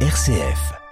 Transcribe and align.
RCF. 0.00 0.85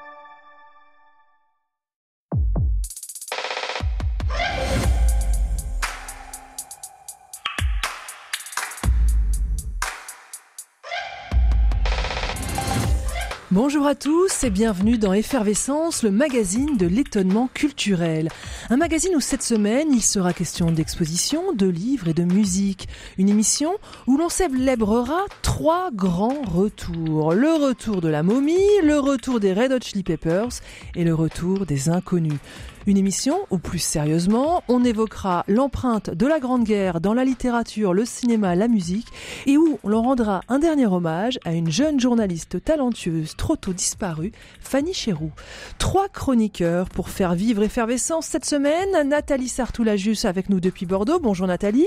Bonjour 13.55 13.87
à 13.87 13.95
tous 13.95 14.43
et 14.43 14.51
bienvenue 14.51 14.99
dans 14.99 15.13
Effervescence, 15.13 16.03
le 16.03 16.11
magazine 16.11 16.77
de 16.77 16.89
l'étonnement 16.89 17.49
culturel. 17.55 18.29
Un 18.69 18.77
magazine 18.77 19.15
où 19.15 19.21
cette 19.21 19.45
semaine 19.45 19.93
il 19.93 20.03
sera 20.03 20.33
question 20.33 20.73
d'exposition, 20.73 21.53
de 21.53 21.69
livres 21.69 22.09
et 22.09 22.15
de 22.15 22.25
musique. 22.25 22.89
Une 23.17 23.29
émission 23.29 23.77
où 24.09 24.17
l'on 24.17 24.29
célébrera 24.29 25.21
trois 25.43 25.93
grands 25.93 26.43
retours. 26.43 27.33
Le 27.33 27.65
retour 27.65 28.01
de 28.01 28.09
la 28.09 28.25
momie, 28.25 28.59
le 28.83 28.99
retour 28.99 29.39
des 29.39 29.53
Red 29.53 29.71
Hot 29.71 29.85
Chili 29.85 30.03
Peppers 30.03 30.61
et 30.97 31.05
le 31.05 31.15
retour 31.15 31.65
des 31.65 31.89
inconnus. 31.89 32.41
Une 32.87 32.99
émission 32.99 33.39
où, 33.51 33.57
plus 33.57 33.79
sérieusement, 33.79 34.63
on 34.69 34.85
évoquera 34.85 35.45
l'empreinte 35.49 36.11
de 36.11 36.27
la 36.27 36.39
Grande 36.39 36.65
Guerre 36.65 37.01
dans 37.01 37.15
la 37.15 37.25
littérature, 37.25 37.95
le 37.95 38.05
cinéma, 38.05 38.55
la 38.55 38.69
musique, 38.69 39.09
et 39.47 39.57
où 39.57 39.79
l'on 39.85 40.03
rendra 40.03 40.43
un 40.49 40.59
dernier 40.59 40.87
hommage 40.87 41.39
à 41.47 41.55
une 41.55 41.71
jeune 41.71 41.99
journaliste 41.99 42.63
talentueuse 42.63 43.37
trop 43.37 43.57
tôt 43.57 43.73
disparue, 43.73 44.33
Fanny 44.61 44.93
Chéroux. 44.93 45.33
Trois 45.79 46.09
chroniqueurs 46.09 46.91
pour 46.91 47.09
faire 47.09 47.35
vivre 47.35 47.63
effervescence 47.63 48.27
cette 48.27 48.45
semaine. 48.45 49.09
Nathalie 49.09 49.49
Sartoulajus 49.49 50.19
avec 50.25 50.51
nous 50.51 50.61
depuis 50.61 50.85
Bordeaux. 50.85 51.19
Bonjour 51.19 51.47
Nathalie. 51.47 51.87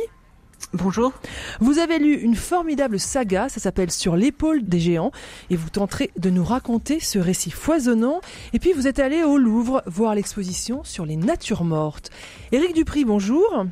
Bonjour. 0.73 1.13
Vous 1.61 1.79
avez 1.79 1.97
lu 1.97 2.13
une 2.13 2.35
formidable 2.35 2.99
saga, 2.99 3.47
ça 3.47 3.61
s'appelle 3.61 3.89
Sur 3.89 4.17
l'épaule 4.17 4.63
des 4.63 4.79
géants, 4.79 5.11
et 5.49 5.55
vous 5.55 5.69
tenterez 5.69 6.11
de 6.17 6.29
nous 6.29 6.43
raconter 6.43 6.99
ce 6.99 7.19
récit 7.19 7.51
foisonnant. 7.51 8.19
Et 8.53 8.59
puis 8.59 8.73
vous 8.73 8.87
êtes 8.87 8.99
allé 8.99 9.23
au 9.23 9.37
Louvre 9.37 9.81
voir 9.85 10.13
l'exposition 10.13 10.83
sur 10.83 11.05
les 11.05 11.15
natures 11.15 11.63
mortes. 11.63 12.09
Éric 12.51 12.73
Dupri, 12.73 13.05
bonjour. 13.05 13.65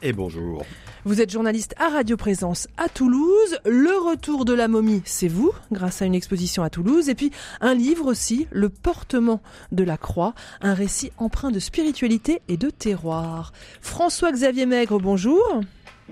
Et 0.00 0.12
bonjour. 0.12 0.64
Vous 1.04 1.20
êtes 1.20 1.30
journaliste 1.30 1.74
à 1.78 1.90
Radio 1.90 2.16
Présence 2.16 2.66
à 2.76 2.88
Toulouse. 2.88 3.58
Le 3.66 4.08
retour 4.08 4.44
de 4.44 4.54
la 4.54 4.68
momie, 4.68 5.02
c'est 5.04 5.28
vous, 5.28 5.52
grâce 5.70 6.00
à 6.00 6.06
une 6.06 6.14
exposition 6.14 6.62
à 6.62 6.70
Toulouse. 6.70 7.08
Et 7.08 7.14
puis 7.14 7.30
un 7.60 7.74
livre 7.74 8.06
aussi, 8.06 8.46
Le 8.50 8.68
portement 8.68 9.42
de 9.70 9.84
la 9.84 9.96
croix, 9.96 10.34
un 10.60 10.74
récit 10.74 11.12
empreint 11.18 11.50
de 11.50 11.60
spiritualité 11.60 12.40
et 12.48 12.56
de 12.56 12.70
terroir. 12.70 13.52
François-Xavier 13.80 14.66
Maigre, 14.66 14.98
bonjour. 14.98 15.60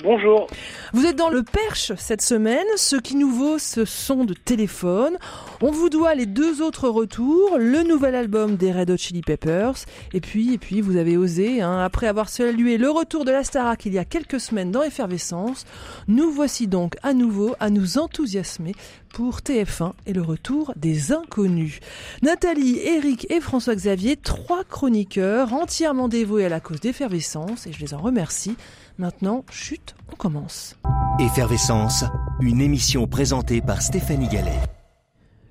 Bonjour. 0.03 0.47
Vous 0.95 1.05
êtes 1.05 1.17
dans 1.17 1.29
le 1.29 1.43
Perche 1.43 1.93
cette 1.99 2.23
semaine. 2.23 2.67
Ce 2.77 2.97
qui 2.97 3.17
nous 3.17 3.31
vaut, 3.31 3.59
ce 3.59 3.85
sont 3.85 4.25
de 4.25 4.33
téléphone. 4.33 5.19
On 5.61 5.71
vous 5.71 5.91
doit 5.91 6.15
les 6.15 6.25
deux 6.25 6.63
autres 6.63 6.89
retours, 6.89 7.59
le 7.59 7.83
nouvel 7.83 8.15
album 8.15 8.57
des 8.57 8.73
Red 8.73 8.91
Hot 8.91 8.97
Chili 8.97 9.21
Peppers, 9.21 9.75
et 10.15 10.21
puis, 10.21 10.55
et 10.55 10.59
puis, 10.59 10.81
vous 10.81 10.97
avez 10.97 11.19
osé, 11.19 11.61
hein, 11.61 11.81
après 11.81 12.07
avoir 12.07 12.31
salué 12.31 12.79
le 12.79 12.89
retour 12.89 13.27
de 13.27 13.31
la 13.31 13.45
Starac 13.45 13.85
il 13.85 13.93
y 13.93 13.99
a 13.99 14.07
quelques 14.07 14.41
semaines 14.41 14.71
dans 14.71 14.83
Effervescence, 14.83 15.67
nous 16.09 16.31
voici 16.31 16.67
donc 16.67 16.97
à 17.03 17.13
nouveau 17.13 17.55
à 17.61 17.69
nous 17.69 17.99
enthousiasmer 17.99 18.73
pour 19.13 19.39
TF1 19.39 19.93
et 20.07 20.13
le 20.13 20.23
retour 20.23 20.73
des 20.77 21.13
inconnus. 21.13 21.81
Nathalie, 22.23 22.79
Eric 22.79 23.27
et 23.31 23.41
François-Xavier, 23.41 24.17
trois 24.17 24.65
chroniqueurs 24.65 25.53
entièrement 25.53 26.09
dévoués 26.09 26.47
à 26.47 26.49
la 26.49 26.61
cause 26.61 26.81
d'Effervescence, 26.81 27.67
et 27.67 27.73
je 27.73 27.81
les 27.81 27.95
en 27.95 27.99
remercie. 27.99 28.57
Maintenant, 28.99 29.45
chute, 29.51 29.95
on 30.13 30.17
commence. 30.17 30.77
Effervescence, 31.19 32.05
une 32.41 32.61
émission 32.61 33.07
présentée 33.07 33.61
par 33.61 33.83
Stéphanie 33.83 34.29
Gallet. 34.29 34.59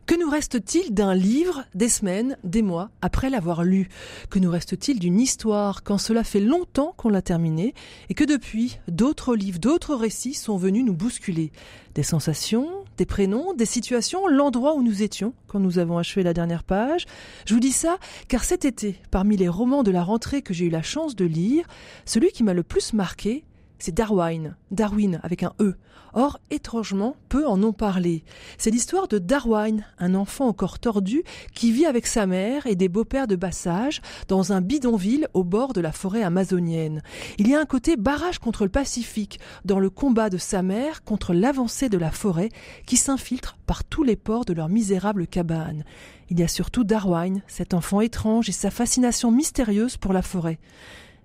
Que 0.10 0.20
nous 0.20 0.32
reste-t-il 0.32 0.92
d'un 0.92 1.14
livre 1.14 1.66
des 1.76 1.88
semaines, 1.88 2.36
des 2.44 2.64
mois 2.64 2.90
après 3.04 3.30
l'avoir 3.30 3.64
lu? 3.64 3.90
Que 4.32 4.40
nous 4.40 4.50
reste-t-il 4.50 5.00
d'une 5.00 5.20
histoire 5.20 5.84
quand 5.84 6.00
cela 6.00 6.24
fait 6.24 6.40
longtemps 6.40 6.96
qu'on 6.98 7.10
l'a 7.10 7.22
terminé 7.22 7.76
et 8.10 8.16
que 8.16 8.24
depuis, 8.24 8.80
d'autres 8.88 9.36
livres, 9.36 9.60
d'autres 9.60 9.94
récits 9.94 10.34
sont 10.34 10.58
venus 10.58 10.84
nous 10.84 10.96
bousculer? 10.96 11.52
Des 11.94 12.02
sensations, 12.02 12.79
des 13.00 13.06
prénoms, 13.06 13.54
des 13.54 13.66
situations, 13.66 14.28
l'endroit 14.28 14.76
où 14.76 14.84
nous 14.84 15.02
étions 15.04 15.34
quand 15.48 15.60
nous 15.60 15.80
avons 15.80 15.98
achevé 15.98 16.22
la 16.22 16.34
dernière 16.34 16.66
page. 16.66 17.06
Je 17.46 17.54
vous 17.54 17.62
dis 17.62 17.72
ça 17.72 17.98
car 18.28 18.44
cet 18.44 18.66
été, 18.66 18.98
parmi 19.10 19.38
les 19.38 19.48
romans 19.48 19.84
de 19.84 19.92
la 19.92 20.04
rentrée 20.04 20.42
que 20.42 20.54
j'ai 20.54 20.66
eu 20.66 20.70
la 20.70 20.82
chance 20.82 21.16
de 21.16 21.24
lire, 21.24 21.66
celui 22.06 22.32
qui 22.32 22.44
m'a 22.44 22.54
le 22.54 22.62
plus 22.62 22.92
marqué, 22.92 23.46
c'est 23.80 23.94
Darwin, 23.94 24.56
Darwin 24.72 25.20
avec 25.24 25.44
un 25.44 25.54
E. 25.60 25.76
Or, 26.14 26.40
étrangement, 26.50 27.16
peu 27.30 27.48
en 27.48 27.62
ont 27.64 27.74
parlé. 27.74 28.24
C'est 28.58 28.72
l'histoire 28.72 29.08
de 29.08 29.20
Darwin, 29.20 29.86
un 30.00 30.16
enfant 30.16 30.52
corps 30.54 30.80
tordu 30.80 31.24
qui 31.54 31.72
vit 31.72 31.86
avec 31.86 32.08
sa 32.08 32.26
mère 32.26 32.66
et 32.66 32.76
des 32.76 32.90
beaux-pères 32.90 33.28
de 33.28 33.36
bassage 33.36 34.02
dans 34.28 34.52
un 34.52 34.62
bidonville 34.62 35.28
au 35.34 35.44
bord 35.44 35.74
de 35.74 35.82
la 35.82 35.92
forêt 35.92 36.24
amazonienne. 36.24 37.02
Il 37.38 37.48
y 37.48 37.56
a 37.56 37.60
un 37.60 37.66
côté 37.66 37.96
barrage 37.96 38.40
contre 38.40 38.64
le 38.64 38.70
Pacifique 38.70 39.40
dans 39.66 39.80
le 39.80 39.90
combat 39.90 40.30
de 40.30 40.38
sa 40.38 40.62
mère 40.62 41.04
contre 41.04 41.34
l'avancée 41.34 41.90
de 41.90 41.98
la 41.98 42.12
forêt 42.12 42.50
qui 42.86 42.98
s'infiltre 42.98 43.58
par 43.66 43.84
tous 43.84 44.04
les 44.04 44.16
ports 44.16 44.46
de 44.46 44.54
leur 44.54 44.68
misérable 44.68 45.28
cabane. 45.28 45.84
Il 46.30 46.40
y 46.40 46.44
a 46.44 46.48
surtout 46.48 46.84
Darwin, 46.84 47.42
cet 47.48 47.74
enfant 47.74 48.02
étrange 48.02 48.50
et 48.50 48.54
sa 48.54 48.72
fascination 48.72 49.32
mystérieuse 49.32 49.98
pour 49.98 50.14
la 50.14 50.22
forêt. 50.22 50.60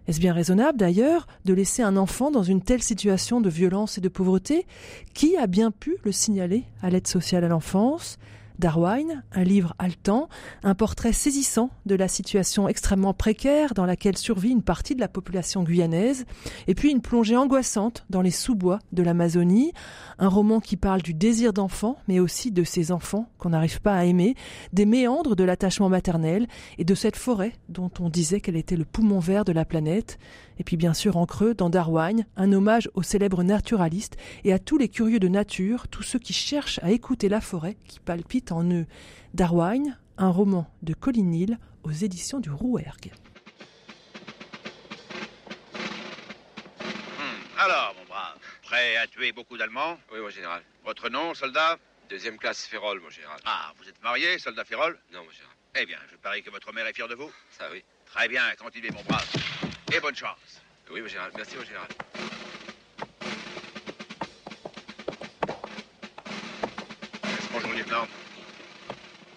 Est-ce 0.07 0.21
bien 0.21 0.33
raisonnable 0.35 0.79
d'ailleurs 0.79 1.27
de 1.45 1.55
laisser 1.55 1.83
un 1.83 1.97
enfant 1.97 2.31
dans 2.31 2.43
une 2.43 2.61
telle 2.61 2.83
situation 2.83 3.41
de 3.41 3.49
violence 3.49 3.97
et 3.99 4.01
de 4.01 4.09
pauvreté? 4.09 4.67
Qui 5.15 5.37
a 5.37 5.47
bien 5.47 5.71
pu 5.71 5.97
le 6.05 6.13
signaler 6.13 6.65
à 6.83 6.91
l'aide 6.91 7.07
sociale 7.07 7.45
à 7.45 7.49
l'enfance? 7.49 8.19
Darwin, 8.59 9.23
un 9.33 9.45
livre 9.45 9.75
haletant, 9.79 10.29
un 10.63 10.75
portrait 10.75 11.13
saisissant 11.13 11.71
de 11.87 11.95
la 11.95 12.09
situation 12.09 12.69
extrêmement 12.69 13.15
précaire 13.15 13.75
dans 13.75 13.87
laquelle 13.87 14.17
survit 14.17 14.51
une 14.51 14.63
partie 14.63 14.95
de 14.95 15.01
la 15.01 15.09
population 15.09 15.63
guyanaise, 15.63 16.25
et 16.67 16.75
puis 16.75 16.91
une 16.91 17.01
plongée 17.01 17.37
angoissante 17.37 18.05
dans 18.11 18.23
les 18.23 18.31
sous-bois 18.31 18.79
de 18.93 19.03
l'Amazonie, 19.03 19.73
un 20.19 20.29
roman 20.29 20.61
qui 20.61 20.77
parle 20.77 21.03
du 21.03 21.15
désir 21.15 21.53
d'enfant, 21.53 21.97
mais 22.09 22.21
aussi 22.21 22.53
de 22.53 22.65
ces 22.65 22.93
enfants 22.93 23.29
qu'on 23.39 23.51
n'arrive 23.51 23.81
pas 23.81 23.95
à 23.95 24.05
aimer, 24.05 24.35
des 24.73 24.87
méandres 24.87 25.37
de 25.37 25.45
l'attachement 25.45 25.89
maternel 25.89 26.47
et 26.79 26.85
de 26.85 26.95
cette 26.95 27.17
forêt 27.17 27.53
dont 27.69 27.91
on 28.01 28.09
disait 28.09 28.41
qu'elle 28.41 28.57
était 28.57 28.77
le 28.77 28.85
poumon 28.85 29.19
vert 29.19 29.45
de 29.45 29.53
la 29.53 29.65
planète, 29.65 30.19
et 30.59 30.65
puis 30.65 30.77
bien 30.77 30.95
sûr 30.95 31.17
en 31.17 31.27
creux, 31.27 31.55
dans 31.55 31.71
Darwin, 31.71 32.27
un 32.37 32.53
hommage 32.53 32.91
aux 32.95 33.03
célèbres 33.03 33.43
naturalistes 33.43 34.17
et 34.45 34.53
à 34.53 34.59
tous 34.59 34.79
les 34.79 34.89
curieux 34.89 35.19
de 35.19 35.29
nature, 35.29 35.89
tous 35.89 36.03
ceux 36.03 36.19
qui 36.19 36.33
cherchent 36.33 36.81
à 36.83 36.91
écouter 36.91 37.29
la 37.29 37.41
forêt 37.41 37.77
qui 37.87 38.01
palpite 38.01 38.53
en 38.53 38.65
eux. 38.71 38.87
Darwin, 39.35 39.99
un 40.19 40.31
roman 40.31 40.67
de 40.83 40.95
Colin 40.95 41.33
Hill 41.33 41.59
aux 41.83 41.93
éditions 41.93 42.41
du 42.41 42.51
Rouergue. 42.51 43.13
Hmm, 47.19 47.59
alors, 47.59 47.95
mon 47.99 48.07
brave, 48.07 48.39
prêt 48.63 48.97
à 48.97 49.07
tuer 49.07 49.33
beaucoup 49.33 49.57
d'Allemands? 49.57 49.99
Oui, 50.13 50.21
mon 50.21 50.31
général. 50.31 50.63
Votre 50.85 51.09
nom, 51.09 51.35
soldat? 51.35 51.79
Deuxième 52.09 52.37
classe 52.37 52.67
Férol, 52.67 53.01
mon 53.01 53.11
général. 53.11 53.41
Ah, 53.45 53.73
vous 53.79 53.89
êtes 53.89 54.03
marié, 54.03 54.39
soldat 54.39 54.65
Férol 54.65 54.99
Non, 55.13 55.25
mon 55.25 55.31
général. 55.31 55.55
Eh 55.77 55.87
bien, 55.87 55.99
je 56.11 56.17
parie 56.17 56.43
que 56.43 56.51
votre 56.51 56.73
mère 56.73 56.87
est 56.87 56.93
fière 56.93 57.09
de 57.09 57.15
vous. 57.15 57.31
Ça, 57.51 57.65
oui. 57.73 57.83
Très 58.07 58.29
bien, 58.29 58.43
continuez, 58.57 58.91
mon 58.91 59.03
brave. 59.03 59.27
Et 59.93 60.01
bonne 60.01 60.15
chance. 60.15 60.61
Oui, 60.91 61.01
mon 61.01 61.09
général. 61.09 61.31
Merci, 61.37 61.57
mon 61.57 61.65
général. 61.65 61.89
Bonjour, 67.53 67.73
lieutenant? 67.73 68.07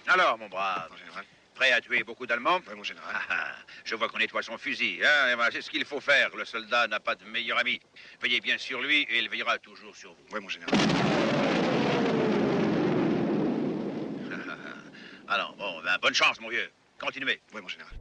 Alors, 0.07 0.37
mon 0.37 0.47
brave, 0.49 0.89
Mon 0.91 0.97
général. 0.97 1.25
prêt 1.55 1.71
à 1.71 1.81
tuer 1.81 2.03
beaucoup 2.03 2.25
d'Allemands? 2.25 2.59
Oui, 2.67 2.75
mon 2.75 2.83
général. 2.83 3.13
Ah, 3.13 3.21
ah, 3.29 3.55
Je 3.83 3.95
vois 3.95 4.07
qu'on 4.09 4.17
nettoie 4.17 4.41
son 4.41 4.57
fusil. 4.57 4.99
Hein, 5.03 5.35
ben, 5.37 5.49
c'est 5.51 5.61
ce 5.61 5.69
qu'il 5.69 5.85
faut 5.85 5.99
faire. 5.99 6.35
Le 6.35 6.45
soldat 6.45 6.87
n'a 6.87 6.99
pas 6.99 7.15
de 7.15 7.25
meilleur 7.25 7.57
ami. 7.59 7.79
Veillez 8.21 8.39
bien 8.39 8.57
sur 8.57 8.81
lui 8.81 9.01
et 9.09 9.19
il 9.19 9.29
veillera 9.29 9.57
toujours 9.59 9.95
sur 9.95 10.11
vous. 10.11 10.23
Oui, 10.31 10.39
mon 10.41 10.49
général. 10.49 10.73
Alors, 15.27 15.55
bon, 15.57 15.81
ben, 15.83 15.97
bonne 16.01 16.13
chance, 16.13 16.39
mon 16.39 16.49
vieux. 16.49 16.69
Continuez. 16.99 17.39
Oui, 17.53 17.61
mon 17.61 17.67
général. 17.67 17.93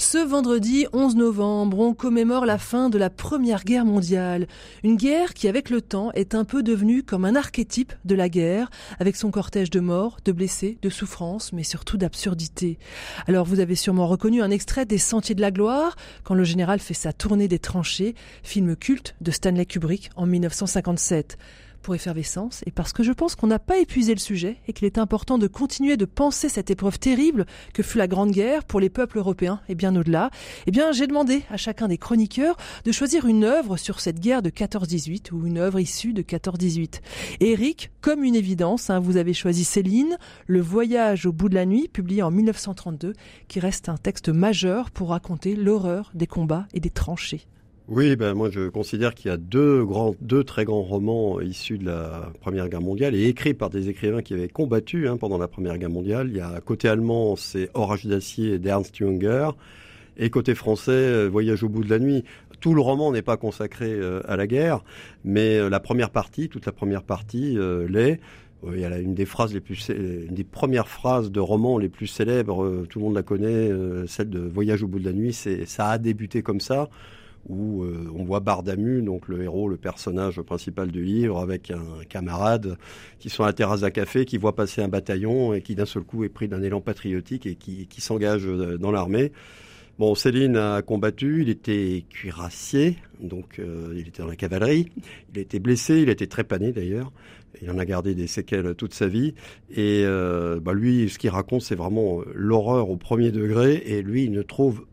Ce 0.00 0.16
vendredi 0.16 0.86
11 0.92 1.16
novembre, 1.16 1.80
on 1.80 1.92
commémore 1.92 2.46
la 2.46 2.56
fin 2.56 2.88
de 2.88 2.98
la 2.98 3.10
Première 3.10 3.64
Guerre 3.64 3.84
mondiale. 3.84 4.46
Une 4.84 4.94
guerre 4.94 5.34
qui, 5.34 5.48
avec 5.48 5.70
le 5.70 5.82
temps, 5.82 6.12
est 6.12 6.36
un 6.36 6.44
peu 6.44 6.62
devenue 6.62 7.02
comme 7.02 7.24
un 7.24 7.34
archétype 7.34 7.92
de 8.04 8.14
la 8.14 8.28
guerre, 8.28 8.70
avec 9.00 9.16
son 9.16 9.32
cortège 9.32 9.70
de 9.70 9.80
morts, 9.80 10.18
de 10.24 10.30
blessés, 10.30 10.78
de 10.82 10.88
souffrances, 10.88 11.52
mais 11.52 11.64
surtout 11.64 11.96
d'absurdité. 11.96 12.78
Alors 13.26 13.44
vous 13.44 13.58
avez 13.58 13.74
sûrement 13.74 14.06
reconnu 14.06 14.40
un 14.40 14.52
extrait 14.52 14.86
des 14.86 14.98
Sentiers 14.98 15.34
de 15.34 15.40
la 15.40 15.50
Gloire, 15.50 15.96
quand 16.22 16.34
le 16.34 16.44
général 16.44 16.78
fait 16.78 16.94
sa 16.94 17.12
tournée 17.12 17.48
des 17.48 17.58
tranchées, 17.58 18.14
film 18.44 18.76
culte 18.76 19.16
de 19.20 19.32
Stanley 19.32 19.66
Kubrick 19.66 20.10
en 20.14 20.26
1957. 20.26 21.36
Pour 21.82 21.94
Effervescence 21.94 22.62
et 22.66 22.70
parce 22.70 22.92
que 22.92 23.02
je 23.02 23.12
pense 23.12 23.34
qu'on 23.34 23.46
n'a 23.46 23.58
pas 23.58 23.78
épuisé 23.78 24.14
le 24.14 24.20
sujet 24.20 24.58
et 24.66 24.72
qu'il 24.72 24.86
est 24.86 24.98
important 24.98 25.38
de 25.38 25.46
continuer 25.46 25.96
de 25.96 26.04
penser 26.04 26.48
cette 26.48 26.70
épreuve 26.70 26.98
terrible 26.98 27.46
que 27.72 27.82
fut 27.82 27.98
la 27.98 28.06
Grande 28.06 28.30
Guerre 28.30 28.64
pour 28.64 28.80
les 28.80 28.90
peuples 28.90 29.18
européens 29.18 29.60
et 29.68 29.74
bien 29.74 29.94
au-delà, 29.96 30.30
eh 30.66 30.70
bien 30.70 30.92
j'ai 30.92 31.06
demandé 31.06 31.42
à 31.50 31.56
chacun 31.56 31.88
des 31.88 31.98
chroniqueurs 31.98 32.56
de 32.84 32.92
choisir 32.92 33.26
une 33.26 33.44
œuvre 33.44 33.76
sur 33.76 34.00
cette 34.00 34.20
guerre 34.20 34.42
de 34.42 34.50
14-18 34.50 35.32
ou 35.32 35.46
une 35.46 35.58
œuvre 35.58 35.80
issue 35.80 36.12
de 36.12 36.22
14-18. 36.22 37.00
Eric, 37.40 37.90
comme 38.00 38.24
une 38.24 38.34
évidence, 38.34 38.90
hein, 38.90 39.00
vous 39.00 39.16
avez 39.16 39.34
choisi 39.34 39.64
Céline, 39.64 40.16
Le 40.46 40.60
voyage 40.60 41.26
au 41.26 41.32
bout 41.32 41.48
de 41.48 41.54
la 41.54 41.66
nuit, 41.66 41.88
publié 41.88 42.22
en 42.22 42.30
1932, 42.30 43.14
qui 43.48 43.60
reste 43.60 43.88
un 43.88 43.96
texte 43.96 44.28
majeur 44.28 44.90
pour 44.90 45.10
raconter 45.10 45.54
l'horreur 45.56 46.10
des 46.14 46.26
combats 46.26 46.66
et 46.72 46.80
des 46.80 46.90
tranchées. 46.90 47.46
Oui, 47.88 48.16
ben 48.16 48.34
moi 48.34 48.50
je 48.50 48.68
considère 48.68 49.14
qu'il 49.14 49.30
y 49.30 49.32
a 49.32 49.38
deux 49.38 49.82
grands, 49.82 50.14
deux 50.20 50.44
très 50.44 50.66
grands 50.66 50.82
romans 50.82 51.40
issus 51.40 51.78
de 51.78 51.86
la 51.86 52.30
Première 52.42 52.68
Guerre 52.68 52.82
mondiale 52.82 53.14
et 53.14 53.24
écrits 53.28 53.54
par 53.54 53.70
des 53.70 53.88
écrivains 53.88 54.20
qui 54.20 54.34
avaient 54.34 54.48
combattu 54.48 55.08
hein, 55.08 55.16
pendant 55.16 55.38
la 55.38 55.48
Première 55.48 55.78
Guerre 55.78 55.88
mondiale. 55.88 56.28
Il 56.28 56.36
y 56.36 56.40
a 56.40 56.60
côté 56.60 56.86
allemand, 56.86 57.34
c'est 57.34 57.70
Orage 57.72 58.04
d'acier 58.04 58.58
d'Ernst 58.58 58.94
Junger, 58.94 59.48
et 60.18 60.28
côté 60.28 60.54
français, 60.54 60.92
euh, 60.92 61.28
Voyage 61.28 61.62
au 61.62 61.70
bout 61.70 61.82
de 61.82 61.88
la 61.88 61.98
nuit. 61.98 62.24
Tout 62.60 62.74
le 62.74 62.82
roman 62.82 63.10
n'est 63.10 63.22
pas 63.22 63.38
consacré 63.38 63.90
euh, 63.90 64.20
à 64.28 64.36
la 64.36 64.46
guerre, 64.46 64.84
mais 65.24 65.56
euh, 65.56 65.70
la 65.70 65.80
première 65.80 66.10
partie, 66.10 66.50
toute 66.50 66.66
la 66.66 66.72
première 66.72 67.04
partie 67.04 67.56
l'est. 67.88 68.20
Il 68.70 68.80
y 68.80 68.84
a 68.84 68.98
une 68.98 69.14
des 69.14 69.24
phrases 69.24 69.54
les 69.54 69.60
plus, 69.60 69.88
une 69.88 70.34
des 70.34 70.44
premières 70.44 70.88
phrases 70.88 71.30
de 71.30 71.40
roman 71.40 71.78
les 71.78 71.88
plus 71.88 72.08
célèbres, 72.08 72.84
tout 72.90 72.98
le 72.98 73.04
monde 73.06 73.14
la 73.14 73.22
connaît, 73.22 73.70
celle 74.08 74.28
de 74.28 74.40
Voyage 74.40 74.82
au 74.82 74.88
bout 74.88 74.98
de 74.98 75.04
la 75.04 75.12
nuit. 75.12 75.32
C'est, 75.32 75.64
ça 75.64 75.88
a 75.90 75.96
débuté 75.96 76.42
comme 76.42 76.60
ça 76.60 76.90
où 77.48 77.82
euh, 77.82 78.10
on 78.14 78.24
voit 78.24 78.40
Bardamu, 78.40 79.02
donc 79.02 79.28
le 79.28 79.42
héros, 79.42 79.68
le 79.68 79.76
personnage 79.76 80.40
principal 80.42 80.90
du 80.90 81.02
livre, 81.02 81.38
avec 81.38 81.70
un 81.70 82.04
camarade 82.08 82.76
qui 83.18 83.30
sont 83.30 83.44
à 83.44 83.46
la 83.46 83.52
terrasse 83.52 83.80
d'un 83.80 83.90
café, 83.90 84.24
qui 84.24 84.38
voit 84.38 84.54
passer 84.54 84.82
un 84.82 84.88
bataillon 84.88 85.54
et 85.54 85.62
qui 85.62 85.74
d'un 85.74 85.86
seul 85.86 86.02
coup 86.02 86.24
est 86.24 86.28
pris 86.28 86.48
d'un 86.48 86.62
élan 86.62 86.80
patriotique 86.80 87.46
et 87.46 87.54
qui, 87.54 88.00
s'engage 88.00 88.46
euh, 88.46 88.76
dans 88.78 88.90
l'armée. 88.90 89.32
Bon, 89.98 90.14
Céline 90.14 90.56
a 90.56 90.80
combattu, 90.82 91.42
il 91.42 91.48
était 91.48 92.04
cuirassier, 92.08 92.98
donc 93.20 93.58
euh, 93.58 93.92
il 93.96 94.06
était 94.06 94.22
dans 94.22 94.28
la 94.28 94.36
cavalerie. 94.36 94.92
Il 95.32 95.38
a 95.38 95.42
été 95.42 95.58
blessé, 95.58 96.02
il 96.02 96.08
a 96.08 96.12
été 96.12 96.28
trépané 96.28 96.72
d'ailleurs. 96.72 97.12
Il 97.60 97.70
en 97.70 97.78
a 97.78 97.84
gardé 97.84 98.14
des 98.14 98.28
séquelles 98.28 98.76
toute 98.76 98.94
sa 98.94 99.08
vie. 99.08 99.34
Et 99.74 100.04
bah 100.62 100.72
lui, 100.74 101.08
ce 101.08 101.18
qu'il 101.18 101.30
raconte, 101.30 101.62
c'est 101.62 101.74
vraiment 101.74 102.20
l'horreur 102.32 102.90
au 102.90 102.96
premier 102.96 103.32
degré. 103.32 103.82
Et 103.86 104.02
lui, 104.02 104.24
il 104.24 104.30
ne 104.30 104.42
trouve 104.42 104.84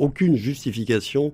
aucune 0.00 0.34
justification 0.34 1.32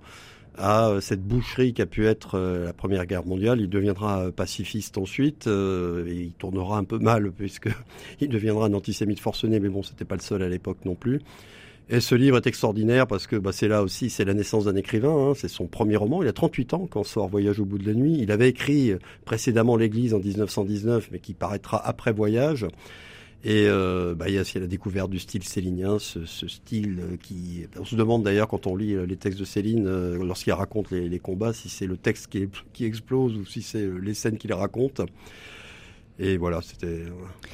à 0.58 0.88
euh, 0.88 1.00
cette 1.00 1.22
boucherie 1.22 1.72
qui 1.72 1.82
a 1.82 1.86
pu 1.86 2.06
être 2.06 2.36
euh, 2.36 2.64
la 2.64 2.72
Première 2.72 3.06
Guerre 3.06 3.26
mondiale. 3.26 3.60
Il 3.60 3.68
deviendra 3.68 4.26
euh, 4.26 4.32
pacifiste 4.32 4.98
ensuite, 4.98 5.46
et 5.46 6.14
il 6.14 6.32
tournera 6.38 6.78
un 6.78 6.84
peu 6.84 6.98
mal 6.98 7.30
puisqu'il 7.36 8.28
deviendra 8.28 8.66
un 8.66 8.74
antisémite 8.74 9.20
forcené, 9.20 9.60
mais 9.60 9.68
bon, 9.68 9.82
c'était 9.82 10.04
pas 10.04 10.16
le 10.16 10.22
seul 10.22 10.42
à 10.42 10.48
l'époque 10.48 10.78
non 10.84 10.94
plus. 10.94 11.20
Et 11.88 12.00
ce 12.00 12.16
livre 12.16 12.36
est 12.36 12.46
extraordinaire 12.48 13.06
parce 13.06 13.28
que 13.28 13.36
bah, 13.36 13.52
c'est 13.52 13.68
là 13.68 13.82
aussi, 13.82 14.10
c'est 14.10 14.24
la 14.24 14.34
naissance 14.34 14.64
d'un 14.64 14.74
écrivain. 14.74 15.30
Hein. 15.30 15.32
c'est 15.36 15.48
son 15.48 15.66
premier 15.66 15.94
roman. 15.94 16.20
Il 16.20 16.28
a 16.28 16.32
38 16.32 16.74
ans 16.74 16.88
quand 16.90 17.04
sort 17.04 17.28
Voyage 17.28 17.60
au 17.60 17.64
bout 17.64 17.78
de 17.78 17.86
la 17.86 17.94
nuit. 17.94 18.18
Il 18.20 18.32
avait 18.32 18.48
écrit 18.48 18.92
précédemment 19.24 19.76
L'Église 19.76 20.12
en 20.12 20.18
1919, 20.18 21.10
mais 21.12 21.20
qui 21.20 21.32
paraîtra 21.32 21.80
après 21.86 22.12
Voyage. 22.12 22.66
Et 23.46 23.68
euh, 23.68 24.16
bah, 24.16 24.28
il 24.28 24.34
y 24.34 24.38
a 24.38 24.40
aussi 24.40 24.58
la 24.58 24.66
découverte 24.66 25.08
du 25.08 25.20
style 25.20 25.44
célinien, 25.44 26.00
ce, 26.00 26.26
style 26.48 26.98
euh, 26.98 27.16
qui... 27.16 27.64
On 27.78 27.84
se 27.84 27.94
demande 27.94 28.24
d'ailleurs 28.24 28.48
quand 28.48 28.66
on 28.66 28.74
lit 28.74 28.94
euh, 28.94 29.06
les 29.06 29.16
textes 29.16 29.38
de 29.38 29.44
Céline, 29.44 29.88
lorsqu'il 30.16 30.52
raconte 30.52 30.90
les, 30.90 31.18
combats, 31.20 31.52
si 31.52 31.68
c'est 31.68 31.86
le 31.86 31.96
texte 31.96 32.26
qui, 32.26 32.48
qui, 32.72 32.84
explose 32.84 33.36
ou 33.36 33.46
si 33.46 33.62
c'est 33.62 33.88
les 34.02 34.14
scènes 34.14 34.36
qu'il 34.36 34.52
raconte. 34.52 35.00
Et 36.18 36.38
voilà, 36.38 36.60
c'était 36.60 37.04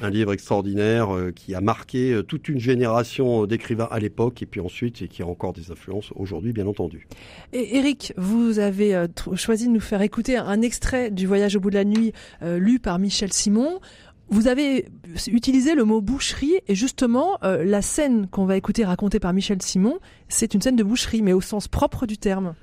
un 0.01 0.09
livre 0.09 0.33
extraordinaire 0.33 1.09
qui 1.35 1.53
a 1.53 1.61
marqué 1.61 2.21
toute 2.27 2.47
une 2.47 2.59
génération 2.59 3.45
d'écrivains 3.45 3.89
à 3.91 3.99
l'époque 3.99 4.41
et 4.41 4.45
puis 4.45 4.61
ensuite 4.61 5.01
et 5.01 5.09
qui 5.09 5.21
a 5.21 5.27
encore 5.27 5.51
des 5.51 5.69
influences 5.69 6.11
aujourd'hui, 6.15 6.53
bien 6.53 6.65
entendu. 6.65 7.05
Et 7.51 7.77
Eric, 7.77 8.13
vous 8.15 8.59
avez 8.59 9.05
choisi 9.35 9.67
de 9.67 9.73
nous 9.73 9.81
faire 9.81 10.01
écouter 10.01 10.37
un 10.37 10.61
extrait 10.61 11.11
du 11.11 11.27
Voyage 11.27 11.57
au 11.57 11.59
bout 11.59 11.71
de 11.71 11.75
la 11.75 11.83
nuit 11.83 12.13
lu 12.41 12.79
par 12.79 12.99
Michel 12.99 13.33
Simon. 13.33 13.81
Vous 14.29 14.47
avez 14.47 14.85
utilisé 15.27 15.75
le 15.75 15.83
mot 15.83 16.01
boucherie 16.01 16.55
et 16.67 16.75
justement 16.75 17.37
euh, 17.43 17.63
la 17.63 17.81
scène 17.81 18.27
qu'on 18.27 18.45
va 18.45 18.57
écouter 18.57 18.85
racontée 18.85 19.19
par 19.19 19.33
Michel 19.33 19.61
Simon, 19.61 19.99
c'est 20.27 20.53
une 20.53 20.61
scène 20.61 20.75
de 20.75 20.83
boucherie, 20.83 21.21
mais 21.21 21.33
au 21.33 21.41
sens 21.41 21.67
propre 21.67 22.05
du 22.05 22.17
terme. 22.17 22.55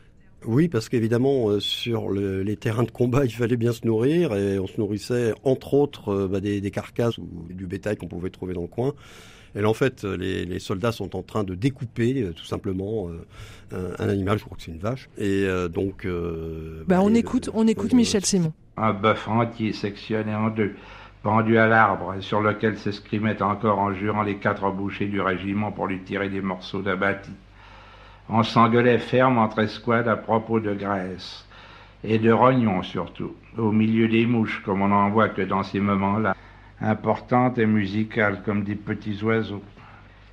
Oui, 0.47 0.69
parce 0.69 0.89
qu'évidemment, 0.89 1.51
euh, 1.51 1.61
sur 1.61 2.09
le, 2.09 2.43
les 2.43 2.57
terrains 2.57 2.85
de 2.85 2.91
combat, 2.91 3.25
il 3.27 3.33
fallait 3.33 3.59
bien 3.59 3.73
se 3.73 3.87
nourrir 3.87 4.35
et 4.35 4.59
on 4.59 4.67
se 4.67 4.79
nourrissait 4.79 5.35
entre 5.45 5.75
autres 5.75 6.09
euh, 6.09 6.29
bah, 6.29 6.41
des, 6.41 6.61
des, 6.61 6.71
carcasses 6.71 7.19
ou 7.19 7.29
du 7.51 7.67
bétail 7.67 7.97
qu'on 7.97 8.09
pouvait 8.09 8.31
trouver 8.31 8.55
dans 8.55 8.63
le 8.63 8.67
coin. 8.67 8.95
Et 9.55 9.61
là, 9.61 9.69
en 9.69 9.75
fait, 9.75 10.05
les, 10.05 10.45
les, 10.45 10.59
soldats 10.61 10.93
sont 10.93 11.15
en 11.15 11.23
train 11.23 11.45
de 11.45 11.57
découper 11.57 12.31
tout 12.37 12.45
simplement 12.45 13.09
un, 13.73 13.79
un, 13.99 14.09
animal, 14.09 14.39
je 14.39 14.45
crois 14.45 14.57
que 14.57 14.63
c'est 14.63 14.71
une 14.71 14.79
vache. 14.79 15.11
Et 15.19 15.45
donc, 15.69 16.07
bah, 16.07 16.85
bah, 16.87 17.01
on, 17.03 17.13
écoute, 17.13 17.51
on 17.53 17.67
écoute 17.67 17.93
Michel 17.93 18.25
Simon. 18.25 18.53
Un 18.77 18.93
bœuf 18.93 19.27
entier 19.27 19.73
sectionné 19.73 20.33
en 20.37 20.51
deux 20.51 20.77
pendu 21.23 21.59
à 21.59 21.67
l'arbre 21.67 22.15
sur 22.21 22.41
lequel 22.41 22.79
s'escrimaient 22.79 23.43
encore 23.43 23.79
en 23.79 23.93
jurant 23.93 24.23
les 24.23 24.37
quatre 24.37 24.71
bouchers 24.71 25.07
du 25.07 25.21
régiment 25.21 25.71
pour 25.71 25.87
lui 25.87 26.01
tirer 26.01 26.29
des 26.29 26.41
morceaux 26.41 26.83
d'abattis. 26.83 27.37
On 28.29 28.43
s'engueulait 28.43 28.99
ferme 28.99 29.39
entre 29.39 29.61
escouades 29.61 30.09
à 30.09 30.17
propos 30.17 30.61
de 30.61 30.73
graisse, 30.73 31.47
et 32.05 32.19
de 32.19 32.31
rognons 32.31 32.83
surtout, 32.83 33.35
au 33.59 33.73
milieu 33.73 34.09
des 34.09 34.25
mouches, 34.25 34.63
comme 34.65 34.83
on 34.83 34.89
n'en 34.89 35.11
voit 35.11 35.29
que 35.29 35.43
dans 35.43 35.63
ces 35.63 35.81
moments-là, 35.81 36.35
importantes 36.81 37.59
et 37.59 37.67
musicales 37.67 38.43
comme 38.45 38.65
des 38.65 38.77
petits 38.77 39.23
oiseaux. 39.23 39.63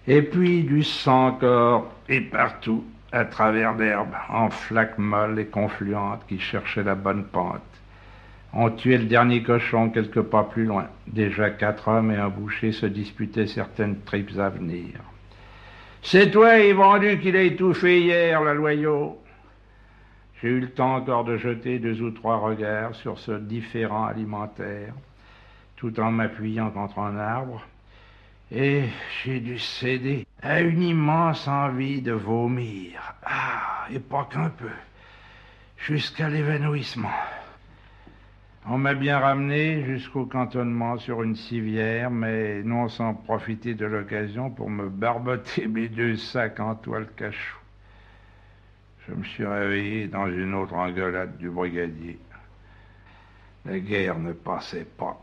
Et 0.07 0.21
puis 0.21 0.63
du 0.63 0.83
sang 0.83 1.27
encore, 1.27 1.91
et 2.07 2.21
partout, 2.21 2.85
à 3.11 3.25
travers 3.25 3.75
l'herbe, 3.75 4.13
en 4.29 4.49
flaques 4.49 4.97
molles 4.97 5.39
et 5.39 5.47
confluentes 5.47 6.25
qui 6.27 6.39
cherchaient 6.39 6.83
la 6.83 6.95
bonne 6.95 7.25
pente. 7.25 7.61
On 8.53 8.69
tuait 8.71 8.97
le 8.97 9.05
dernier 9.05 9.43
cochon 9.43 9.89
quelques 9.89 10.21
pas 10.21 10.43
plus 10.43 10.65
loin. 10.65 10.87
Déjà 11.07 11.49
quatre 11.49 11.87
hommes 11.89 12.11
et 12.11 12.17
un 12.17 12.29
boucher 12.29 12.71
se 12.71 12.85
disputaient 12.85 13.47
certaines 13.47 13.99
tripes 14.01 14.37
à 14.39 14.49
venir. 14.49 14.99
C'est 16.01 16.31
toi, 16.31 16.57
vendu 16.73 17.19
qu'il 17.19 17.35
a 17.35 17.41
étouffé 17.41 18.01
hier, 18.01 18.41
la 18.41 18.53
loyau. 18.53 19.19
J'ai 20.41 20.49
eu 20.49 20.59
le 20.61 20.69
temps 20.69 20.95
encore 20.95 21.23
de 21.23 21.35
jeter 21.35 21.79
deux 21.79 22.01
ou 22.01 22.11
trois 22.11 22.37
regards 22.37 22.95
sur 22.95 23.17
ce 23.17 23.31
différent 23.31 24.05
alimentaire, 24.05 24.93
tout 25.75 25.99
en 25.99 26.11
m'appuyant 26.11 26.69
contre 26.69 26.99
un 26.99 27.17
arbre, 27.17 27.65
et 28.51 28.83
j'ai 29.23 29.39
dû 29.39 29.57
céder 29.57 30.25
à 30.41 30.61
une 30.61 30.83
immense 30.83 31.47
envie 31.47 32.01
de 32.01 32.13
vomir. 32.13 33.01
Ah, 33.25 33.87
et 33.91 33.99
pas 33.99 34.27
qu'un 34.31 34.49
peu, 34.49 34.69
jusqu'à 35.77 36.29
l'évanouissement. 36.29 37.09
On 38.69 38.77
m'a 38.77 38.95
bien 38.95 39.19
ramené 39.19 39.85
jusqu'au 39.85 40.25
cantonnement 40.25 40.97
sur 40.97 41.23
une 41.23 41.37
civière, 41.37 42.11
mais 42.11 42.61
non 42.63 42.89
sans 42.89 43.13
profiter 43.13 43.75
de 43.75 43.85
l'occasion 43.85 44.49
pour 44.49 44.69
me 44.69 44.89
barboter 44.89 45.67
mes 45.69 45.87
deux 45.87 46.17
sacs 46.17 46.59
en 46.59 46.75
toile 46.75 47.07
cachou. 47.15 47.57
Je 49.07 49.13
me 49.13 49.23
suis 49.23 49.45
réveillé 49.45 50.07
dans 50.09 50.27
une 50.27 50.53
autre 50.53 50.73
engueulade 50.73 51.37
du 51.37 51.49
brigadier. 51.49 52.19
La 53.63 53.79
guerre 53.79 54.19
ne 54.19 54.33
passait 54.33 54.83
pas. 54.97 55.17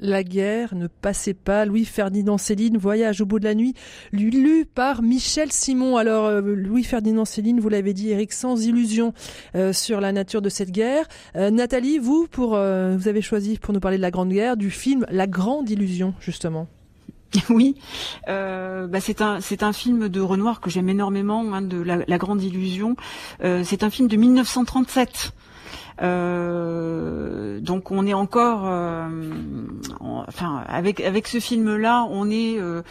La 0.00 0.24
guerre 0.24 0.74
ne 0.74 0.86
passait 0.86 1.34
pas. 1.34 1.66
Louis-Ferdinand 1.66 2.38
Céline, 2.38 2.78
Voyage 2.78 3.20
au 3.20 3.26
bout 3.26 3.38
de 3.38 3.44
la 3.44 3.54
nuit, 3.54 3.74
lu 4.12 4.64
par 4.64 5.02
Michel 5.02 5.52
Simon. 5.52 5.98
Alors, 5.98 6.24
euh, 6.24 6.40
Louis-Ferdinand 6.40 7.26
Céline, 7.26 7.60
vous 7.60 7.68
l'avez 7.68 7.92
dit, 7.92 8.10
Eric, 8.10 8.32
sans 8.32 8.64
illusion 8.64 9.12
euh, 9.54 9.74
sur 9.74 10.00
la 10.00 10.12
nature 10.12 10.40
de 10.40 10.48
cette 10.48 10.70
guerre. 10.70 11.06
Euh, 11.36 11.50
Nathalie, 11.50 11.98
vous, 11.98 12.26
pour, 12.26 12.50
vous 12.50 13.08
avez 13.08 13.22
choisi 13.22 13.58
pour 13.58 13.74
nous 13.74 13.80
parler 13.80 13.98
de 13.98 14.02
la 14.02 14.10
Grande 14.10 14.30
Guerre, 14.30 14.56
du 14.56 14.70
film 14.70 15.04
La 15.10 15.26
Grande 15.26 15.68
Illusion, 15.68 16.14
justement. 16.20 16.66
Oui, 17.48 17.76
euh, 18.28 18.88
bah 18.88 19.00
c'est 19.00 19.20
un 19.22 19.40
c'est 19.40 19.62
un 19.62 19.72
film 19.72 20.08
de 20.08 20.20
Renoir 20.20 20.60
que 20.60 20.68
j'aime 20.68 20.88
énormément, 20.88 21.44
hein, 21.52 21.62
de 21.62 21.80
la, 21.80 22.18
Grande 22.18 22.42
Illusion. 22.42 22.96
C'est 23.40 23.84
un 23.84 23.90
film 23.90 24.08
de 24.08 24.16
1937. 24.16 25.32
Euh, 26.02 27.60
donc 27.60 27.90
on 27.90 28.06
est 28.06 28.14
encore, 28.14 28.62
euh, 28.66 29.06
enfin 30.00 30.64
avec 30.66 31.00
avec 31.00 31.28
ce 31.28 31.38
film-là, 31.40 32.06
on 32.10 32.30
est. 32.30 32.58
Euh, 32.58 32.82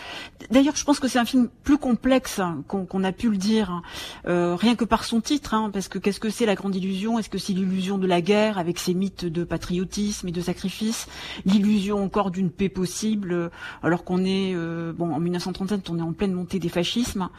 d'ailleurs, 0.51 0.75
je 0.75 0.83
pense 0.83 0.99
que 0.99 1.07
c'est 1.07 1.19
un 1.19 1.25
film 1.25 1.49
plus 1.63 1.77
complexe 1.77 2.39
qu'on 2.67 3.03
a 3.03 3.11
pu 3.11 3.29
le 3.29 3.37
dire, 3.37 3.71
hein. 3.71 3.81
euh, 4.27 4.55
rien 4.55 4.75
que 4.75 4.85
par 4.85 5.03
son 5.03 5.21
titre, 5.21 5.53
hein, 5.53 5.69
parce 5.73 5.87
que 5.87 5.97
qu'est-ce 5.97 6.19
que 6.19 6.29
c'est 6.29 6.45
la 6.45 6.55
grande 6.55 6.75
illusion? 6.75 7.19
Est-ce 7.19 7.29
que 7.29 7.37
c'est 7.37 7.53
l'illusion 7.53 7.97
de 7.97 8.07
la 8.07 8.21
guerre 8.21 8.57
avec 8.57 8.79
ses 8.79 8.93
mythes 8.93 9.25
de 9.25 9.43
patriotisme 9.43 10.27
et 10.27 10.31
de 10.31 10.41
sacrifice 10.41 11.07
L'illusion 11.45 12.03
encore 12.03 12.31
d'une 12.31 12.51
paix 12.51 12.69
possible, 12.69 13.49
alors 13.83 14.03
qu'on 14.03 14.23
est 14.23 14.55
bon 14.93 15.13
en 15.13 15.19
1937, 15.19 15.89
on 15.89 15.97
est 15.97 16.01
en 16.01 16.13
pleine 16.13 16.33
montée 16.33 16.59
des 16.59 16.69
fascismes, 16.69 17.29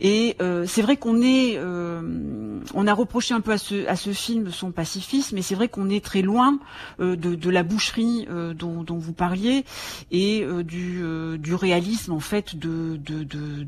et 0.00 0.36
c'est 0.66 0.82
vrai 0.82 0.96
qu'on 0.96 1.20
est, 1.22 1.58
on 1.58 2.86
a 2.86 2.94
reproché 2.94 3.34
un 3.34 3.40
peu 3.40 3.52
à 3.52 3.58
ce 3.58 3.86
à 3.86 3.96
ce 3.96 4.12
film 4.12 4.50
son 4.50 4.70
pacifisme 4.70 4.99
mais 5.32 5.42
c'est 5.42 5.54
vrai 5.54 5.68
qu'on 5.68 5.88
est 5.88 6.04
très 6.04 6.22
loin 6.22 6.58
de, 6.98 7.14
de, 7.14 7.50
la 7.50 7.62
boucherie 7.62 8.26
dont, 8.56 8.82
dont, 8.82 8.98
vous 8.98 9.12
parliez 9.12 9.64
et 10.10 10.44
du, 10.64 11.02
du 11.38 11.54
réalisme 11.54 12.12
en 12.12 12.20
fait 12.20 12.56
de, 12.56 12.98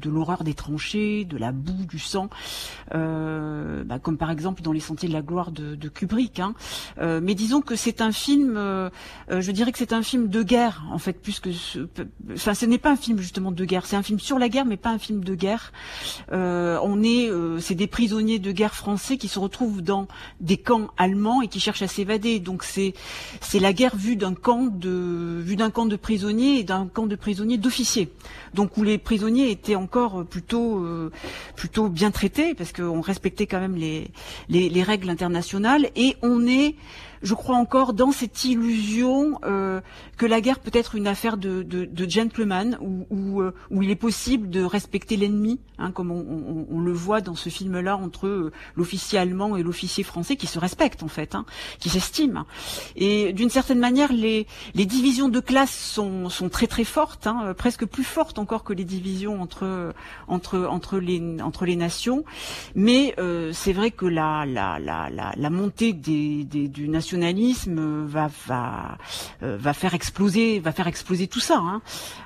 l'horreur 0.08 0.44
des 0.44 0.54
tranchées, 0.54 1.24
de 1.24 1.36
la 1.36 1.52
boue, 1.52 1.86
du 1.86 1.98
sang, 1.98 2.28
bah, 2.90 3.98
comme 4.02 4.16
par 4.16 4.30
exemple 4.30 4.62
dans 4.62 4.72
Les 4.72 4.80
Sentiers 4.80 5.08
de 5.08 5.14
la 5.14 5.22
gloire 5.22 5.52
de, 5.52 5.88
Kubrick. 5.88 6.40
Hein. 6.40 6.54
mais 6.98 7.34
disons 7.34 7.60
que 7.60 7.76
c'est 7.76 8.00
un 8.00 8.12
film, 8.12 8.54
je 9.28 9.50
dirais 9.50 9.72
que 9.72 9.78
c'est 9.78 9.92
un 9.92 10.02
film 10.02 10.28
de 10.28 10.42
guerre 10.42 10.84
en 10.90 10.98
fait, 10.98 11.14
puisque 11.14 11.52
ce, 11.52 11.86
enfin 12.34 12.54
ce 12.54 12.66
n'est 12.66 12.78
pas 12.78 12.90
un 12.90 12.96
film 12.96 13.18
justement 13.18 13.52
de 13.52 13.64
guerre, 13.64 13.86
c'est 13.86 13.96
un 13.96 14.02
film 14.02 14.18
sur 14.18 14.38
la 14.38 14.48
guerre, 14.48 14.64
mais 14.64 14.76
pas 14.76 14.90
un 14.90 14.98
film 14.98 15.24
de 15.24 15.34
guerre. 15.34 15.72
Euh, 16.32 16.78
on 16.82 17.02
est, 17.02 17.28
euh, 17.28 17.58
c'est 17.58 17.74
des 17.74 17.86
prisonniers 17.86 18.38
de 18.38 18.52
guerre 18.52 18.74
français 18.74 19.16
qui 19.16 19.28
se 19.28 19.38
retrouvent 19.38 19.82
dans 19.82 20.06
des 20.40 20.56
camps 20.56 20.88
allemands 20.96 21.21
et 21.42 21.48
qui 21.48 21.60
cherchent 21.60 21.82
à 21.82 21.88
s'évader. 21.88 22.40
Donc 22.40 22.64
c'est 22.64 22.94
la 23.60 23.72
guerre 23.72 23.96
vue 23.96 24.16
d'un 24.16 24.34
camp 24.34 24.66
de 24.66 25.44
camp 25.72 25.86
de 25.86 25.96
prisonniers 25.96 26.58
et 26.58 26.64
d'un 26.64 26.86
camp 26.86 27.06
de 27.06 27.16
prisonniers 27.16 27.58
d'officiers. 27.58 28.08
Donc 28.54 28.76
où 28.76 28.82
les 28.82 28.98
prisonniers 28.98 29.50
étaient 29.50 29.76
encore 29.76 30.24
plutôt 30.24 30.84
euh, 30.84 31.10
plutôt 31.56 31.88
bien 31.88 32.10
traités 32.10 32.54
parce 32.54 32.72
qu'on 32.72 33.00
respectait 33.00 33.46
quand 33.46 33.60
même 33.60 33.76
les, 33.76 34.10
les 34.48 34.68
les 34.68 34.82
règles 34.82 35.08
internationales 35.10 35.90
et 35.96 36.16
on 36.22 36.46
est 36.46 36.74
je 37.22 37.34
crois 37.34 37.56
encore 37.56 37.92
dans 37.92 38.12
cette 38.12 38.44
illusion 38.44 39.38
euh, 39.44 39.80
que 40.16 40.26
la 40.26 40.40
guerre 40.40 40.58
peut 40.58 40.70
être 40.74 40.94
une 40.94 41.06
affaire 41.06 41.36
de, 41.36 41.62
de, 41.62 41.84
de 41.84 42.10
gentleman, 42.10 42.76
où, 42.80 43.06
où, 43.10 43.40
euh, 43.40 43.54
où, 43.70 43.82
il 43.82 43.90
est 43.90 43.96
possible 43.96 44.50
de 44.50 44.62
respecter 44.62 45.16
l'ennemi, 45.16 45.60
hein, 45.78 45.92
comme 45.92 46.10
on, 46.10 46.20
on, 46.20 46.66
on, 46.70 46.80
le 46.80 46.92
voit 46.92 47.20
dans 47.20 47.34
ce 47.34 47.48
film-là 47.48 47.96
entre 47.96 48.26
euh, 48.26 48.52
l'officier 48.76 49.18
allemand 49.18 49.56
et 49.56 49.62
l'officier 49.62 50.02
français, 50.02 50.36
qui 50.36 50.46
se 50.46 50.58
respectent 50.58 51.02
en 51.02 51.08
fait, 51.08 51.34
hein, 51.34 51.44
qui 51.78 51.88
s'estiment. 51.88 52.44
Et 52.96 53.32
d'une 53.32 53.50
certaine 53.50 53.78
manière, 53.78 54.12
les, 54.12 54.46
les 54.74 54.86
divisions 54.86 55.28
de 55.28 55.40
classe 55.40 55.76
sont, 55.76 56.28
sont 56.28 56.48
très 56.48 56.66
très 56.66 56.84
fortes, 56.84 57.26
hein, 57.26 57.54
presque 57.56 57.86
plus 57.86 58.04
fortes 58.04 58.38
encore 58.38 58.64
que 58.64 58.72
les 58.72 58.84
divisions 58.84 59.40
entre 59.40 59.94
entre 60.26 60.66
entre 60.68 60.98
les 60.98 61.22
entre 61.42 61.66
les 61.66 61.76
nations. 61.76 62.24
Mais 62.74 63.14
euh, 63.18 63.52
c'est 63.52 63.72
vrai 63.72 63.90
que 63.90 64.06
la 64.06 64.44
la 64.46 64.78
la 64.78 65.08
la, 65.10 65.50
montée 65.50 65.92
des, 65.92 66.44
des, 66.44 66.68
du 66.68 66.88
nationalisme 66.88 67.11
nationalisme 67.12 68.04
va 68.06 68.30
va 68.46 68.98
euh, 69.42 69.56
va 69.58 69.72
faire 69.72 69.94
exploser 69.94 70.60
va 70.60 70.72
faire 70.72 70.86
exploser 70.86 71.26
tout 71.28 71.40
ça. 71.40 71.58
Hein. 71.58 71.82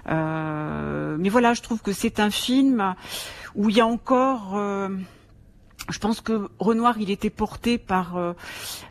Euh, 0.08 1.16
mais 1.18 1.28
voilà, 1.28 1.54
je 1.54 1.62
trouve 1.62 1.80
que 1.80 1.92
c'est 1.92 2.20
un 2.20 2.30
film 2.30 2.94
où 3.54 3.70
il 3.70 3.76
y 3.76 3.80
a 3.80 3.86
encore 3.86 4.56
euh, 4.56 4.88
je 5.88 5.98
pense 5.98 6.20
que 6.20 6.48
Renoir, 6.58 6.96
il 6.98 7.10
était 7.10 7.30
porté 7.30 7.78
par 7.78 8.16
euh, 8.16 8.32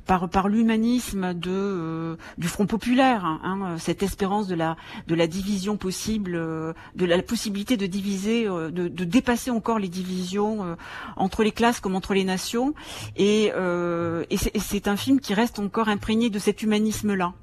par, 0.05 0.29
par 0.29 0.47
l'humanisme 0.47 1.33
de 1.33 1.51
euh, 1.51 2.15
du 2.37 2.47
Front 2.47 2.67
populaire, 2.67 3.25
hein, 3.25 3.39
hein, 3.43 3.77
cette 3.77 4.03
espérance 4.03 4.47
de 4.47 4.55
la 4.55 4.77
de 5.07 5.15
la 5.15 5.27
division 5.27 5.77
possible, 5.77 6.35
euh, 6.35 6.73
de 6.95 7.05
la, 7.05 7.21
possibilité 7.21 7.75
de 7.75 7.85
diviser, 7.85 8.45
de, 8.45 8.69
de, 8.69 9.03
dépasser 9.03 9.51
encore 9.51 9.79
les 9.79 9.87
divisions 9.87 10.77
entre 11.15 11.43
les 11.43 11.51
classes 11.51 11.79
comme 11.79 11.95
entre 11.95 12.13
les 12.13 12.23
nations. 12.23 12.73
Et, 13.15 13.51
et 14.29 14.37
c'est 14.37 14.87
un 14.87 14.95
film 14.95 15.19
qui 15.19 15.33
reste 15.33 15.59
encore 15.59 15.89
imprégné 15.89 16.29
de 16.29 16.39
cet 16.39 16.61
humanisme-là. 16.61 17.33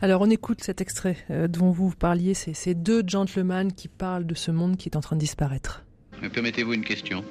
Alors 0.00 0.20
on 0.20 0.30
écoute 0.30 0.62
cet 0.62 0.80
extrait 0.80 1.16
dont 1.48 1.72
vous 1.72 1.90
parliez, 1.90 2.34
c'est 2.34 2.54
ces 2.54 2.74
deux 2.74 3.02
gentlemen 3.06 3.72
qui 3.72 3.88
parlent 3.88 4.26
de 4.26 4.34
ce 4.34 4.50
monde 4.50 4.76
qui 4.76 4.88
est 4.88 4.96
en 4.96 5.00
train 5.00 5.16
de 5.16 5.20
disparaître. 5.20 5.84
Me 6.22 6.28
permettez-vous 6.28 6.74
une 6.74 6.84
question? 6.84 7.24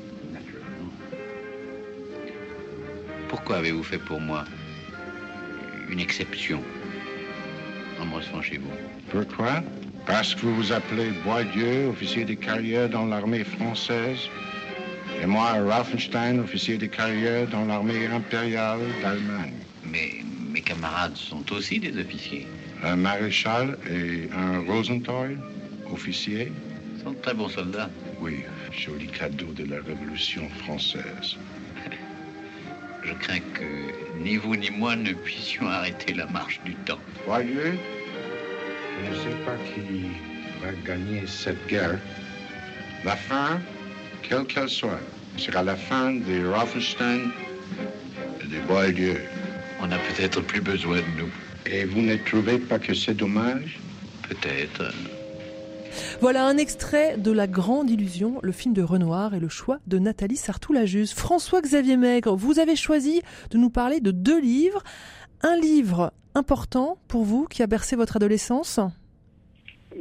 Pourquoi 3.30 3.58
avez-vous 3.58 3.84
fait 3.84 3.98
pour 3.98 4.22
moi 4.22 4.46
une 5.90 6.00
exception 6.00 6.64
en 8.00 8.06
me 8.06 8.16
recevant 8.16 8.42
chez 8.42 8.58
vous 8.58 8.72
Pourquoi? 9.10 9.64
Parce 10.06 10.34
que 10.36 10.42
vous 10.42 10.56
vous 10.56 10.72
appelez 10.72 11.12
Boisdieu, 11.26 11.88
officier 11.88 12.24
de 12.24 12.34
carrière 12.34 12.90
dans 12.90 13.06
l'armée 13.06 13.44
française, 13.44 14.30
et 15.22 15.26
moi, 15.26 15.54
Raffenstein, 15.68 16.40
officier 16.40 16.78
de 16.78 16.86
carrière 16.86 17.48
dans 17.48 17.66
l'armée 17.66 18.06
impériale 18.08 18.80
d'Allemagne. 19.02 19.54
Mais 19.84 20.24
mes 20.52 20.62
camarades 20.62 21.16
sont 21.16 21.52
aussi 21.52 21.80
des 21.80 21.98
officiers. 22.00 22.48
Un 22.84 22.96
maréchal 22.96 23.78
et 23.90 24.30
un 24.36 24.60
Rosenthal, 24.60 25.38
officier. 25.92 26.52
sont 27.04 27.12
de 27.12 27.18
très 27.18 27.34
bons 27.34 27.50
soldats. 27.50 27.90
Oui, 28.22 28.44
joli 28.72 29.08
cadeau 29.08 29.52
de 29.54 29.66
la 29.66 29.78
Révolution 29.82 30.48
française. 30.64 31.38
Je 33.08 33.14
crains 33.14 33.40
que 33.54 33.64
ni 34.20 34.36
vous 34.36 34.56
ni 34.58 34.70
moi 34.70 34.96
ne 34.96 35.14
puissions 35.14 35.68
arrêter 35.68 36.14
la 36.14 36.26
marche 36.28 36.60
du 36.66 36.76
temps. 36.76 37.00
Voyez, 37.26 37.80
je 39.04 39.10
ne 39.10 39.16
sais 39.16 39.38
pas 39.46 39.56
qui 39.66 40.08
va 40.62 40.74
gagner 40.86 41.26
cette 41.26 41.66
guerre. 41.68 42.00
La 43.06 43.16
fin, 43.16 43.62
quelle 44.24 44.46
qu'elle 44.46 44.68
soit, 44.68 45.00
sera 45.38 45.64
la 45.64 45.78
fin 45.78 46.12
des 46.16 46.44
Raffenstein 46.44 47.32
et 48.44 48.48
des 48.48 48.60
Boileau. 48.68 49.20
On 49.80 49.88
n'a 49.88 50.00
peut-être 50.00 50.42
plus 50.42 50.62
besoin 50.62 50.98
de 50.98 51.22
nous. 51.22 51.30
Et 51.66 51.86
vous 51.86 52.02
ne 52.02 52.18
trouvez 52.18 52.58
pas 52.60 52.80
que 52.80 52.94
c'est 52.94 53.14
dommage? 53.14 53.80
Peut-être. 54.28 54.92
Voilà 56.22 56.46
un 56.46 56.58
extrait 56.58 57.18
de 57.18 57.32
La 57.32 57.48
Grande 57.48 57.90
Illusion, 57.90 58.40
le 58.42 58.52
film 58.52 58.74
de 58.74 58.82
Renoir 58.82 59.34
et 59.34 59.40
le 59.40 59.50
choix 59.50 59.80
de 59.88 60.00
Nathalie 60.00 60.36
Sartoulajus. 60.36 61.14
François-Xavier 61.16 61.98
Maigre, 61.98 62.36
vous 62.36 62.60
avez 62.60 62.76
choisi 62.76 63.22
de 63.52 63.58
nous 63.58 63.70
parler 63.70 64.00
de 64.00 64.12
deux 64.12 64.40
livres. 64.40 64.84
Un 65.42 65.56
livre 65.56 66.12
important 66.36 66.98
pour 67.08 67.24
vous 67.24 67.46
qui 67.46 67.64
a 67.64 67.68
bercé 67.68 67.96
votre 67.96 68.16
adolescence? 68.16 68.80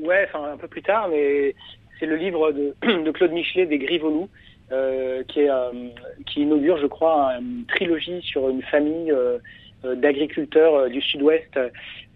Ouais, 0.03 0.29
enfin 0.29 0.53
un 0.53 0.57
peu 0.57 0.69
plus 0.69 0.83
tard, 0.83 1.09
mais 1.09 1.55
c'est 1.99 2.07
le 2.07 2.17
livre 2.17 2.53
de, 2.53 2.75
de 3.05 3.11
Claude 3.11 3.33
Michelet 3.33 3.67
des 3.67 3.79
Grivolous. 3.79 4.29
Euh, 4.73 5.23
euh, 5.37 5.73
qui 6.27 6.41
inaugure, 6.41 6.77
je 6.79 6.87
crois, 6.87 7.35
une 7.39 7.65
trilogie 7.69 8.21
sur 8.23 8.49
une 8.49 8.63
famille 8.63 9.13
euh, 9.13 9.39
d'agriculteurs 9.95 10.75
euh, 10.75 10.89
du 10.89 11.01
Sud-Ouest, 11.01 11.59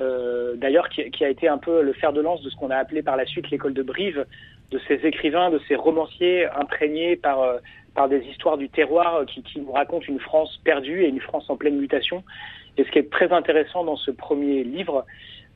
euh, 0.01 0.55
d'ailleurs 0.57 0.89
qui, 0.89 1.25
a 1.25 1.29
été 1.29 1.49
un 1.49 1.59
peu 1.59 1.83
le 1.83 1.93
fer 1.93 2.13
de 2.13 2.21
lance 2.21 2.43
de 2.43 2.51
ce 2.51 2.57
qu'on 2.57 2.71
a 2.71 2.77
appelé 2.77 3.03
par 3.03 3.17
la 3.17 3.27
suite 3.27 3.51
l'école 3.51 3.75
de 3.75 3.83
Brive, 3.83 4.25
de 4.71 4.81
ces 4.89 5.07
écrivains, 5.07 5.51
de 5.51 5.61
ces 5.69 5.75
romanciers 5.75 6.47
imprégnés 6.47 7.17
par 7.17 7.61
par 7.95 8.09
des 8.09 8.21
histoires 8.27 8.57
du 8.57 8.69
terroir 8.69 9.25
qui, 9.27 9.43
nous 9.57 9.73
racontent 9.73 10.07
une 10.07 10.21
France 10.21 10.61
perdue 10.65 11.03
et 11.03 11.09
une 11.09 11.21
France 11.21 11.49
en 11.49 11.57
pleine 11.57 11.77
mutation. 11.77 12.23
Et 12.77 12.85
ce 12.85 12.91
qui 12.91 12.99
est 12.99 13.11
très 13.11 13.33
intéressant 13.33 13.85
dans 13.85 13.97
ce 13.97 14.11
premier 14.11 14.63
livre, 14.65 15.05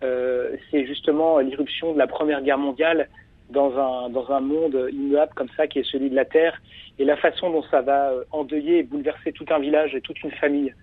euh, 0.02 0.56
c'est 0.70 0.86
justement 0.86 1.38
l'irruption 1.38 1.92
de 1.92 1.98
la 1.98 2.06
Première 2.06 2.42
Guerre 2.42 2.58
mondiale 2.58 3.08
dans 3.50 3.78
un, 3.78 4.10
dans 4.10 4.30
un 4.32 4.40
monde 4.40 4.88
immuable 4.90 5.32
comme 5.34 5.48
ça 5.56 5.66
qui 5.66 5.78
est 5.78 5.90
celui 5.90 6.10
de 6.10 6.14
la 6.14 6.24
Terre 6.24 6.60
et 6.98 7.04
la 7.04 7.16
façon 7.16 7.50
dont 7.50 7.62
ça 7.70 7.82
va 7.82 8.12
endeuiller 8.32 8.78
et 8.78 8.82
bouleverser 8.82 9.32
tout 9.32 9.46
un 9.50 9.58
village 9.58 9.94
et 9.94 10.00
toute 10.00 10.22
une 10.22 10.32
famille. 10.32 10.74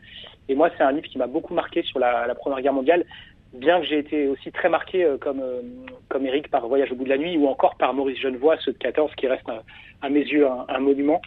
Et 0.50 0.56
moi, 0.56 0.70
c'est 0.78 0.84
un 0.84 0.92
livre 0.92 1.08
qui 1.08 1.18
m'a 1.18 1.28
beaucoup 1.28 1.54
marqué 1.54 1.84
sur 1.84 2.00
la, 2.00 2.34
Première 2.36 2.62
Guerre 2.62 2.74
mondiale, 2.74 3.06
bien 3.54 3.80
que 3.80 3.86
j'ai 3.86 4.00
été 4.00 4.28
aussi 4.28 4.52
très 4.52 4.70
marqué 4.70 5.04
euh, 5.04 5.18
comme, 5.18 5.42
euh, 5.42 5.62
comme 6.10 6.26
Eric 6.26 6.50
par 6.50 6.68
Voyage 6.68 6.92
au 6.92 6.96
bout 6.96 7.04
de 7.04 7.10
la 7.10 7.18
nuit 7.18 7.38
ou 7.38 7.48
encore 7.48 7.76
par 7.76 7.94
Maurice 7.94 8.20
Genevoix, 8.20 8.58
ceux 8.60 8.74
de 8.74 8.78
14, 8.78 9.14
qui 9.16 9.28
reste 9.28 9.48
à 10.02 10.10
mes 10.10 10.22
yeux 10.22 10.48
un, 10.48 10.80
monument. 10.80 11.22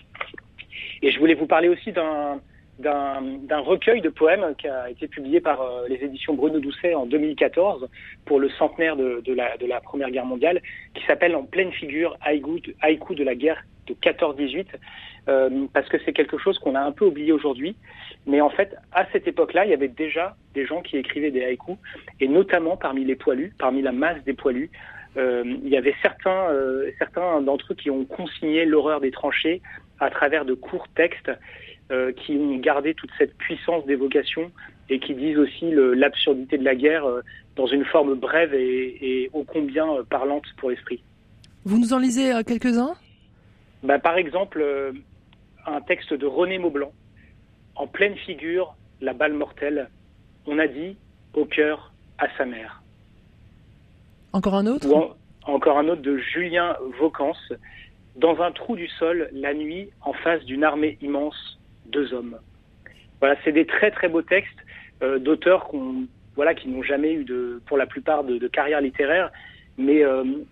Et 1.02 1.10
je 1.10 1.18
voulais 1.18 1.34
vous 1.34 1.46
parler 1.46 1.68
aussi 1.68 1.92
d'un 1.92 2.40
d'un 2.78 3.60
recueil 3.60 4.00
de 4.00 4.08
poèmes 4.08 4.54
qui 4.58 4.66
a 4.66 4.90
été 4.90 5.06
publié 5.06 5.40
par 5.40 5.62
euh, 5.62 5.86
les 5.88 5.96
éditions 5.96 6.34
Bruno 6.34 6.58
Doucet 6.58 6.94
en 6.94 7.06
2014 7.06 7.88
pour 8.24 8.40
le 8.40 8.48
centenaire 8.50 8.96
de, 8.96 9.22
de, 9.24 9.32
la, 9.32 9.56
de 9.56 9.66
la 9.66 9.80
Première 9.80 10.10
Guerre 10.10 10.26
mondiale, 10.26 10.60
qui 10.94 11.04
s'appelle 11.06 11.36
En 11.36 11.44
pleine 11.44 11.72
figure 11.72 12.16
haïku, 12.20 12.60
de 12.60 13.24
la 13.24 13.34
guerre 13.34 13.62
de 13.86 13.94
14-18, 13.94 14.66
euh, 15.28 15.66
parce 15.72 15.88
que 15.88 15.98
c'est 16.04 16.12
quelque 16.12 16.38
chose 16.38 16.58
qu'on 16.58 16.74
a 16.74 16.80
un 16.80 16.92
peu 16.92 17.04
oublié 17.04 17.32
aujourd'hui. 17.32 17.76
Mais 18.26 18.40
en 18.40 18.50
fait, 18.50 18.76
à 18.92 19.06
cette 19.12 19.28
époque-là, 19.28 19.66
il 19.66 19.70
y 19.70 19.74
avait 19.74 19.88
déjà 19.88 20.36
des 20.54 20.66
gens 20.66 20.82
qui 20.82 20.96
écrivaient 20.96 21.30
des 21.30 21.44
haïkus, 21.44 21.76
et 22.20 22.28
notamment 22.28 22.76
parmi 22.76 23.04
les 23.04 23.16
poilus, 23.16 23.54
parmi 23.58 23.82
la 23.82 23.92
masse 23.92 24.22
des 24.24 24.34
poilus, 24.34 24.70
euh, 25.16 25.44
il 25.62 25.68
y 25.68 25.76
avait 25.76 25.94
certains, 26.02 26.48
euh, 26.50 26.90
certains 26.98 27.40
d'entre 27.40 27.72
eux 27.72 27.76
qui 27.76 27.90
ont 27.90 28.04
consigné 28.04 28.64
l'horreur 28.64 29.00
des 29.00 29.10
tranchées 29.10 29.62
à 30.00 30.10
travers 30.10 30.44
de 30.44 30.54
courts 30.54 30.88
textes 30.96 31.30
euh, 31.90 32.12
qui 32.12 32.32
ont 32.32 32.56
gardé 32.56 32.94
toute 32.94 33.10
cette 33.18 33.36
puissance 33.36 33.84
d'évocation 33.86 34.50
et 34.88 34.98
qui 34.98 35.14
disent 35.14 35.38
aussi 35.38 35.70
l'absurdité 35.70 36.56
de 36.56 36.64
la 36.64 36.74
guerre 36.74 37.04
euh, 37.04 37.20
dans 37.56 37.66
une 37.66 37.84
forme 37.84 38.14
brève 38.14 38.54
et, 38.54 38.96
et 39.00 39.30
ô 39.32 39.44
combien 39.44 39.86
euh, 39.92 40.02
parlante 40.02 40.44
pour 40.56 40.70
l'esprit. 40.70 41.02
Vous 41.64 41.78
nous 41.78 41.92
en 41.92 41.98
lisez 41.98 42.32
quelques-uns? 42.46 42.94
Bah, 43.82 43.98
Par 43.98 44.16
exemple, 44.16 44.64
un 45.66 45.80
texte 45.82 46.14
de 46.14 46.26
René 46.26 46.58
Maublanc, 46.58 46.92
En 47.76 47.86
pleine 47.86 48.16
figure, 48.16 48.74
la 49.00 49.12
balle 49.12 49.34
mortelle, 49.34 49.90
on 50.46 50.58
a 50.58 50.66
dit 50.66 50.96
au 51.34 51.44
cœur 51.44 51.92
à 52.18 52.26
sa 52.36 52.44
mère. 52.44 52.82
Encore 54.32 54.54
un 54.54 54.66
autre? 54.66 54.86
Encore 55.46 55.78
un 55.78 55.88
autre 55.88 56.02
de 56.02 56.16
Julien 56.16 56.76
Vaucance, 56.98 57.52
Dans 58.16 58.40
un 58.40 58.52
trou 58.52 58.76
du 58.76 58.88
sol, 58.88 59.28
la 59.32 59.52
nuit, 59.54 59.90
en 60.00 60.12
face 60.12 60.44
d'une 60.44 60.64
armée 60.64 60.96
immense, 61.02 61.58
deux 61.86 62.12
hommes. 62.12 62.38
Voilà, 63.20 63.36
c'est 63.44 63.52
des 63.52 63.66
très 63.66 63.90
très 63.90 64.08
beaux 64.08 64.22
textes 64.22 64.58
d'auteurs 65.20 65.64
qu'on 65.64 66.06
voilà, 66.36 66.54
qui 66.54 66.68
n'ont 66.68 66.82
jamais 66.82 67.12
eu 67.12 67.24
de, 67.24 67.60
pour 67.66 67.76
la 67.76 67.86
plupart 67.86 68.24
de, 68.24 68.48
carrière 68.48 68.80
littéraire, 68.80 69.30
mais, 69.78 70.02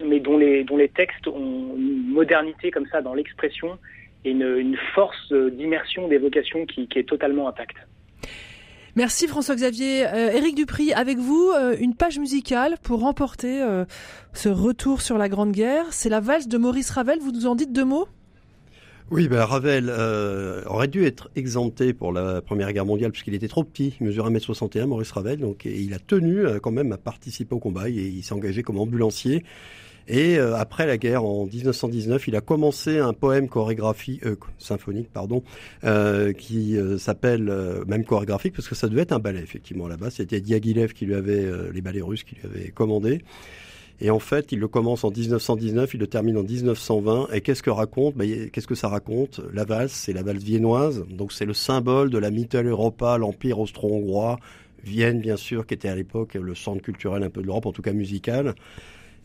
mais 0.04 0.20
dont, 0.20 0.38
les, 0.38 0.62
dont 0.62 0.76
les 0.76 0.88
textes 0.88 1.26
ont 1.26 1.74
une 1.76 2.06
modernité 2.08 2.70
comme 2.70 2.86
ça 2.86 3.00
dans 3.02 3.14
l'expression 3.14 3.78
et 4.24 4.30
une, 4.30 4.76
force 4.94 5.32
d'immersion, 5.32 6.08
d'évocation 6.08 6.66
qui, 6.66 6.88
est 6.94 7.08
totalement 7.08 7.48
intacte. 7.48 7.76
Merci 8.94 9.26
François-Xavier. 9.26 10.06
Euh, 10.06 10.32
Éric 10.32 10.54
Dupri, 10.54 10.92
avec 10.92 11.16
vous, 11.16 11.50
euh, 11.56 11.74
une 11.80 11.94
page 11.94 12.18
musicale 12.18 12.76
pour 12.82 13.00
remporter 13.00 13.62
euh, 13.62 13.84
ce 14.34 14.50
retour 14.50 15.00
sur 15.00 15.16
la 15.16 15.30
Grande 15.30 15.52
Guerre. 15.52 15.86
C'est 15.92 16.10
la 16.10 16.20
valse 16.20 16.46
de 16.46 16.58
Maurice 16.58 16.90
Ravel. 16.90 17.18
Vous 17.20 17.32
nous 17.32 17.46
en 17.46 17.54
dites 17.54 17.72
deux 17.72 17.86
mots? 17.86 18.06
Oui, 19.12 19.28
ben 19.28 19.44
Ravel 19.44 19.88
euh, 19.88 20.62
aurait 20.66 20.88
dû 20.88 21.04
être 21.04 21.30
exempté 21.36 21.92
pour 21.92 22.12
la 22.12 22.40
Première 22.40 22.72
Guerre 22.72 22.86
mondiale 22.86 23.12
puisqu'il 23.12 23.34
était 23.34 23.48
trop 23.48 23.62
petit, 23.62 23.94
il 24.00 24.06
mesure 24.06 24.28
1m61, 24.28 24.86
Maurice 24.86 25.12
Ravel, 25.12 25.38
donc 25.38 25.64
il 25.64 25.94
a 25.94 25.98
tenu 26.00 26.44
quand 26.60 26.72
même 26.72 26.90
à 26.92 26.98
participer 26.98 27.54
au 27.54 27.60
combat 27.60 27.88
et 27.88 27.92
il 27.92 28.22
s'est 28.24 28.34
engagé 28.34 28.62
comme 28.62 28.78
ambulancier. 28.78 29.44
Et 30.08 30.36
euh, 30.38 30.56
après 30.56 30.86
la 30.86 30.98
guerre, 30.98 31.24
en 31.24 31.46
1919, 31.46 32.28
il 32.28 32.36
a 32.36 32.40
commencé 32.40 32.98
un 32.98 33.12
poème 33.12 33.48
chorégraphie, 33.48 34.20
euh, 34.24 34.36
symphonique, 34.58 35.08
pardon, 35.12 35.42
euh, 35.84 36.32
qui 36.32 36.76
euh, 36.76 36.98
s'appelle 36.98 37.52
même 37.86 38.04
chorégraphique 38.04 38.54
parce 38.54 38.68
que 38.68 38.74
ça 38.74 38.88
devait 38.88 39.02
être 39.02 39.12
un 39.12 39.18
ballet 39.18 39.40
effectivement 39.40 39.88
là-bas. 39.88 40.10
C'était 40.10 40.40
Diaghilev 40.40 40.92
qui 40.92 41.06
lui 41.06 41.14
avait 41.14 41.46
les 41.72 41.80
ballets 41.80 42.02
russes 42.02 42.24
qui 42.24 42.36
lui 42.36 42.42
avait 42.44 42.70
commandé. 42.70 43.22
Et 44.04 44.10
en 44.10 44.18
fait, 44.18 44.50
il 44.50 44.58
le 44.58 44.66
commence 44.66 45.04
en 45.04 45.12
1919, 45.12 45.94
il 45.94 46.00
le 46.00 46.08
termine 46.08 46.36
en 46.36 46.42
1920. 46.42 47.28
Et 47.32 47.40
qu'est-ce 47.40 47.62
que 47.62 47.70
raconte? 47.70 48.16
Ben, 48.16 48.50
Qu'est-ce 48.50 48.66
que 48.66 48.74
ça 48.74 48.88
raconte? 48.88 49.40
La 49.54 49.64
valse, 49.64 49.92
c'est 49.92 50.12
la 50.12 50.24
valse 50.24 50.42
viennoise. 50.42 51.04
Donc 51.08 51.32
c'est 51.32 51.44
le 51.44 51.54
symbole 51.54 52.10
de 52.10 52.18
la 52.18 52.32
Mitteleuropa, 52.32 53.16
l'empire 53.16 53.60
austro-hongrois. 53.60 54.40
Vienne, 54.82 55.20
bien 55.20 55.36
sûr, 55.36 55.68
qui 55.68 55.74
était 55.74 55.88
à 55.88 55.94
l'époque 55.94 56.34
le 56.34 56.56
centre 56.56 56.82
culturel 56.82 57.22
un 57.22 57.30
peu 57.30 57.42
de 57.42 57.46
l'Europe, 57.46 57.64
en 57.64 57.72
tout 57.72 57.82
cas 57.82 57.92
musical. 57.92 58.56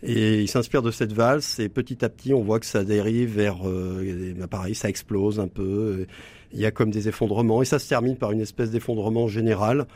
Et 0.03 0.41
il 0.41 0.47
s'inspire 0.47 0.83
de 0.83 0.91
cette 0.91 1.11
valse 1.11 1.57
et 1.57 1.69
petit 1.69 2.05
à 2.05 2.09
petit 2.09 2.35
on 2.35 2.43
voit 2.43 2.59
que 2.59 2.67
ça 2.67 2.83
dérive 2.83 3.35
vers, 3.35 3.67
euh, 3.67 4.35
bah, 4.37 4.45
pareil, 4.45 4.75
ça 4.75 4.89
explose 4.89 5.39
un 5.39 5.47
peu. 5.47 6.05
Il 6.53 6.59
y 6.59 6.67
a 6.67 6.71
comme 6.71 6.91
des 6.91 7.09
effondrements 7.09 7.63
et 7.63 7.65
ça 7.65 7.79
se 7.79 7.89
termine 7.89 8.15
par 8.15 8.31
une 8.31 8.41
espèce 8.41 8.69
d'effondrement 8.69 9.27
général. 9.27 9.87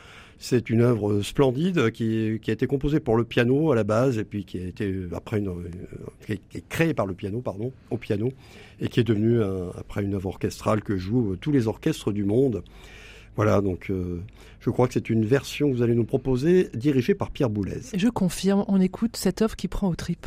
C'est 0.44 0.70
une 0.70 0.80
œuvre 0.80 1.22
splendide 1.22 1.92
qui, 1.92 2.40
a 2.48 2.52
été 2.52 2.66
composée 2.66 2.98
pour 2.98 3.16
le 3.16 3.22
piano 3.22 3.70
à 3.70 3.76
la 3.76 3.84
base 3.84 4.18
et 4.18 4.24
puis 4.24 4.44
qui 4.44 4.58
a 4.58 4.66
été 4.66 4.92
après 5.12 5.38
une, 5.38 5.52
qui 6.26 6.32
est 6.32 6.68
créée 6.68 6.94
par 6.94 7.06
le 7.06 7.14
piano, 7.14 7.40
pardon, 7.40 7.72
au 7.90 7.96
piano 7.96 8.32
et 8.80 8.88
qui 8.88 8.98
est 8.98 9.04
devenue 9.04 9.40
après 9.78 10.02
une 10.02 10.14
œuvre 10.14 10.30
orchestrale 10.30 10.82
que 10.82 10.96
jouent 10.96 11.36
tous 11.36 11.52
les 11.52 11.68
orchestres 11.68 12.10
du 12.10 12.24
monde. 12.24 12.64
Voilà, 13.36 13.60
donc 13.60 13.90
euh, 13.90 14.20
je 14.60 14.70
crois 14.70 14.86
que 14.86 14.94
c'est 14.94 15.08
une 15.08 15.24
version 15.24 15.70
que 15.70 15.76
vous 15.76 15.82
allez 15.82 15.94
nous 15.94 16.04
proposer, 16.04 16.68
dirigée 16.74 17.14
par 17.14 17.30
Pierre 17.30 17.48
Boulez. 17.48 17.80
Je 17.94 18.08
confirme, 18.08 18.64
on 18.68 18.80
écoute 18.80 19.16
cette 19.16 19.42
offre 19.42 19.56
qui 19.56 19.68
prend 19.68 19.88
au 19.88 19.94
tripes. 19.94 20.26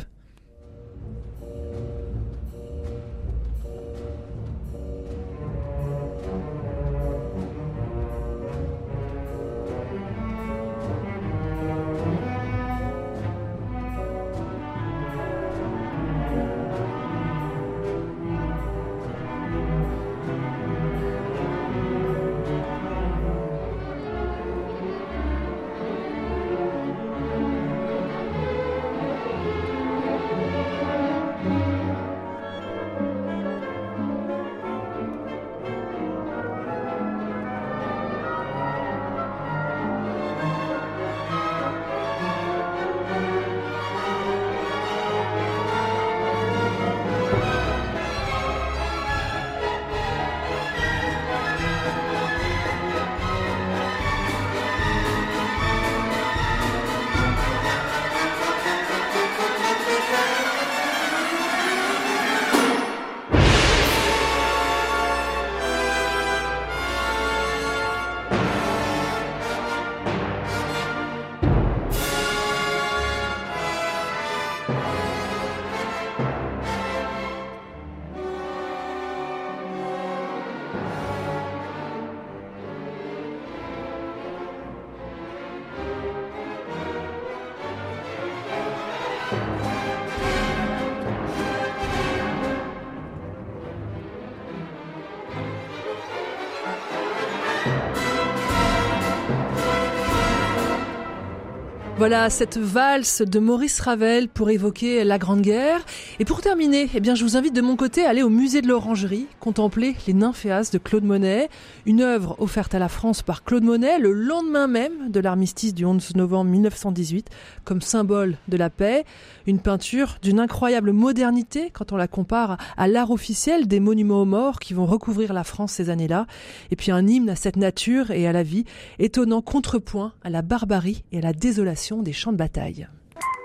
Voilà 101.98 102.28
cette 102.28 102.58
valse 102.58 103.22
de 103.22 103.38
Maurice 103.38 103.80
Ravel 103.80 104.28
pour 104.28 104.50
évoquer 104.50 105.02
la 105.02 105.16
Grande 105.16 105.40
Guerre. 105.40 105.80
Et 106.18 106.26
pour 106.26 106.42
terminer, 106.42 106.90
eh 106.94 107.00
bien, 107.00 107.14
je 107.14 107.24
vous 107.24 107.38
invite 107.38 107.54
de 107.54 107.62
mon 107.62 107.74
côté 107.74 108.04
à 108.04 108.10
aller 108.10 108.22
au 108.22 108.28
musée 108.28 108.60
de 108.60 108.68
l'Orangerie, 108.68 109.26
contempler 109.40 109.96
les 110.06 110.12
Nymphéas 110.12 110.68
de 110.70 110.76
Claude 110.76 111.04
Monet, 111.04 111.48
une 111.86 112.02
œuvre 112.02 112.36
offerte 112.38 112.74
à 112.74 112.78
la 112.78 112.90
France 112.90 113.22
par 113.22 113.44
Claude 113.44 113.64
Monet 113.64 113.98
le 113.98 114.12
lendemain 114.12 114.66
même 114.66 115.10
de 115.10 115.20
l'armistice 115.20 115.72
du 115.72 115.86
11 115.86 116.16
novembre 116.16 116.50
1918, 116.50 117.30
comme 117.64 117.80
symbole 117.80 118.36
de 118.48 118.58
la 118.58 118.68
paix. 118.68 119.06
Une 119.46 119.60
peinture 119.60 120.18
d'une 120.20 120.38
incroyable 120.38 120.92
modernité 120.92 121.70
quand 121.72 121.92
on 121.92 121.96
la 121.96 122.08
compare 122.08 122.58
à 122.76 122.88
l'art 122.88 123.10
officiel 123.10 123.68
des 123.68 123.80
monuments 123.80 124.20
aux 124.20 124.26
morts 124.26 124.58
qui 124.58 124.74
vont 124.74 124.86
recouvrir 124.86 125.32
la 125.32 125.44
France 125.44 125.72
ces 125.72 125.88
années-là. 125.88 126.26
Et 126.70 126.76
puis 126.76 126.92
un 126.92 127.06
hymne 127.06 127.30
à 127.30 127.36
cette 127.36 127.56
nature 127.56 128.10
et 128.10 128.26
à 128.26 128.32
la 128.32 128.42
vie, 128.42 128.66
étonnant 128.98 129.40
contrepoint 129.40 130.12
à 130.22 130.28
la 130.28 130.42
barbarie 130.42 131.02
et 131.10 131.18
à 131.18 131.22
la 131.22 131.32
désolation 131.32 131.85
des 131.94 132.12
champs 132.12 132.32
de 132.32 132.36
bataille. 132.36 132.88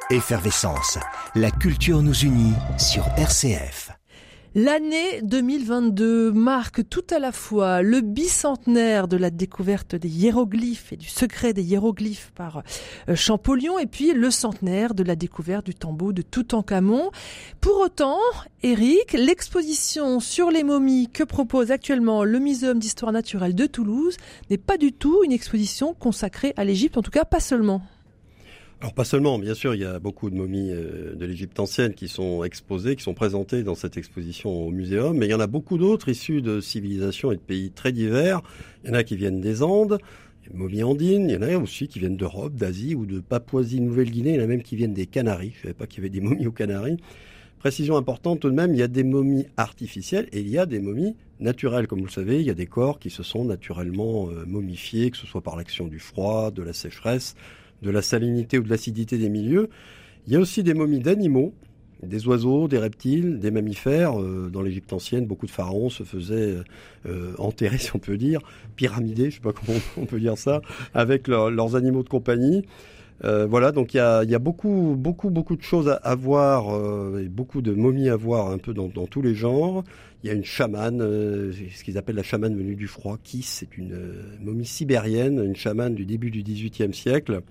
Effervescence, 0.10 0.98
la 1.36 1.52
culture 1.52 2.02
nous 2.02 2.20
unit 2.26 2.54
sur 2.78 3.06
RCF. 3.18 3.92
L'année 4.54 5.22
2022 5.22 6.34
marque 6.34 6.90
tout 6.90 7.06
à 7.10 7.20
la 7.20 7.32
fois 7.32 7.82
le 7.82 8.02
bicentenaire 8.02 9.08
de 9.08 9.16
la 9.16 9.30
découverte 9.30 9.96
des 9.96 10.10
hiéroglyphes 10.10 10.92
et 10.92 10.98
du 10.98 11.08
secret 11.08 11.54
des 11.54 11.64
hiéroglyphes 11.64 12.34
par 12.36 12.64
euh, 13.08 13.16
Champollion 13.16 13.80
et 13.80 13.86
puis 13.86 14.12
le 14.12 14.30
centenaire 14.30 14.94
de 14.94 15.04
la 15.04 15.16
découverte 15.16 15.66
du 15.66 15.74
tombeau 15.74 16.12
de 16.12 16.22
Toutankhamon. 16.22 17.12
Pour 17.62 17.80
autant, 17.80 18.20
Eric, 18.62 19.14
l'exposition 19.14 20.20
sur 20.20 20.52
les 20.52 20.66
momies 20.66 21.08
que 21.08 21.24
propose 21.24 21.72
actuellement 21.72 22.26
le 22.26 22.40
Muséum 22.40 22.78
d'histoire 22.78 23.14
naturelle 23.14 23.56
de 23.56 23.68
Toulouse 23.68 24.18
n'est 24.50 24.58
pas 24.58 24.78
du 24.78 24.92
tout 24.92 25.24
une 25.24 25.32
exposition 25.32 25.94
consacrée 25.94 26.54
à 26.58 26.66
l'Égypte, 26.66 26.98
en 26.98 27.02
tout 27.02 27.12
cas 27.12 27.24
pas 27.24 27.40
seulement. 27.40 27.82
Alors 28.82 28.96
pas 28.96 29.06
seulement, 29.06 29.38
bien 29.38 29.54
sûr, 29.54 29.76
il 29.76 29.82
y 29.82 29.86
a 29.86 30.00
beaucoup 30.00 30.32
de 30.32 30.36
momies 30.36 30.72
euh, 30.72 31.14
de 31.14 31.26
l'Égypte 31.28 31.60
ancienne 31.60 31.94
qui 31.94 32.08
sont 32.08 32.44
exposées, 32.44 32.96
qui 32.96 33.04
sont 33.04 33.14
présentées 33.14 33.62
dans 33.62 33.76
cette 33.76 33.96
exposition 33.96 34.50
au 34.50 34.72
muséum, 34.72 35.16
mais 35.16 35.28
il 35.28 35.30
y 35.30 35.36
en 35.36 35.40
a 35.40 35.46
beaucoup 35.46 35.78
d'autres 35.78 36.10
issus 36.10 36.42
de 36.42 36.60
civilisations 36.60 37.32
et 37.32 37.36
de 37.36 37.42
pays 37.42 37.70
très 37.70 37.92
divers. 37.92 38.42
Il 38.84 38.90
y 38.90 38.92
en 38.92 38.96
a 38.96 39.04
qui 39.04 39.16
viennent 39.16 39.40
des 39.40 39.62
Andes, 39.62 40.00
momies 40.52 40.82
andines, 40.82 41.30
il 41.30 41.36
y 41.36 41.38
en 41.38 41.44
a 41.44 41.56
aussi 41.58 41.88
qui 41.88 42.00
viennent 42.00 42.18
d'Europe, 42.18 42.56
d'Asie 42.56 42.96
ou 42.96 43.06
de 43.06 43.20
Papouasie-Nouvelle-Guinée, 43.20 44.32
il 44.32 44.36
y 44.38 44.40
en 44.40 44.46
a 44.46 44.48
même 44.48 44.64
qui 44.64 44.76
viennent 44.76 44.96
des 44.96 45.06
Canaries, 45.06 45.52
je 45.54 45.58
ne 45.60 45.62
savais 45.62 45.74
pas 45.76 45.86
qu'il 45.86 46.00
y 46.00 46.02
avait 46.02 46.10
des 46.10 46.22
momies 46.22 46.48
aux 46.48 46.52
Canaries. 46.52 46.98
Précision 47.60 47.98
importante 47.98 48.40
tout 48.40 48.50
de 48.50 48.56
même, 48.56 48.74
il 48.74 48.80
y 48.80 48.84
a 48.84 48.88
des 48.88 49.04
momies 49.04 49.46
artificielles 49.58 50.28
et 50.32 50.40
il 50.40 50.50
y 50.50 50.58
a 50.58 50.66
des 50.66 50.80
momies 50.80 51.16
naturelles. 51.40 51.86
Comme 51.86 52.00
vous 52.00 52.08
le 52.08 52.12
savez, 52.12 52.40
il 52.40 52.48
y 52.48 52.50
a 52.50 52.56
des 52.56 52.66
corps 52.66 52.98
qui 52.98 53.12
se 53.12 53.22
sont 53.22 53.46
naturellement 53.46 54.30
euh, 54.32 54.44
momifiés, 54.48 55.12
que 55.12 55.18
ce 55.18 55.28
soit 55.28 55.42
par 55.42 55.56
l'action 55.56 55.86
du 55.86 56.00
froid, 56.00 56.50
de 56.50 56.64
la 56.64 56.74
sécheresse, 56.74 57.36
de 57.82 57.90
la 57.90 58.02
salinité 58.02 58.58
ou 58.58 58.64
de 58.64 58.70
l'acidité 58.70 59.18
des 59.18 59.30
milieux. 59.30 59.70
Il 60.28 60.34
y 60.34 60.36
a 60.36 60.40
aussi 60.40 60.64
des 60.64 60.74
momies 60.74 61.00
d'animaux, 61.00 61.54
des 62.04 62.28
oiseaux, 62.28 62.68
des 62.68 62.78
reptiles, 62.78 63.40
des 63.40 63.52
mammifères. 63.52 64.14
dans 64.14 64.62
l'Égypte 64.62 64.92
ancienne, 64.94 65.26
beaucoup 65.26 65.46
de 65.46 65.52
pharaons 65.52 65.90
se 65.90 66.04
faisaient 66.04 66.58
enterrer, 67.38 67.78
si 67.80 67.96
on 67.96 68.00
peut 68.00 68.18
dire, 68.18 68.42
pyramider, 68.76 69.30
je 69.30 69.36
sais 69.36 69.42
pas 69.42 69.54
comment 69.54 69.80
on 69.98 70.06
peut 70.06 70.20
dire 70.20 70.38
ça, 70.38 70.62
avec 70.94 71.28
leurs 71.28 71.76
animaux 71.76 72.04
de 72.04 72.10
compagnie. 72.10 72.64
Euh, 73.24 73.46
voilà, 73.46 73.72
donc 73.72 73.94
il 73.94 73.98
y 73.98 74.00
a, 74.00 74.40
beaucoup, 74.40 74.96
beaucoup, 74.98 75.30
beaucoup 75.30 75.56
de 75.56 75.62
choses 75.62 75.96
à, 76.02 76.16
voir 76.16 76.76
euh, 76.76 77.24
et 77.24 77.30
beaucoup 77.30 77.62
de 77.62 77.72
momies 77.72 78.10
à 78.10 78.16
voir 78.16 78.50
un 78.50 78.58
peu 78.58 78.74
dans, 78.74 78.90
tous 78.90 79.22
les 79.22 79.36
genres. 79.36 79.84
Il 80.24 80.28
y 80.28 80.30
a 80.32 80.34
une 80.34 80.44
chamane, 80.44 81.02
euh, 81.02 81.52
ce 81.52 81.84
qu'ils 81.84 81.98
appellent 81.98 82.16
la 82.16 82.24
chamane 82.24 82.56
venue 82.56 82.76
du 82.76 82.88
froid, 82.88 83.18
qui 83.24 83.44
c'est 83.44 83.78
une 83.78 83.96
momie 84.42 84.66
sibérienne, 84.66 85.44
une 85.44 85.56
chamane 85.56 85.94
du 85.94 86.06
début 86.06 86.32
du 86.32 86.42
XVIIIe 86.42 86.94
siècle. 86.94 87.42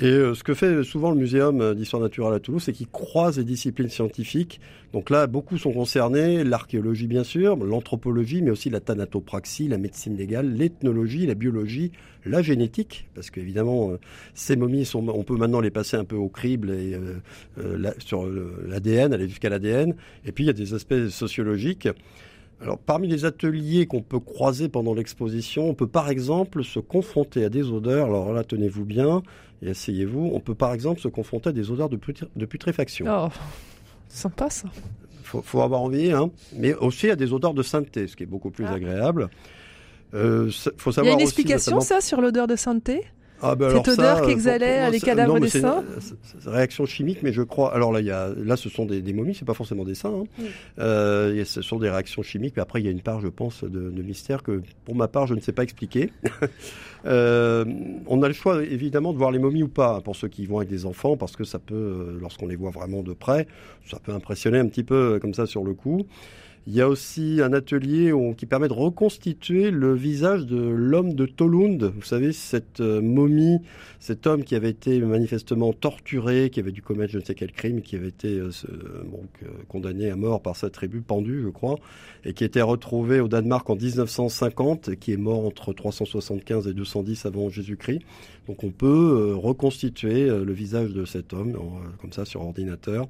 Et 0.00 0.10
ce 0.10 0.42
que 0.42 0.54
fait 0.54 0.82
souvent 0.82 1.10
le 1.10 1.16
Muséum 1.16 1.74
d'histoire 1.74 2.02
naturelle 2.02 2.34
à 2.34 2.40
Toulouse, 2.40 2.64
c'est 2.64 2.72
qu'il 2.72 2.88
croise 2.88 3.38
les 3.38 3.44
disciplines 3.44 3.88
scientifiques. 3.88 4.60
Donc 4.92 5.10
là, 5.10 5.26
beaucoup 5.26 5.56
sont 5.56 5.72
concernés, 5.72 6.42
l'archéologie 6.42 7.06
bien 7.06 7.24
sûr, 7.24 7.56
l'anthropologie, 7.56 8.42
mais 8.42 8.50
aussi 8.50 8.70
la 8.70 8.80
thanatopraxie, 8.80 9.68
la 9.68 9.78
médecine 9.78 10.16
légale, 10.16 10.52
l'ethnologie, 10.52 11.26
la 11.26 11.34
biologie, 11.34 11.92
la 12.26 12.42
génétique, 12.42 13.08
parce 13.14 13.30
qu'évidemment, 13.30 13.90
euh, 13.90 13.98
ces 14.34 14.56
momies, 14.56 14.84
sont, 14.84 15.06
on 15.08 15.24
peut 15.24 15.36
maintenant 15.36 15.60
les 15.60 15.70
passer 15.70 15.96
un 15.96 16.04
peu 16.04 16.16
au 16.16 16.28
crible 16.28 16.70
et, 16.70 16.94
euh, 16.94 17.16
euh, 17.58 17.90
sur 17.98 18.26
l'ADN, 18.66 19.12
aller 19.12 19.28
jusqu'à 19.28 19.48
l'ADN. 19.48 19.94
Et 20.24 20.32
puis, 20.32 20.44
il 20.44 20.46
y 20.46 20.50
a 20.50 20.54
des 20.54 20.74
aspects 20.74 21.08
sociologiques. 21.08 21.88
Alors, 22.60 22.78
parmi 22.78 23.08
les 23.08 23.24
ateliers 23.24 23.86
qu'on 23.86 24.00
peut 24.00 24.20
croiser 24.20 24.68
pendant 24.68 24.94
l'exposition, 24.94 25.68
on 25.68 25.74
peut 25.74 25.88
par 25.88 26.08
exemple 26.08 26.64
se 26.64 26.78
confronter 26.78 27.44
à 27.44 27.48
des 27.48 27.70
odeurs. 27.70 28.06
Alors 28.06 28.32
là, 28.32 28.44
tenez-vous 28.44 28.84
bien 28.84 29.22
et 29.64 29.70
asseyez-vous. 29.70 30.30
On 30.32 30.40
peut 30.40 30.54
par 30.54 30.72
exemple 30.72 31.00
se 31.00 31.08
confronter 31.08 31.48
à 31.48 31.52
des 31.52 31.70
odeurs 31.70 31.88
de, 31.88 31.98
de 32.36 32.46
putréfaction. 32.46 33.06
Oh, 33.08 33.28
sympa 34.08 34.50
ça. 34.50 34.68
Faut, 35.22 35.42
faut 35.42 35.62
avoir 35.62 35.80
envie, 35.80 36.12
hein. 36.12 36.30
Mais 36.56 36.74
aussi 36.74 37.10
à 37.10 37.16
des 37.16 37.32
odeurs 37.32 37.54
de 37.54 37.62
sainteté, 37.62 38.06
ce 38.06 38.14
qui 38.14 38.22
est 38.24 38.26
beaucoup 38.26 38.50
plus 38.50 38.66
ah. 38.66 38.74
agréable. 38.74 39.30
Euh, 40.12 40.50
faut 40.76 40.92
savoir 40.92 41.06
Il 41.06 41.08
y 41.08 41.10
a 41.12 41.14
une 41.14 41.26
explication, 41.26 41.80
ça, 41.80 42.00
sur 42.00 42.20
l'odeur 42.20 42.46
de 42.46 42.56
sainteté? 42.56 43.04
Ah 43.42 43.54
ben 43.54 43.70
Cette 43.70 43.88
odeur 43.88 44.18
euh, 44.18 44.26
qu'exhalait 44.26 44.90
les 44.90 45.00
cadavres 45.00 45.38
des 45.38 45.48
saints 45.48 45.84
une 46.44 46.52
réaction 46.52 46.86
chimique, 46.86 47.18
mais 47.22 47.32
je 47.32 47.42
crois. 47.42 47.74
Alors 47.74 47.92
là, 47.92 48.00
il 48.00 48.06
y 48.06 48.10
a, 48.10 48.30
là 48.36 48.56
ce 48.56 48.68
sont 48.68 48.86
des, 48.86 49.02
des 49.02 49.12
momies, 49.12 49.34
c'est 49.34 49.44
pas 49.44 49.54
forcément 49.54 49.84
des 49.84 49.94
saints. 49.94 50.24
Hein. 50.40 50.44
Euh, 50.78 51.44
ce 51.44 51.62
sont 51.62 51.78
des 51.78 51.90
réactions 51.90 52.22
chimiques, 52.22 52.54
mais 52.56 52.62
après, 52.62 52.80
il 52.80 52.84
y 52.84 52.88
a 52.88 52.90
une 52.90 53.00
part, 53.00 53.20
je 53.20 53.28
pense, 53.28 53.64
de, 53.64 53.90
de 53.90 54.02
mystère 54.02 54.42
que, 54.42 54.62
pour 54.84 54.94
ma 54.94 55.08
part, 55.08 55.26
je 55.26 55.34
ne 55.34 55.40
sais 55.40 55.52
pas 55.52 55.62
expliquer. 55.62 56.12
euh, 57.06 57.64
on 58.06 58.22
a 58.22 58.28
le 58.28 58.34
choix, 58.34 58.62
évidemment, 58.62 59.12
de 59.12 59.18
voir 59.18 59.30
les 59.30 59.38
momies 59.38 59.62
ou 59.62 59.68
pas, 59.68 60.00
pour 60.00 60.16
ceux 60.16 60.28
qui 60.28 60.46
vont 60.46 60.58
avec 60.58 60.68
des 60.68 60.86
enfants, 60.86 61.16
parce 61.16 61.36
que 61.36 61.44
ça 61.44 61.58
peut, 61.58 61.74
euh, 61.74 62.18
lorsqu'on 62.20 62.46
les 62.46 62.56
voit 62.56 62.70
vraiment 62.70 63.02
de 63.02 63.12
près, 63.12 63.46
ça 63.86 63.98
peut 63.98 64.12
impressionner 64.12 64.58
un 64.58 64.66
petit 64.66 64.84
peu 64.84 65.18
comme 65.20 65.34
ça 65.34 65.46
sur 65.46 65.64
le 65.64 65.74
coup. 65.74 66.06
Il 66.66 66.74
y 66.74 66.80
a 66.80 66.88
aussi 66.88 67.40
un 67.42 67.52
atelier 67.52 68.10
qui 68.38 68.46
permet 68.46 68.68
de 68.68 68.72
reconstituer 68.72 69.70
le 69.70 69.92
visage 69.92 70.46
de 70.46 70.56
l'homme 70.56 71.12
de 71.12 71.26
Tolund. 71.26 71.92
Vous 71.94 72.02
savez, 72.02 72.32
cette 72.32 72.80
euh, 72.80 73.02
momie, 73.02 73.58
cet 74.00 74.26
homme 74.26 74.44
qui 74.44 74.54
avait 74.54 74.70
été 74.70 74.98
manifestement 75.00 75.74
torturé, 75.74 76.48
qui 76.48 76.60
avait 76.60 76.72
dû 76.72 76.80
commettre 76.80 77.12
je 77.12 77.18
ne 77.18 77.22
sais 77.22 77.34
quel 77.34 77.52
crime, 77.52 77.82
qui 77.82 77.96
avait 77.96 78.08
été 78.08 78.38
euh, 78.38 78.48
euh, 78.70 79.04
condamné 79.68 80.08
à 80.08 80.16
mort 80.16 80.40
par 80.40 80.56
sa 80.56 80.70
tribu, 80.70 81.02
pendu, 81.02 81.42
je 81.42 81.50
crois, 81.50 81.76
et 82.24 82.32
qui 82.32 82.44
était 82.44 82.62
retrouvé 82.62 83.20
au 83.20 83.28
Danemark 83.28 83.68
en 83.68 83.76
1950, 83.76 84.88
et 84.88 84.96
qui 84.96 85.12
est 85.12 85.18
mort 85.18 85.44
entre 85.44 85.74
375 85.74 86.66
et 86.66 86.72
210 86.72 87.26
avant 87.26 87.50
Jésus-Christ. 87.50 88.00
Donc 88.46 88.64
on 88.64 88.70
peut 88.70 89.34
reconstituer 89.34 90.28
le 90.28 90.52
visage 90.54 90.92
de 90.92 91.04
cet 91.04 91.34
homme, 91.34 91.58
comme 92.00 92.12
ça, 92.12 92.24
sur 92.24 92.40
ordinateur. 92.40 93.06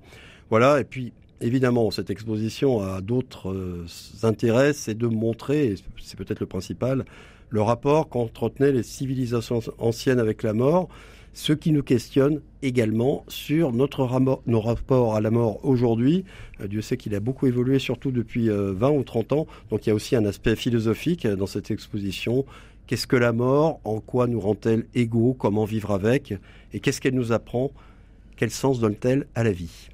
Voilà, 0.51 0.81
et 0.81 0.85
puis 0.85 1.13
évidemment, 1.41 1.91
cette 1.91 2.11
exposition 2.11 2.81
a 2.81 3.01
d'autres 3.01 3.53
euh, 3.53 3.87
intérêts, 4.23 4.73
c'est 4.73 4.97
de 4.97 5.07
montrer, 5.07 5.67
et 5.67 5.75
c'est 6.03 6.17
peut-être 6.17 6.41
le 6.41 6.47
principal, 6.47 7.05
le 7.51 7.63
rapport 7.63 8.09
qu'entretenaient 8.09 8.73
les 8.73 8.83
civilisations 8.83 9.61
anciennes 9.79 10.19
avec 10.19 10.43
la 10.43 10.53
mort, 10.53 10.89
ce 11.35 11.53
qui 11.53 11.73
nous 11.73 11.83
questionne 11.83 12.41
également 12.63 13.25
sur 13.27 13.73
nos 13.73 14.61
rapports 14.61 15.17
à 15.17 15.21
la 15.21 15.31
mort 15.31 15.65
aujourd'hui. 15.65 16.25
Euh, 16.61 16.69
Dieu 16.69 16.81
sait 16.81 16.97
qu'il 16.97 17.15
a 17.15 17.21
beaucoup 17.21 17.47
évolué, 17.47 17.79
surtout 17.79 18.13
depuis 18.13 18.49
20 18.49 18.55
euh, 18.55 18.91
ou 18.91 19.03
30 19.03 19.33
ans. 19.33 19.47
Donc 19.71 19.85
il 19.85 19.91
y 19.91 19.93
a 19.93 19.95
aussi 19.95 20.17
un 20.17 20.25
aspect 20.25 20.57
philosophique 20.57 21.27
dans 21.27 21.47
cette 21.47 21.71
exposition. 21.71 22.45
Qu'est-ce 22.87 23.07
que 23.07 23.17
la 23.17 23.33
mort? 23.33 23.81
En 23.85 24.01
quoi 24.01 24.27
nous 24.27 24.41
rend-elle 24.41 24.87
égaux? 24.95 25.35
Comment 25.35 25.65
vivre 25.65 25.91
avec? 25.91 26.35
Et 26.73 26.81
qu'est-ce 26.81 27.01
qu'elle 27.01 27.15
nous 27.15 27.33
apprend? 27.33 27.73
Quel 28.37 28.51
sens 28.51 28.79
donne-t-elle 28.79 29.27
à 29.35 29.43
la 29.43 29.53
vie? 29.53 29.91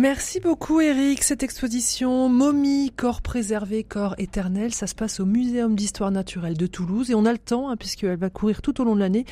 Merci 0.00 0.38
beaucoup 0.38 0.80
Eric. 0.80 1.24
Cette 1.24 1.42
exposition 1.42 2.28
Momie, 2.28 2.92
corps 2.96 3.20
préservé, 3.20 3.82
corps 3.82 4.14
éternel, 4.18 4.72
ça 4.72 4.86
se 4.86 4.94
passe 4.94 5.18
au 5.18 5.26
Muséum 5.26 5.74
d'histoire 5.74 6.12
naturelle 6.12 6.56
de 6.56 6.68
Toulouse 6.68 7.10
et 7.10 7.16
on 7.16 7.24
a 7.24 7.32
le 7.32 7.38
temps 7.38 7.68
hein, 7.68 7.76
puisqu'elle 7.76 8.16
va 8.16 8.30
courir 8.30 8.62
tout 8.62 8.80
au 8.80 8.84
long 8.84 8.94
de 8.94 9.00
l'année. 9.00 9.24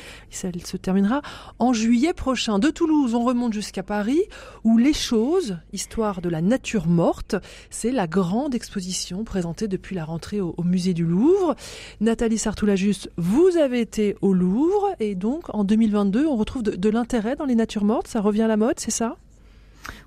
Elle 0.43 0.65
se 0.65 0.75
terminera 0.75 1.21
en 1.57 1.71
juillet 1.71 2.11
prochain. 2.11 2.59
De 2.59 2.69
Toulouse, 2.69 3.15
on 3.15 3.23
remonte 3.23 3.53
jusqu'à 3.53 3.81
Paris 3.81 4.19
où 4.65 4.77
Les 4.77 4.91
choses, 4.91 5.57
histoire 5.71 6.19
de 6.19 6.27
la 6.27 6.41
nature 6.41 6.87
morte, 6.87 7.37
c'est 7.69 7.93
la 7.93 8.05
grande 8.05 8.53
exposition 8.53 9.23
présentée 9.23 9.69
depuis 9.69 9.95
la 9.95 10.03
rentrée 10.03 10.41
au, 10.41 10.53
musée 10.65 10.93
du 10.93 11.05
Louvre. 11.05 11.55
Nathalie 12.01 12.37
Sartoulajus, 12.37 13.07
vous 13.15 13.55
avez 13.55 13.79
été 13.79 14.17
au 14.21 14.33
Louvre 14.33 14.93
et 14.99 15.15
donc 15.15 15.45
en 15.47 15.63
2022, 15.63 16.25
on 16.25 16.35
retrouve 16.35 16.63
de 16.63 16.89
l'intérêt 16.89 17.37
dans 17.37 17.45
les 17.45 17.55
natures 17.55 17.85
mortes. 17.85 18.09
Ça 18.09 18.19
revient 18.19 18.41
à 18.41 18.47
la 18.49 18.57
mode, 18.57 18.81
c'est 18.81 18.91
ça? 18.91 19.15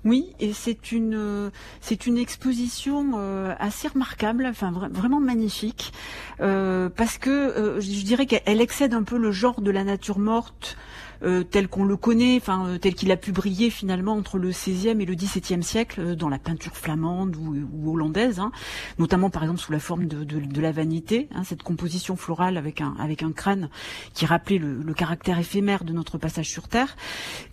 Oui, 0.03 0.33
et 0.39 0.53
c'est 0.53 0.91
une 0.91 1.51
c'est 1.79 2.05
une 2.05 2.17
exposition 2.17 3.13
euh, 3.15 3.53
assez 3.59 3.87
remarquable, 3.87 4.47
enfin 4.49 4.71
vraiment 4.71 5.19
magnifique, 5.19 5.93
euh, 6.39 6.89
parce 6.89 7.17
que 7.17 7.29
euh, 7.29 7.81
je 7.81 8.03
dirais 8.03 8.25
qu'elle 8.25 8.61
excède 8.61 8.93
un 8.93 9.03
peu 9.03 9.17
le 9.17 9.31
genre 9.31 9.61
de 9.61 9.71
la 9.71 9.83
nature 9.83 10.19
morte 10.19 10.77
euh, 11.23 11.43
tel 11.43 11.67
qu'on 11.67 11.83
le 11.83 11.97
connaît, 11.97 12.37
enfin 12.37 12.65
euh, 12.65 12.77
tel 12.79 12.95
qu'il 12.95 13.11
a 13.11 13.17
pu 13.17 13.31
briller 13.31 13.69
finalement 13.69 14.13
entre 14.13 14.39
le 14.39 14.49
XVIe 14.49 14.89
et 14.99 15.05
le 15.05 15.13
XVIIe 15.13 15.61
siècle 15.61 16.01
euh, 16.01 16.15
dans 16.15 16.29
la 16.29 16.39
peinture 16.39 16.75
flamande 16.75 17.35
ou, 17.35 17.93
hollandaise, 17.93 18.39
hein, 18.39 18.51
notamment 18.97 19.29
par 19.29 19.43
exemple 19.43 19.59
sous 19.59 19.71
la 19.71 19.79
forme 19.79 20.07
de, 20.07 20.61
la 20.61 20.71
vanité, 20.71 21.29
hein, 21.35 21.43
cette 21.43 21.61
composition 21.61 22.15
florale 22.15 22.57
avec 22.57 22.81
un 22.81 22.95
avec 22.99 23.21
un 23.21 23.31
crâne 23.31 23.69
qui 24.15 24.25
rappelait 24.25 24.57
le, 24.57 24.93
caractère 24.93 25.37
éphémère 25.37 25.83
de 25.83 25.93
notre 25.93 26.17
passage 26.17 26.49
sur 26.49 26.67
Terre. 26.67 26.95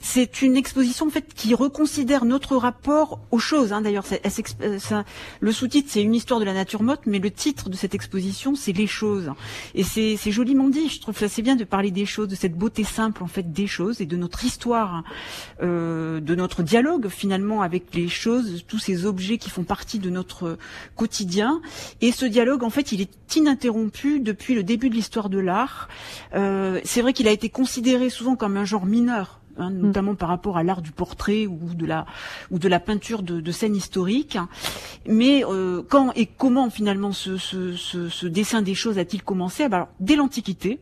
C'est 0.00 0.40
une 0.42 0.56
exposition 0.56 1.06
en 1.06 1.10
fait 1.10 1.32
qui 1.34 1.54
reconsidère 1.54 2.24
notre 2.24 2.56
rapport 2.56 3.20
aux 3.30 3.38
choses. 3.38 3.72
Hein, 3.72 3.82
D'ailleurs, 3.82 4.04
le 5.40 5.52
sous-titre 5.52 5.88
c'est 5.90 6.02
une 6.02 6.14
histoire 6.14 6.40
de 6.40 6.44
la 6.44 6.54
nature 6.54 6.82
morte, 6.82 7.02
mais 7.06 7.18
le 7.18 7.30
titre 7.30 7.68
de 7.68 7.76
cette 7.76 7.94
exposition 7.94 8.54
c'est 8.54 8.72
les 8.72 8.86
choses. 8.86 9.30
Et 9.74 9.82
c'est 9.82 10.16
joliment 10.30 10.68
dit. 10.68 10.88
Je 10.88 11.00
trouve 11.00 11.22
assez 11.22 11.42
bien 11.42 11.54
de 11.54 11.64
parler 11.64 11.90
des 11.90 12.06
choses, 12.06 12.28
de 12.28 12.34
cette 12.34 12.56
beauté 12.56 12.82
simple 12.82 13.22
en 13.22 13.28
fait 13.28 13.52
des 13.58 13.66
choses 13.66 14.00
et 14.00 14.06
de 14.06 14.16
notre 14.16 14.44
histoire, 14.44 15.02
euh, 15.62 16.20
de 16.20 16.34
notre 16.34 16.62
dialogue 16.62 17.08
finalement 17.08 17.62
avec 17.62 17.94
les 17.94 18.08
choses, 18.08 18.64
tous 18.66 18.78
ces 18.78 19.04
objets 19.04 19.38
qui 19.38 19.50
font 19.50 19.64
partie 19.64 19.98
de 19.98 20.10
notre 20.10 20.58
quotidien. 20.96 21.60
Et 22.00 22.12
ce 22.12 22.24
dialogue, 22.24 22.62
en 22.62 22.70
fait, 22.70 22.92
il 22.92 23.00
est 23.00 23.36
ininterrompu 23.36 24.20
depuis 24.20 24.54
le 24.54 24.62
début 24.62 24.88
de 24.90 24.94
l'histoire 24.94 25.28
de 25.28 25.38
l'art. 25.38 25.88
Euh, 26.34 26.80
c'est 26.84 27.02
vrai 27.02 27.12
qu'il 27.12 27.28
a 27.28 27.32
été 27.32 27.48
considéré 27.48 28.10
souvent 28.10 28.36
comme 28.36 28.56
un 28.56 28.64
genre 28.64 28.86
mineur. 28.86 29.40
Hein, 29.60 29.70
mm. 29.70 29.78
notamment 29.86 30.14
par 30.14 30.28
rapport 30.28 30.56
à 30.56 30.62
l'art 30.62 30.82
du 30.82 30.92
portrait 30.92 31.46
ou 31.46 31.74
de 31.74 31.84
la 31.84 32.06
ou 32.52 32.60
de 32.60 32.68
la 32.68 32.78
peinture 32.78 33.22
de, 33.24 33.40
de 33.40 33.52
scènes 33.52 33.74
historiques. 33.74 34.38
Mais 35.06 35.44
euh, 35.44 35.82
quand 35.88 36.12
et 36.14 36.26
comment 36.26 36.70
finalement 36.70 37.12
ce, 37.12 37.36
ce, 37.36 37.74
ce, 37.74 38.08
ce 38.08 38.26
dessin 38.28 38.62
des 38.62 38.76
choses 38.76 38.98
a-t-il 38.98 39.22
commencé? 39.22 39.64
Eh 39.64 39.68
ben, 39.68 39.78
alors, 39.78 39.88
Dès 39.98 40.14
l'Antiquité, 40.14 40.78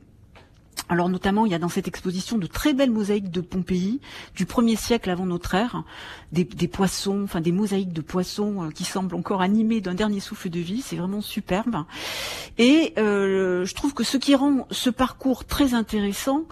alors 0.89 1.09
notamment, 1.09 1.47
il 1.47 1.53
y 1.53 1.55
a 1.55 1.59
dans 1.59 1.69
cette 1.69 1.89
exposition 1.89 2.39
de 2.39 2.47
très 2.47 2.73
belles 2.73 2.91
mosaïques 2.91 3.31
de 3.31 3.41
Pompéi 3.41 4.01
du 4.35 4.47
premier 4.47 4.77
siècle 4.77 5.11
avant 5.11 5.27
notre 5.27 5.55
ère, 5.55 5.83
des, 6.33 6.45
poissons, 6.69 7.23
enfin 7.25 7.41
des 7.41 7.53
mosaïques 7.53 7.93
de 7.93 8.01
poissons 8.01 8.65
euh, 8.65 8.71
qui 8.71 8.85
semblent 8.85 9.15
encore 9.15 9.43
animés 9.43 9.81
d'un 9.81 9.95
dernier 9.95 10.21
souffle 10.21 10.49
de 10.49 10.61
vie. 10.61 10.83
C'est 10.83 10.97
vraiment 10.97 11.21
superbe. 11.21 11.85
Et 12.59 12.95
euh, 12.99 13.65
je 13.65 13.75
trouve 13.75 13.95
que 13.95 14.05
ce 14.05 14.17
qui 14.17 14.35
rend 14.35 14.67
ce 14.71 14.91
parcours 14.91 15.45
très 15.45 15.75
intéressant, 15.75 16.45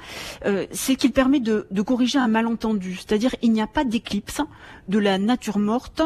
euh, 0.47 0.67
c'est 0.73 0.97
qu'il 0.97 1.13
permet 1.13 1.41
de, 1.41 1.67
corriger 1.83 2.19
un 2.19 2.29
malentendu. 2.29 2.97
C'est-à-dire, 2.97 3.37
il 3.43 3.53
n'y 3.53 3.61
a 3.61 3.67
pas 3.67 3.85
d'éclipse 3.85 4.41
de 4.89 4.99
la 4.99 5.19
nature 5.19 5.59
morte 5.59 6.03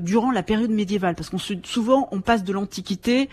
durant 0.00 0.30
la 0.30 0.42
période 0.42 0.70
médiévale, 0.70 1.14
parce 1.14 1.30
qu'on 1.30 1.38
souvent 1.38 2.08
on 2.12 2.20
passe 2.20 2.44
de 2.44 2.52
l'Antiquité 2.52 3.28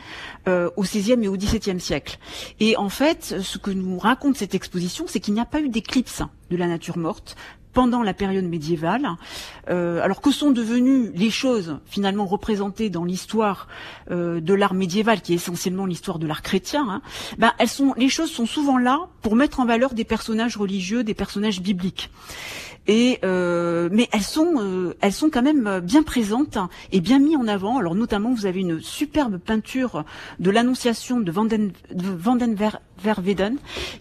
au 0.48 0.82
XVIe 0.82 1.24
et 1.24 1.28
au 1.28 1.38
XVIIe 1.38 1.80
siècle. 1.80 2.18
Et 2.60 2.78
en 2.78 2.90
fait, 2.90 3.36
ce 3.42 3.58
que 3.58 3.72
nous 3.72 3.98
raconte 3.98 4.36
cette 4.38 4.56
exposition, 4.56 5.06
c'est 5.08 5.20
qu'il 5.20 5.34
n'y 5.34 5.40
a 5.40 5.46
pas 5.46 5.62
eu 5.62 5.70
d'éclipse 5.70 6.22
de 6.50 6.58
la 6.58 6.68
nature 6.68 6.98
morte, 6.98 7.36
pendant 7.76 8.02
la 8.02 8.16
période 8.16 8.46
médiévale. 8.46 9.10
Euh, 9.70 10.02
alors 10.02 10.22
que 10.22 10.32
sont 10.32 10.52
devenues 10.52 11.12
les 11.14 11.30
choses 11.30 11.78
finalement 11.86 12.26
représentées 12.26 12.90
dans 12.90 13.04
l'histoire 13.04 13.68
euh, 14.12 14.40
de 14.40 14.54
l'art 14.54 14.74
médiéval, 14.74 15.22
qui 15.22 15.34
est 15.34 15.36
essentiellement 15.36 15.86
l'histoire 15.86 16.18
de 16.18 16.26
l'art 16.26 16.42
chrétien 16.42 16.86
hein, 16.88 17.02
ben 17.38 17.52
elles 17.60 17.68
sont, 17.68 17.94
les 17.98 18.10
choses 18.10 18.32
sont 18.32 18.46
souvent 18.46 18.78
là 18.78 19.08
pour 19.22 19.36
mettre 19.36 19.60
en 19.60 19.66
valeur 19.66 19.94
des 19.94 20.06
personnages 20.06 20.56
religieux, 20.56 21.04
des 21.04 21.14
personnages 21.14 21.62
bibliques. 21.62 22.10
Et 22.88 23.18
euh, 23.26 23.90
mais 23.92 24.08
elles 24.12 24.22
sont 24.22 24.94
elles 25.02 25.12
sont 25.12 25.32
quand 25.32 25.42
même 25.42 25.80
bien 25.80 26.04
présentes 26.04 26.60
et 26.92 27.02
bien 27.02 27.18
mis 27.18 27.36
en 27.36 27.48
avant. 27.48 27.80
Alors 27.80 27.96
notamment 27.96 28.32
vous 28.32 28.46
avez 28.46 28.60
une 28.60 28.80
superbe 28.80 29.40
peinture 29.40 30.06
de 30.38 30.52
l'Annonciation 30.52 31.20
de 31.20 31.32
Vanden 31.32 31.72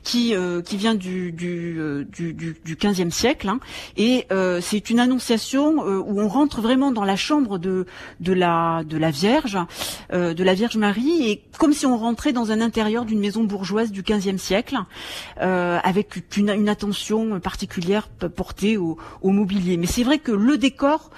qui 0.02 0.34
qui 0.66 0.76
vient 0.76 0.94
du 0.94 1.32
du, 1.32 2.06
du, 2.12 2.34
du, 2.34 2.56
du 2.62 2.76
15e 2.76 3.10
siècle, 3.10 3.48
hein. 3.48 3.58
Et 3.96 4.26
euh, 4.32 4.60
c'est 4.60 4.90
une 4.90 5.00
annonciation 5.00 5.78
où 5.78 6.20
on 6.20 6.28
rentre 6.28 6.60
vraiment 6.60 6.92
dans 6.92 7.04
la 7.04 7.16
chambre 7.16 7.58
de 7.58 7.86
la 8.20 8.82
Vierge, 9.10 9.58
de 10.12 10.42
la 10.42 10.54
Vierge 10.54 10.76
Marie, 10.76 11.30
et 11.30 11.42
comme 11.58 11.72
si 11.72 11.86
on 11.86 11.96
rentrait 11.96 12.32
dans 12.32 12.50
un 12.50 12.60
intérieur 12.60 13.04
d'une 13.04 13.20
maison 13.20 13.44
bourgeoise 13.44 13.90
du 13.90 14.02
15e 14.02 14.38
siècle, 14.38 14.78
avec 15.38 16.36
une, 16.36 16.68
attention 16.68 17.40
particulière 17.40 18.08
portée 18.08 18.76
au 18.76 18.98
mobilier. 19.22 19.76
Mais 19.76 19.86
c'est 19.86 20.04
vrai 20.04 20.18
que 20.18 20.32
le 20.32 20.58
décor 20.58 21.10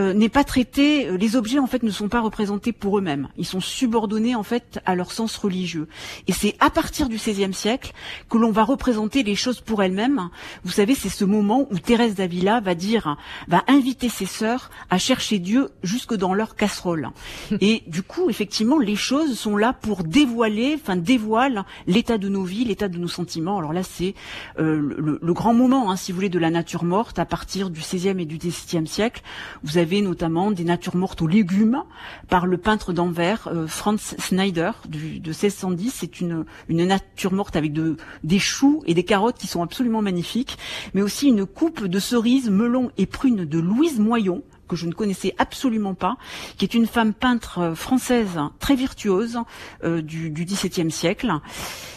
euh, 0.00 0.14
n'est 0.14 0.28
pas 0.28 0.44
traité. 0.44 1.08
Euh, 1.08 1.16
les 1.16 1.36
objets 1.36 1.58
en 1.58 1.66
fait 1.66 1.82
ne 1.82 1.90
sont 1.90 2.08
pas 2.08 2.20
représentés 2.20 2.72
pour 2.72 2.98
eux-mêmes. 2.98 3.28
Ils 3.36 3.46
sont 3.46 3.60
subordonnés 3.60 4.34
en 4.34 4.42
fait 4.42 4.80
à 4.86 4.94
leur 4.94 5.12
sens 5.12 5.36
religieux. 5.36 5.88
Et 6.28 6.32
c'est 6.32 6.56
à 6.60 6.70
partir 6.70 7.08
du 7.08 7.16
XVIe 7.16 7.52
siècle 7.52 7.92
que 8.30 8.38
l'on 8.38 8.50
va 8.50 8.64
représenter 8.64 9.22
les 9.22 9.34
choses 9.34 9.60
pour 9.60 9.82
elles-mêmes. 9.82 10.30
Vous 10.64 10.70
savez, 10.70 10.94
c'est 10.94 11.08
ce 11.08 11.24
moment 11.24 11.66
où 11.70 11.78
Thérèse 11.78 12.14
d'Avila 12.14 12.60
va 12.60 12.74
dire, 12.74 13.16
va 13.48 13.64
inviter 13.68 14.08
ses 14.08 14.26
sœurs 14.26 14.70
à 14.88 14.98
chercher 14.98 15.38
Dieu 15.38 15.68
jusque 15.82 16.14
dans 16.14 16.32
leur 16.32 16.56
casserole. 16.56 17.10
Et 17.60 17.82
du 17.86 18.02
coup, 18.02 18.30
effectivement, 18.30 18.78
les 18.78 18.96
choses 18.96 19.38
sont 19.38 19.56
là 19.56 19.72
pour 19.72 20.04
dévoiler, 20.04 20.78
enfin 20.80 20.96
dévoilent 20.96 21.64
l'état 21.86 22.18
de 22.18 22.28
nos 22.28 22.44
vies, 22.44 22.64
l'état 22.64 22.88
de 22.88 22.98
nos 22.98 23.08
sentiments. 23.08 23.58
Alors 23.58 23.72
là, 23.72 23.82
c'est 23.82 24.14
euh, 24.58 24.80
le, 24.80 25.18
le, 25.20 25.32
grand 25.34 25.54
moment, 25.54 25.90
hein, 25.90 25.96
si 25.96 26.12
vous 26.12 26.16
voulez, 26.16 26.28
de 26.28 26.38
la 26.38 26.50
nature 26.50 26.84
morte 26.84 27.18
à 27.18 27.26
partir 27.26 27.70
du 27.70 27.80
XVIe 27.80 28.20
et 28.20 28.24
du 28.24 28.38
XVIIe 28.38 28.86
siècle. 28.86 29.22
Vous 29.62 29.78
avez 29.78 29.81
notamment 30.02 30.50
des 30.50 30.64
natures 30.64 30.96
mortes 30.96 31.22
aux 31.22 31.26
légumes 31.26 31.82
par 32.28 32.46
le 32.46 32.56
peintre 32.56 32.92
d'Anvers, 32.92 33.48
euh, 33.48 33.66
Franz 33.66 34.16
Schneider, 34.18 34.82
de 34.88 35.28
1610. 35.28 35.92
C'est 35.92 36.20
une, 36.20 36.44
une 36.68 36.86
nature 36.86 37.32
morte 37.32 37.56
avec 37.56 37.72
de, 37.72 37.96
des 38.24 38.38
choux 38.38 38.82
et 38.86 38.94
des 38.94 39.04
carottes 39.04 39.38
qui 39.38 39.46
sont 39.46 39.62
absolument 39.62 40.02
magnifiques, 40.02 40.58
mais 40.94 41.02
aussi 41.02 41.28
une 41.28 41.46
coupe 41.46 41.86
de 41.86 41.98
cerises, 41.98 42.50
melons 42.50 42.90
et 42.96 43.06
prunes 43.06 43.44
de 43.44 43.58
Louise 43.58 43.98
Moyon, 43.98 44.42
que 44.72 44.76
je 44.76 44.86
ne 44.86 44.92
connaissais 44.92 45.34
absolument 45.36 45.92
pas, 45.92 46.16
qui 46.56 46.64
est 46.64 46.72
une 46.72 46.86
femme 46.86 47.12
peintre 47.12 47.58
euh, 47.58 47.74
française 47.74 48.40
très 48.58 48.74
virtuose 48.74 49.38
euh, 49.84 50.00
du, 50.00 50.30
du 50.30 50.46
XVIIe 50.46 50.90
siècle. 50.90 51.30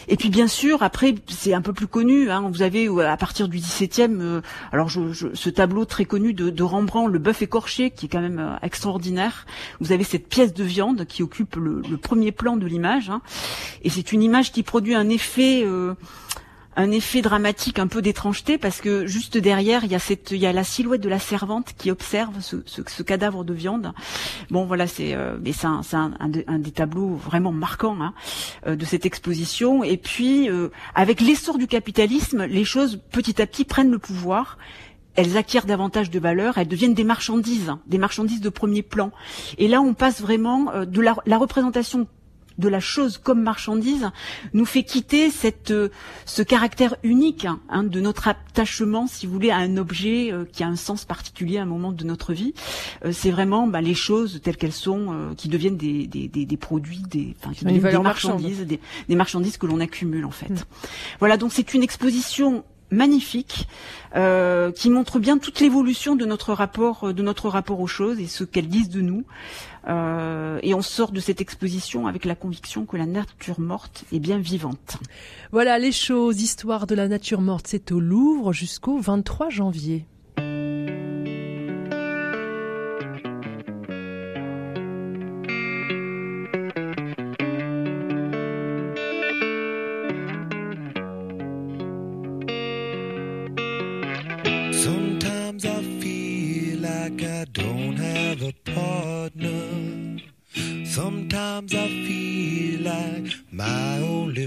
Et 0.08 0.16
puis 0.16 0.28
bien 0.28 0.46
sûr, 0.46 0.82
après 0.82 1.14
c'est 1.26 1.54
un 1.54 1.62
peu 1.62 1.72
plus 1.72 1.86
connu. 1.86 2.30
Hein, 2.30 2.50
vous 2.52 2.60
avez 2.60 2.86
euh, 2.86 3.10
à 3.10 3.16
partir 3.16 3.48
du 3.48 3.56
XVIIe, 3.56 4.42
alors 4.72 4.90
je, 4.90 5.10
je, 5.12 5.28
ce 5.32 5.48
tableau 5.48 5.86
très 5.86 6.04
connu 6.04 6.34
de, 6.34 6.50
de 6.50 6.62
Rembrandt, 6.62 7.10
le 7.10 7.18
bœuf 7.18 7.40
écorché, 7.40 7.90
qui 7.90 8.06
est 8.06 8.08
quand 8.10 8.20
même 8.20 8.58
extraordinaire. 8.62 9.46
Vous 9.80 9.92
avez 9.92 10.04
cette 10.04 10.28
pièce 10.28 10.52
de 10.52 10.62
viande 10.62 11.06
qui 11.06 11.22
occupe 11.22 11.56
le, 11.56 11.80
le 11.88 11.96
premier 11.96 12.30
plan 12.30 12.58
de 12.58 12.66
l'image, 12.66 13.08
hein, 13.08 13.22
et 13.82 13.88
c'est 13.88 14.12
une 14.12 14.22
image 14.22 14.52
qui 14.52 14.62
produit 14.62 14.94
un 14.94 15.08
effet 15.08 15.64
un 16.76 16.90
effet 16.90 17.22
dramatique 17.22 17.78
un 17.78 17.86
peu 17.86 18.02
d'étrangeté 18.02 18.58
parce 18.58 18.80
que 18.80 19.06
juste 19.06 19.38
derrière 19.38 19.84
il 19.84 19.90
y 19.90 19.94
a 19.94 19.98
cette 19.98 20.30
il 20.30 20.38
y 20.38 20.46
a 20.46 20.52
la 20.52 20.62
silhouette 20.62 21.00
de 21.00 21.08
la 21.08 21.18
servante 21.18 21.72
qui 21.76 21.90
observe 21.90 22.40
ce, 22.40 22.56
ce, 22.66 22.82
ce 22.86 23.02
cadavre 23.02 23.44
de 23.44 23.54
viande. 23.54 23.92
Bon 24.50 24.66
voilà 24.66 24.86
c'est 24.86 25.14
euh, 25.14 25.38
mais 25.42 25.52
c'est 25.52 25.66
un, 25.66 25.80
un, 25.92 26.30
un, 26.46 26.58
des 26.58 26.72
tableaux 26.72 27.14
vraiment 27.14 27.52
marquants 27.52 27.96
hein, 28.00 28.12
euh, 28.66 28.76
de 28.76 28.84
cette 28.84 29.06
exposition. 29.06 29.84
Et 29.84 29.96
puis 29.96 30.50
euh, 30.50 30.68
avec 30.94 31.20
l'essor 31.20 31.56
du 31.56 31.66
capitalisme 31.66 32.44
les 32.44 32.64
choses 32.64 33.00
petit 33.10 33.40
à 33.40 33.46
petit 33.46 33.64
prennent 33.64 33.90
le 33.90 33.98
pouvoir. 33.98 34.58
Elles 35.18 35.38
acquièrent 35.38 35.64
davantage 35.64 36.10
de 36.10 36.18
valeur, 36.20 36.58
elles 36.58 36.68
deviennent 36.68 36.92
des 36.92 37.02
marchandises, 37.02 37.70
hein, 37.70 37.80
des 37.86 37.96
marchandises 37.96 38.42
de 38.42 38.50
premier 38.50 38.82
plan. 38.82 39.12
Et 39.56 39.66
là, 39.66 39.80
on 39.80 39.94
passe 39.94 40.20
vraiment 40.20 40.70
de 40.84 41.00
la, 41.00 41.16
la 41.24 41.38
représentation 41.38 42.06
de 42.58 42.68
la 42.68 42.80
chose 42.80 43.18
comme 43.18 43.42
marchandise 43.42 44.10
nous 44.52 44.64
fait 44.64 44.82
quitter 44.82 45.30
cette, 45.30 45.70
euh, 45.70 45.90
ce 46.24 46.42
caractère 46.42 46.96
unique 47.02 47.46
hein, 47.68 47.82
de 47.82 48.00
notre 48.00 48.28
attachement, 48.28 49.06
si 49.06 49.26
vous 49.26 49.32
voulez, 49.32 49.50
à 49.50 49.56
un 49.56 49.76
objet 49.76 50.32
euh, 50.32 50.44
qui 50.50 50.62
a 50.62 50.66
un 50.66 50.76
sens 50.76 51.04
particulier 51.04 51.58
à 51.58 51.62
un 51.62 51.66
moment 51.66 51.92
de 51.92 52.04
notre 52.04 52.32
vie. 52.32 52.54
Euh, 53.04 53.12
c'est 53.12 53.30
vraiment 53.30 53.66
bah, 53.66 53.80
les 53.80 53.94
choses 53.94 54.40
telles 54.42 54.56
qu'elles 54.56 54.72
sont 54.72 54.96
qui 55.36 55.48
deviennent 55.48 55.76
des, 55.76 56.06
des, 56.06 56.28
des, 56.28 56.46
des 56.46 56.56
produits, 56.56 57.02
des, 57.10 57.34
enfin, 57.42 57.52
des, 57.62 57.80
marchandises, 57.98 58.66
des, 58.66 59.16
marchandises 59.16 59.56
que 59.56 59.66
l'on 59.66 59.80
accumule 59.80 60.24
en 60.24 60.30
fait. 60.30 60.50
Mm. 60.50 60.64
Voilà, 61.18 61.36
donc 61.36 61.52
c'est 61.52 61.74
une 61.74 61.82
exposition 61.82 62.64
magnifique 62.90 63.68
euh, 64.14 64.70
qui 64.70 64.90
montre 64.90 65.18
bien 65.18 65.38
toute 65.38 65.60
l'évolution 65.60 66.16
de 66.16 66.24
notre 66.24 66.52
rapport 66.52 67.12
de 67.12 67.22
notre 67.22 67.48
rapport 67.48 67.80
aux 67.80 67.86
choses 67.86 68.20
et 68.20 68.26
ce 68.26 68.44
qu'elles 68.44 68.68
disent 68.68 68.88
de 68.88 69.00
nous 69.00 69.24
euh, 69.88 70.58
et 70.62 70.74
on 70.74 70.82
sort 70.82 71.12
de 71.12 71.20
cette 71.20 71.40
exposition 71.40 72.06
avec 72.06 72.24
la 72.24 72.34
conviction 72.34 72.86
que 72.86 72.96
la 72.96 73.06
nature 73.06 73.60
morte 73.60 74.04
est 74.12 74.18
bien 74.18 74.38
vivante. 74.38 74.98
Voilà 75.52 75.78
les 75.78 75.92
choses, 75.92 76.42
histoire 76.42 76.86
de 76.86 76.94
la 76.94 77.08
nature 77.08 77.40
morte, 77.40 77.66
c'est 77.68 77.92
au 77.92 78.00
Louvre 78.00 78.52
jusqu'au 78.52 78.98
23 78.98 79.50
janvier. 79.50 80.06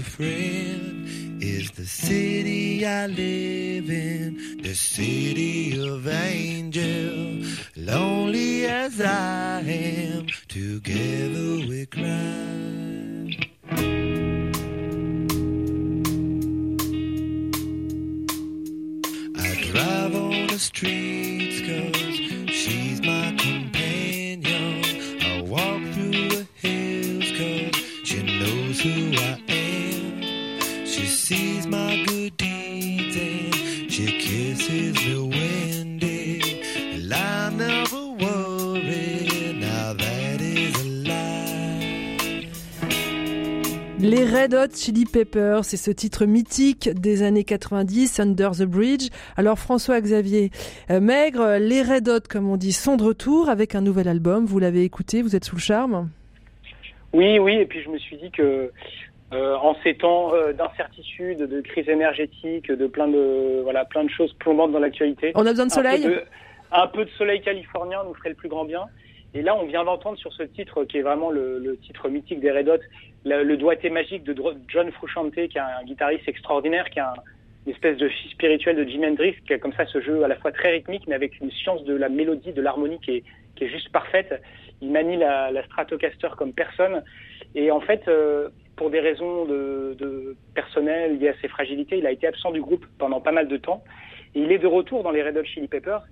Friend 0.02 1.42
is 1.42 1.70
the 1.72 1.84
city 1.84 2.86
I 2.86 3.06
live 3.06 3.90
in, 3.90 4.58
the 4.62 4.74
city 4.74 5.78
of 5.80 6.06
angels. 6.06 7.58
Lonely 7.76 8.66
as 8.66 9.00
I 9.00 9.60
am, 9.60 10.26
together 10.48 11.66
we 11.68 11.86
cry. 11.86 12.06
I 19.36 19.54
drive 19.70 20.14
on 20.14 20.46
the 20.46 20.58
streets 20.58 21.60
cause 21.60 22.54
she's 22.54 23.00
my 23.02 23.34
companion. 23.38 24.84
I 25.22 25.42
walk 25.42 25.82
through 25.94 26.28
the 26.28 26.46
hills 26.54 27.30
cause 27.38 27.82
she 28.04 28.22
knows 28.22 28.80
who 28.80 29.16
I 29.16 29.42
am. 29.48 29.49
Red 44.40 44.54
Hot 44.54 44.74
Chili 44.74 45.04
Peppers, 45.04 45.66
c'est 45.66 45.76
ce 45.76 45.90
titre 45.90 46.24
mythique 46.24 46.88
des 46.88 47.22
années 47.22 47.44
90, 47.44 48.20
Under 48.20 48.52
the 48.52 48.62
Bridge. 48.62 49.10
Alors 49.36 49.58
François-Xavier 49.58 50.48
euh, 50.90 50.98
Maigre, 50.98 51.58
les 51.60 51.82
Red 51.82 52.08
Hot, 52.08 52.20
comme 52.26 52.48
on 52.48 52.56
dit, 52.56 52.72
sont 52.72 52.96
de 52.96 53.02
retour 53.02 53.50
avec 53.50 53.74
un 53.74 53.82
nouvel 53.82 54.08
album. 54.08 54.46
Vous 54.46 54.58
l'avez 54.58 54.82
écouté, 54.82 55.20
vous 55.20 55.36
êtes 55.36 55.44
sous 55.44 55.56
le 55.56 55.60
charme? 55.60 56.08
Oui, 57.12 57.38
oui, 57.38 57.56
et 57.56 57.66
puis 57.66 57.82
je 57.82 57.90
me 57.90 57.98
suis 57.98 58.16
dit 58.16 58.30
que 58.30 58.72
euh, 59.34 59.56
en 59.56 59.76
ces 59.84 59.94
temps 59.96 60.32
euh, 60.32 60.54
d'incertitude, 60.54 61.40
de 61.40 61.60
crise 61.60 61.90
énergétique, 61.90 62.72
de 62.72 62.86
plein 62.86 63.08
de 63.08 63.60
voilà 63.62 63.84
plein 63.84 64.04
de 64.04 64.10
choses 64.10 64.32
plombantes 64.38 64.72
dans 64.72 64.78
l'actualité. 64.78 65.32
On 65.34 65.44
a 65.44 65.50
besoin 65.50 65.66
de 65.66 65.72
soleil 65.72 66.02
un 66.02 66.08
peu 66.08 66.14
de, 66.14 66.22
un 66.72 66.86
peu 66.86 67.04
de 67.04 67.10
soleil 67.18 67.42
californien 67.42 67.98
nous 68.06 68.14
ferait 68.14 68.30
le 68.30 68.36
plus 68.36 68.48
grand 68.48 68.64
bien. 68.64 68.86
Et 69.32 69.42
là, 69.42 69.54
on 69.54 69.64
vient 69.64 69.84
d'entendre 69.84 70.18
sur 70.18 70.32
ce 70.32 70.42
titre, 70.42 70.84
qui 70.84 70.98
est 70.98 71.02
vraiment 71.02 71.30
le, 71.30 71.60
le 71.60 71.76
titre 71.76 72.08
mythique 72.08 72.40
des 72.40 72.50
Red 72.50 72.68
Hot, 72.68 72.80
le, 73.24 73.42
le, 73.42 73.56
doigté 73.56 73.90
magique 73.90 74.24
de 74.24 74.34
John 74.68 74.90
Frusciante, 74.92 75.32
qui 75.34 75.40
est 75.40 75.58
un 75.58 75.84
guitariste 75.84 76.28
extraordinaire, 76.28 76.88
qui 76.90 77.00
a 77.00 77.10
un, 77.10 77.14
une 77.66 77.72
espèce 77.72 77.98
de 77.98 78.08
fils 78.08 78.30
spirituel 78.32 78.76
de 78.76 78.84
Jimi 78.84 79.06
Hendrix, 79.06 79.36
qui 79.46 79.52
a 79.52 79.58
comme 79.58 79.72
ça 79.74 79.86
ce 79.86 80.00
jeu 80.00 80.24
à 80.24 80.28
la 80.28 80.36
fois 80.36 80.52
très 80.52 80.70
rythmique, 80.72 81.06
mais 81.06 81.14
avec 81.14 81.38
une 81.40 81.50
science 81.50 81.84
de 81.84 81.94
la 81.94 82.08
mélodie, 82.08 82.52
de 82.52 82.62
l'harmonie 82.62 82.98
qui 83.00 83.16
est, 83.16 83.24
qui 83.56 83.64
est 83.64 83.68
juste 83.68 83.92
parfaite. 83.92 84.40
Il 84.80 84.90
manie 84.90 85.18
la, 85.18 85.50
la 85.50 85.62
Stratocaster 85.64 86.28
comme 86.38 86.54
personne. 86.54 87.02
Et 87.54 87.70
en 87.70 87.80
fait, 87.80 88.08
euh, 88.08 88.48
pour 88.76 88.88
des 88.90 89.00
raisons 89.00 89.44
de, 89.44 89.94
de 89.98 90.36
personnelles 90.54 91.18
liées 91.18 91.28
à 91.28 91.34
ses 91.42 91.48
fragilités, 91.48 91.98
il 91.98 92.06
a 92.06 92.12
été 92.12 92.26
absent 92.26 92.50
du 92.50 92.62
groupe 92.62 92.86
pendant 92.98 93.20
pas 93.20 93.32
mal 93.32 93.46
de 93.46 93.58
temps. 93.58 93.84
Et 94.34 94.40
il 94.40 94.52
est 94.52 94.58
de 94.58 94.66
retour 94.66 95.02
dans 95.02 95.10
les 95.10 95.22
Red 95.22 95.36
Hot 95.36 95.44
Chili 95.44 95.68
Peppers. 95.68 96.02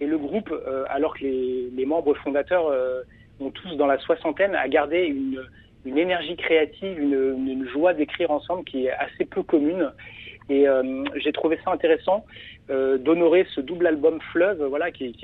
Et 0.00 0.06
le 0.06 0.18
groupe, 0.18 0.50
euh, 0.50 0.84
alors 0.88 1.14
que 1.16 1.22
les, 1.22 1.70
les 1.72 1.86
membres 1.86 2.14
fondateurs 2.14 2.66
euh, 2.66 3.02
ont 3.38 3.50
tous 3.50 3.76
dans 3.76 3.86
la 3.86 3.98
soixantaine, 3.98 4.56
a 4.56 4.66
gardé 4.68 5.04
une, 5.04 5.40
une 5.86 5.98
énergie 5.98 6.36
créative, 6.36 7.00
une, 7.00 7.66
joie 7.72 7.94
d'écrire 7.94 8.30
ensemble 8.30 8.64
qui 8.64 8.86
est 8.86 8.90
assez 8.90 9.24
peu 9.24 9.42
commune. 9.42 9.92
Et 10.48 10.68
euh, 10.68 11.04
j'ai 11.16 11.32
trouvé 11.32 11.58
ça 11.64 11.72
intéressant 11.72 12.24
euh, 12.70 12.98
d'honorer 12.98 13.46
ce 13.54 13.60
double 13.60 13.86
album 13.86 14.20
Fleuve, 14.32 14.62
voilà, 14.64 14.90
qui, 14.90 15.14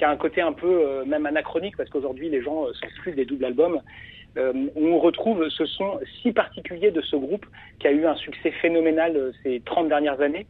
a 0.00 0.10
un 0.10 0.16
côté 0.16 0.40
un 0.40 0.52
peu 0.52 0.66
euh, 0.66 1.04
même 1.04 1.26
anachronique 1.26 1.76
parce 1.76 1.90
qu'aujourd'hui 1.90 2.28
les 2.28 2.42
gens 2.42 2.66
plus 3.02 3.12
des 3.12 3.24
doubles 3.24 3.44
albums. 3.44 3.80
On 4.76 5.00
retrouve 5.00 5.48
ce 5.48 5.66
son 5.66 5.98
si 6.22 6.30
particulier 6.30 6.92
de 6.92 7.00
ce 7.00 7.16
groupe 7.16 7.44
qui 7.80 7.88
a 7.88 7.90
eu 7.90 8.06
un 8.06 8.14
succès 8.14 8.52
phénoménal 8.52 9.32
ces 9.42 9.60
30 9.64 9.88
dernières 9.88 10.20
années, 10.20 10.46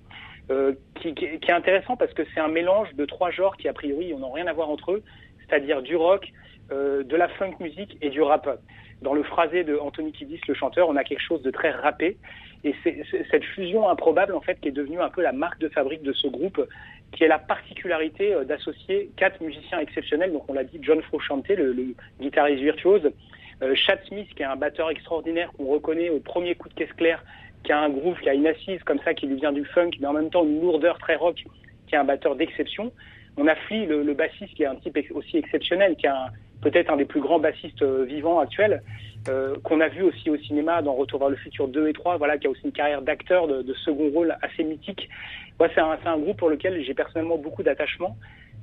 qui, 0.97 1.15
qui- 1.15 1.25
est 1.25 1.51
intéressant 1.51 1.97
parce 1.97 2.13
que 2.13 2.23
c'est 2.35 2.41
un 2.41 2.49
mélange 2.49 2.93
de 2.97 3.07
trois 3.07 3.31
genres 3.31 3.57
qui 3.57 3.67
a 3.67 3.73
priori 3.73 4.13
n'ont 4.15 4.33
rien 4.33 4.47
à 4.47 4.53
voir 4.53 4.69
entre 4.69 4.93
eux, 4.93 5.03
c'est-à-dire 5.39 5.81
du 5.81 5.97
rock, 5.97 6.31
de 6.71 7.17
la 7.17 7.29
funk 7.29 7.55
musique 7.61 7.97
et 8.03 8.11
du 8.11 8.21
rap. 8.21 8.61
Dans 9.03 9.15
le 9.15 9.23
phrasé 9.23 9.65
de 9.65 9.77
Anthony 9.77 10.13
Kiddis, 10.13 10.41
le 10.49 10.55
chanteur, 10.55 10.89
on 10.89 10.97
a 10.97 11.05
quelque 11.05 11.23
chose 11.23 11.43
de 11.43 11.51
très 11.51 11.71
rappé. 11.71 12.17
Et 12.65 12.75
c'est 12.83 13.05
cette 13.31 13.45
fusion 13.45 13.89
improbable, 13.89 14.35
en 14.35 14.41
fait, 14.41 14.61
qui 14.61 14.69
est 14.69 14.73
devenue 14.73 15.01
un 15.01 15.11
peu 15.11 15.23
la 15.23 15.33
marque 15.33 15.61
de 15.61 15.69
fabrique 15.69 16.03
de 16.03 16.13
ce 16.13 16.27
groupe, 16.27 16.61
qui 17.13 17.25
est 17.25 17.29
la 17.29 17.39
particularité 17.39 18.35
euh, 18.35 18.45
d'associer 18.45 19.11
quatre 19.17 19.41
musiciens 19.41 19.79
exceptionnels. 19.79 20.33
Donc, 20.33 20.49
on 20.49 20.55
l'a 20.55 20.65
dit, 20.65 20.79
John 20.83 21.01
Frusciante, 21.03 21.49
le, 21.49 21.95
guitariste 22.21 22.63
virtuose, 22.63 23.11
euh, 23.63 23.75
Chad 23.75 24.01
Smith, 24.09 24.29
qui 24.35 24.43
est 24.43 24.47
un 24.47 24.57
batteur 24.57 24.91
extraordinaire 24.91 25.51
qu'on 25.57 25.67
reconnaît 25.67 26.11
au 26.11 26.19
premier 26.19 26.55
coup 26.57 26.69
de 26.69 26.75
caisse 26.75 26.93
claire, 26.95 27.25
qui 27.63 27.73
a 27.73 27.81
un 27.81 27.89
groove, 27.89 28.19
qui 28.21 28.29
a 28.29 28.35
une 28.35 28.47
assise 28.47 28.83
comme 28.85 29.01
ça, 29.05 29.15
qui 29.15 29.27
lui 29.27 29.37
vient 29.37 29.53
du 29.53 29.65
funk, 29.65 29.91
mais 30.01 30.07
en 30.07 30.13
même 30.13 30.31
temps 30.31 30.45
une 30.45 30.61
lourdeur 30.61 30.99
très 30.99 31.17
rock, 31.17 31.45
qui 31.87 31.95
est 31.95 31.99
un 31.99 32.05
batteur 32.05 32.37
d'exception. 32.37 32.93
On 33.37 33.47
a 33.47 33.55
Flea, 33.55 33.87
le, 33.87 34.15
bassiste, 34.15 34.55
qui 34.55 34.65
est 34.65 34.67
un 34.67 34.77
type 34.77 34.99
aussi 35.13 35.39
exceptionnel, 35.39 35.97
qui 35.97 36.07
est 36.07 36.11
un- 36.11 36.31
peut-être 36.62 36.90
un 36.90 36.97
des 36.97 37.05
plus 37.05 37.21
grands 37.21 37.38
bassistes 37.38 37.83
euh, 37.83 38.05
vivants 38.05 38.40
actuels, 38.40 38.83
euh, 39.29 39.57
qu'on 39.62 39.81
a 39.81 39.88
vu 39.88 40.03
aussi 40.03 40.31
au 40.31 40.37
cinéma 40.37 40.83
dans 40.83 40.94
Retour 40.94 41.21
vers 41.21 41.29
le 41.29 41.37
futur 41.37 41.68
2 41.68 41.88
et 41.88 41.92
3, 41.92 42.16
voilà, 42.16 42.38
qui 42.38 42.47
a 42.47 42.51
aussi 42.51 42.62
une 42.64 42.73
carrière 42.73 43.03
d'acteur 43.03 43.47
de, 43.49 43.75
second 43.85 44.11
rôle 44.11 44.37
assez 44.42 44.64
mythique. 44.64 45.09
Ouais, 45.61 45.71
c'est 45.75 45.81
un, 45.81 46.18
groupe 46.18 46.38
pour 46.38 46.49
lequel 46.49 46.83
j'ai 46.83 46.94
personnellement 46.94 47.37
beaucoup 47.37 47.62
d'attachement. 47.62 48.16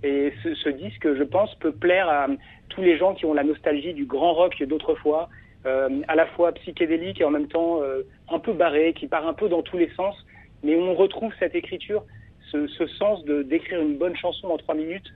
Et 0.03 0.33
ce, 0.43 0.69
disque, 0.69 1.13
je 1.13 1.23
pense, 1.23 1.53
peut 1.55 1.71
plaire 1.71 2.09
à 2.09 2.27
tous 2.69 2.81
les 2.81 2.97
gens 2.97 3.13
qui 3.13 3.25
ont 3.25 3.33
la 3.33 3.43
nostalgie 3.43 3.93
du 3.93 4.05
grand 4.05 4.33
rock 4.33 4.61
d'autrefois, 4.63 5.29
euh, 5.65 6.01
à 6.07 6.15
la 6.15 6.27
fois 6.27 6.51
psychédélique 6.53 7.21
et 7.21 7.23
en 7.23 7.31
même 7.31 7.47
temps 7.47 7.81
euh, 7.81 8.03
un 8.29 8.39
peu 8.39 8.53
barré, 8.53 8.93
qui 8.93 9.07
part 9.07 9.27
un 9.27 9.33
peu 9.33 9.49
dans 9.49 9.61
tous 9.61 9.77
les 9.77 9.89
sens, 9.95 10.15
mais 10.63 10.75
on 10.75 10.93
retrouve 10.93 11.33
cette 11.39 11.55
écriture, 11.55 12.03
ce, 12.51 12.67
sens 12.97 13.25
de 13.25 13.43
d'écrire 13.43 13.81
une 13.81 13.97
bonne 13.97 14.15
chanson 14.15 14.47
en 14.47 14.57
trois 14.57 14.75
minutes 14.75 15.11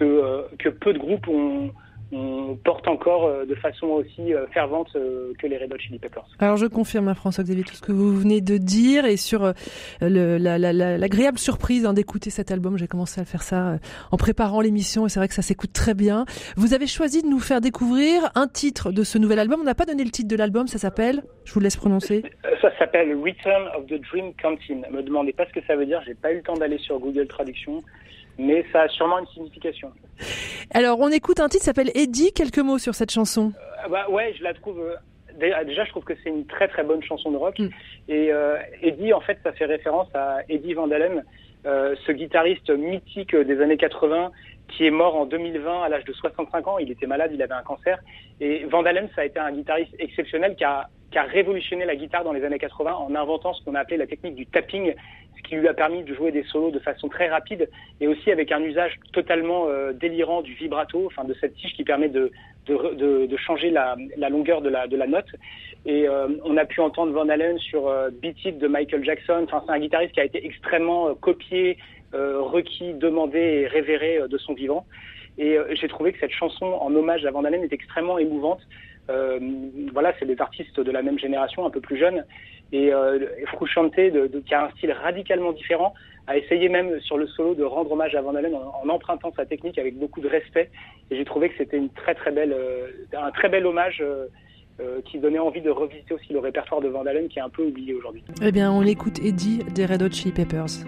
euh, 0.00 0.44
que 0.58 0.68
peu 0.68 0.92
de 0.92 0.98
groupes 0.98 1.28
ont, 1.28 1.70
on 2.12 2.56
porte 2.64 2.88
encore 2.88 3.26
euh, 3.26 3.44
de 3.46 3.54
façon 3.54 3.86
aussi 3.86 4.34
euh, 4.34 4.46
fervente 4.48 4.88
euh, 4.96 5.32
que 5.38 5.46
les 5.46 5.56
Red 5.58 5.72
Hot 5.72 5.78
Chili 5.78 5.98
Peppers. 5.98 6.26
Alors 6.38 6.56
je 6.56 6.66
confirme, 6.66 7.08
hein, 7.08 7.14
François-Xavier, 7.14 7.64
tout 7.64 7.74
ce 7.74 7.82
que 7.82 7.92
vous 7.92 8.14
venez 8.16 8.40
de 8.40 8.56
dire 8.58 9.04
et 9.04 9.16
sur 9.16 9.52
le- 10.00 10.36
la- 10.38 10.58
la- 10.58 10.72
la- 10.72 10.98
l'agréable 10.98 11.38
surprise 11.38 11.86
hein, 11.86 11.92
d'écouter 11.92 12.30
cet 12.30 12.50
album. 12.50 12.76
J'ai 12.78 12.88
commencé 12.88 13.20
à 13.20 13.24
faire 13.24 13.42
ça 13.42 13.78
en 14.10 14.16
préparant 14.16 14.60
l'émission 14.60 15.06
et 15.06 15.08
c'est 15.08 15.20
vrai 15.20 15.28
que 15.28 15.34
ça 15.34 15.42
s'écoute 15.42 15.72
très 15.72 15.94
bien. 15.94 16.24
Vous 16.56 16.74
avez 16.74 16.86
choisi 16.86 17.22
de 17.22 17.28
nous 17.28 17.40
faire 17.40 17.60
découvrir 17.60 18.30
un 18.34 18.46
titre 18.48 18.92
de 18.92 19.04
ce 19.04 19.18
nouvel 19.18 19.38
album. 19.38 19.60
On 19.60 19.64
n'a 19.64 19.74
pas 19.74 19.86
donné 19.86 20.04
le 20.04 20.10
titre 20.10 20.28
de 20.28 20.36
l'album, 20.36 20.66
ça 20.66 20.78
s'appelle, 20.78 21.22
je 21.44 21.52
vous 21.54 21.60
laisse 21.60 21.76
prononcer. 21.76 22.22
Ça 22.60 22.70
s'appelle 22.78 23.14
Return 23.16 23.68
of 23.76 23.86
the 23.86 24.00
Dream 24.10 24.32
Canteen. 24.42 24.84
Me 24.90 25.02
demandez 25.02 25.32
pas 25.32 25.46
ce 25.46 25.52
que 25.52 25.64
ça 25.66 25.76
veut 25.76 25.86
dire, 25.86 26.00
j'ai 26.06 26.14
pas 26.14 26.32
eu 26.32 26.36
le 26.36 26.42
temps 26.42 26.54
d'aller 26.54 26.78
sur 26.78 26.98
Google 26.98 27.26
Traduction, 27.28 27.82
mais 28.40 28.64
ça 28.72 28.82
a 28.82 28.88
sûrement 28.88 29.18
une 29.18 29.26
signification. 29.28 29.90
Alors 30.72 30.98
on 31.00 31.08
écoute 31.10 31.40
un 31.40 31.48
titre 31.48 31.60
qui 31.62 31.66
s'appelle 31.66 31.90
Eddie, 31.94 32.32
quelques 32.32 32.58
mots 32.58 32.78
sur 32.78 32.94
cette 32.94 33.10
chanson. 33.10 33.52
Ah 33.84 33.88
bah 33.88 34.06
ouais, 34.10 34.34
je 34.38 34.42
la 34.42 34.54
trouve. 34.54 34.80
euh, 34.80 34.94
dé- 35.38 35.54
Déjà, 35.66 35.84
je 35.84 35.90
trouve 35.90 36.04
que 36.04 36.14
c'est 36.22 36.30
une 36.30 36.46
très 36.46 36.68
très 36.68 36.82
bonne 36.84 37.02
chanson 37.02 37.30
de 37.30 37.36
rock. 37.36 37.58
Et 38.08 38.32
euh, 38.32 38.56
Eddie, 38.82 39.12
en 39.12 39.20
fait, 39.20 39.38
ça 39.42 39.52
fait 39.52 39.64
référence 39.66 40.08
à 40.14 40.38
Eddie 40.48 40.74
Van 40.74 40.90
Halen, 40.90 41.24
euh, 41.66 41.94
ce 42.06 42.12
guitariste 42.12 42.70
mythique 42.70 43.34
des 43.36 43.60
années 43.60 43.76
80 43.76 44.30
qui 44.70 44.86
est 44.86 44.90
mort 44.90 45.16
en 45.16 45.26
2020 45.26 45.82
à 45.82 45.88
l'âge 45.88 46.04
de 46.04 46.12
65 46.12 46.66
ans. 46.68 46.78
Il 46.78 46.90
était 46.90 47.06
malade, 47.06 47.30
il 47.34 47.42
avait 47.42 47.54
un 47.54 47.62
cancer. 47.62 47.98
Et 48.40 48.64
Van 48.64 48.84
Halen, 48.84 49.08
ça 49.14 49.22
a 49.22 49.24
été 49.24 49.38
un 49.38 49.52
guitariste 49.52 49.94
exceptionnel 49.98 50.54
qui 50.56 50.64
a, 50.64 50.88
qui 51.10 51.18
a 51.18 51.22
révolutionné 51.24 51.84
la 51.84 51.96
guitare 51.96 52.24
dans 52.24 52.32
les 52.32 52.44
années 52.44 52.58
80 52.58 52.92
en 52.92 53.14
inventant 53.14 53.52
ce 53.54 53.64
qu'on 53.64 53.74
a 53.74 53.80
appelé 53.80 53.96
la 53.96 54.06
technique 54.06 54.36
du 54.36 54.46
tapping, 54.46 54.94
ce 55.36 55.42
qui 55.48 55.56
lui 55.56 55.68
a 55.68 55.74
permis 55.74 56.02
de 56.04 56.14
jouer 56.14 56.30
des 56.30 56.44
solos 56.44 56.70
de 56.70 56.78
façon 56.78 57.08
très 57.08 57.28
rapide 57.28 57.68
et 58.00 58.06
aussi 58.06 58.30
avec 58.30 58.52
un 58.52 58.62
usage 58.62 58.98
totalement 59.12 59.66
euh, 59.68 59.92
délirant 59.92 60.42
du 60.42 60.54
vibrato, 60.54 61.06
enfin 61.06 61.24
de 61.24 61.34
cette 61.34 61.54
tige 61.54 61.74
qui 61.74 61.84
permet 61.84 62.08
de, 62.08 62.30
de, 62.66 62.94
de, 62.94 63.26
de 63.26 63.36
changer 63.36 63.70
la, 63.70 63.96
la 64.16 64.28
longueur 64.28 64.60
de 64.60 64.68
la, 64.68 64.86
de 64.86 64.96
la 64.96 65.06
note. 65.06 65.28
Et 65.86 66.06
euh, 66.06 66.28
on 66.44 66.56
a 66.56 66.64
pu 66.64 66.80
entendre 66.80 67.12
Van 67.12 67.28
Halen 67.28 67.58
sur 67.58 67.88
euh, 67.88 68.10
Beat 68.10 68.44
It 68.44 68.58
de 68.58 68.68
Michael 68.68 69.04
Jackson. 69.04 69.44
Enfin, 69.44 69.62
c'est 69.66 69.72
un 69.72 69.78
guitariste 69.78 70.12
qui 70.12 70.20
a 70.20 70.24
été 70.24 70.44
extrêmement 70.44 71.14
copié, 71.14 71.78
requis, 72.12 72.94
demandé 72.94 73.38
et 73.38 73.66
révéré 73.66 74.18
euh, 74.18 74.28
de 74.28 74.38
son 74.38 74.54
vivant. 74.54 74.86
Et 75.38 75.56
euh, 75.56 75.74
j'ai 75.74 75.88
trouvé 75.88 76.12
que 76.12 76.20
cette 76.20 76.32
chanson 76.32 76.66
en 76.66 76.94
hommage 76.94 77.24
à 77.24 77.30
Van 77.30 77.44
Halen 77.44 77.62
est 77.62 77.72
extrêmement 77.72 78.18
émouvante. 78.18 78.60
Euh, 79.08 79.38
voilà, 79.92 80.12
c'est 80.18 80.26
des 80.26 80.40
artistes 80.40 80.78
de 80.78 80.90
la 80.90 81.02
même 81.02 81.18
génération, 81.18 81.66
un 81.66 81.70
peu 81.70 81.80
plus 81.80 81.98
jeunes. 81.98 82.24
Et 82.72 82.92
euh, 82.92 83.18
qui 84.46 84.54
a 84.54 84.66
un 84.66 84.70
style 84.70 84.92
radicalement 84.92 85.52
différent, 85.52 85.94
a 86.26 86.36
essayé 86.36 86.68
même 86.68 87.00
sur 87.00 87.18
le 87.18 87.26
solo 87.26 87.54
de 87.54 87.64
rendre 87.64 87.90
hommage 87.92 88.14
à 88.14 88.22
Van 88.22 88.34
Halen 88.34 88.54
en, 88.54 88.88
empruntant 88.88 89.32
sa 89.36 89.44
technique 89.44 89.78
avec 89.78 89.98
beaucoup 89.98 90.20
de 90.20 90.28
respect. 90.28 90.70
Et 91.10 91.16
j'ai 91.16 91.24
trouvé 91.24 91.48
que 91.48 91.56
c'était 91.58 91.76
une 91.76 91.90
très 91.90 92.14
très 92.14 92.30
belle, 92.30 92.52
euh, 92.52 92.86
un 93.12 93.32
très 93.32 93.48
bel 93.48 93.66
hommage 93.66 93.98
euh, 94.00 94.26
euh, 94.80 95.00
qui 95.10 95.18
donnait 95.18 95.38
envie 95.38 95.60
de 95.60 95.70
revisiter 95.70 96.14
aussi 96.14 96.32
le 96.32 96.38
répertoire 96.38 96.80
de 96.80 96.88
Van 96.88 97.04
Halen 97.04 97.28
qui 97.28 97.38
est 97.38 97.42
un 97.42 97.48
peu 97.48 97.64
oublié 97.64 97.94
aujourd'hui. 97.94 98.22
Eh 98.42 98.52
bien, 98.52 98.70
on 98.70 98.82
écoute 98.82 99.18
Eddie 99.18 99.64
des 99.74 99.86
Red 99.86 100.02
Hot 100.02 100.12
Chili 100.12 100.32
Peppers. 100.32 100.84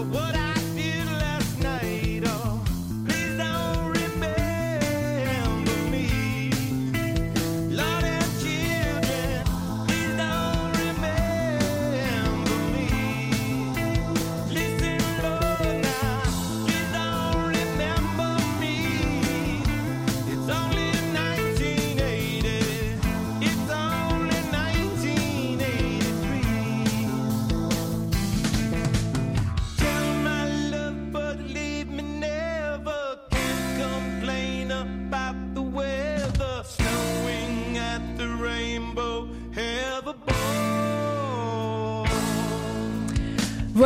But 0.00 0.06
what 0.14 0.39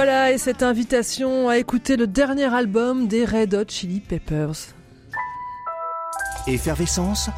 Voilà, 0.06 0.32
et 0.32 0.36
cette 0.36 0.62
invitation 0.62 1.48
à 1.48 1.56
écouter 1.56 1.96
le 1.96 2.06
dernier 2.06 2.54
album 2.54 3.08
des 3.08 3.24
Red 3.24 3.54
Hot 3.54 3.64
Chili 3.68 4.00
Peppers. 4.00 4.74
Effervescence 6.46 7.30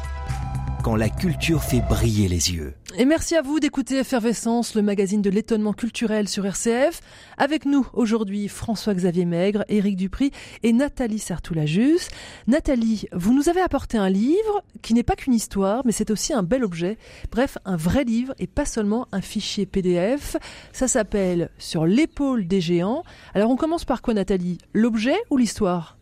quand 0.83 0.97
la 0.97 1.07
culture 1.07 1.63
fait 1.63 1.79
briller 1.79 2.27
les 2.27 2.51
yeux. 2.51 2.73
Et 2.99 3.05
merci 3.05 3.35
à 3.35 3.43
vous 3.43 3.59
d'écouter 3.59 3.99
Effervescence, 3.99 4.73
le 4.73 4.81
magazine 4.81 5.21
de 5.21 5.29
l'étonnement 5.29 5.71
culturel 5.71 6.27
sur 6.27 6.47
RCF. 6.47 7.01
Avec 7.37 7.67
nous 7.67 7.85
aujourd'hui 7.93 8.47
François-Xavier 8.47 9.25
Maigre, 9.25 9.63
Éric 9.69 9.97
Dupri 9.97 10.31
et 10.63 10.73
Nathalie 10.73 11.19
Sartoulajus. 11.19 11.99
Nathalie, 12.47 13.05
vous 13.13 13.35
nous 13.35 13.49
avez 13.49 13.61
apporté 13.61 13.99
un 13.99 14.09
livre 14.09 14.63
qui 14.81 14.95
n'est 14.95 15.03
pas 15.03 15.15
qu'une 15.15 15.35
histoire, 15.35 15.83
mais 15.85 15.91
c'est 15.91 16.09
aussi 16.09 16.33
un 16.33 16.41
bel 16.41 16.63
objet. 16.63 16.97
Bref, 17.31 17.59
un 17.65 17.75
vrai 17.75 18.03
livre 18.03 18.33
et 18.39 18.47
pas 18.47 18.65
seulement 18.65 19.07
un 19.11 19.21
fichier 19.21 19.67
PDF. 19.67 20.35
Ça 20.73 20.87
s'appelle 20.87 21.51
Sur 21.59 21.85
l'épaule 21.85 22.47
des 22.47 22.61
géants. 22.61 23.03
Alors 23.35 23.51
on 23.51 23.57
commence 23.57 23.85
par 23.85 24.01
quoi 24.01 24.15
Nathalie? 24.15 24.57
L'objet 24.73 25.17
ou 25.29 25.37
l'histoire? 25.37 25.96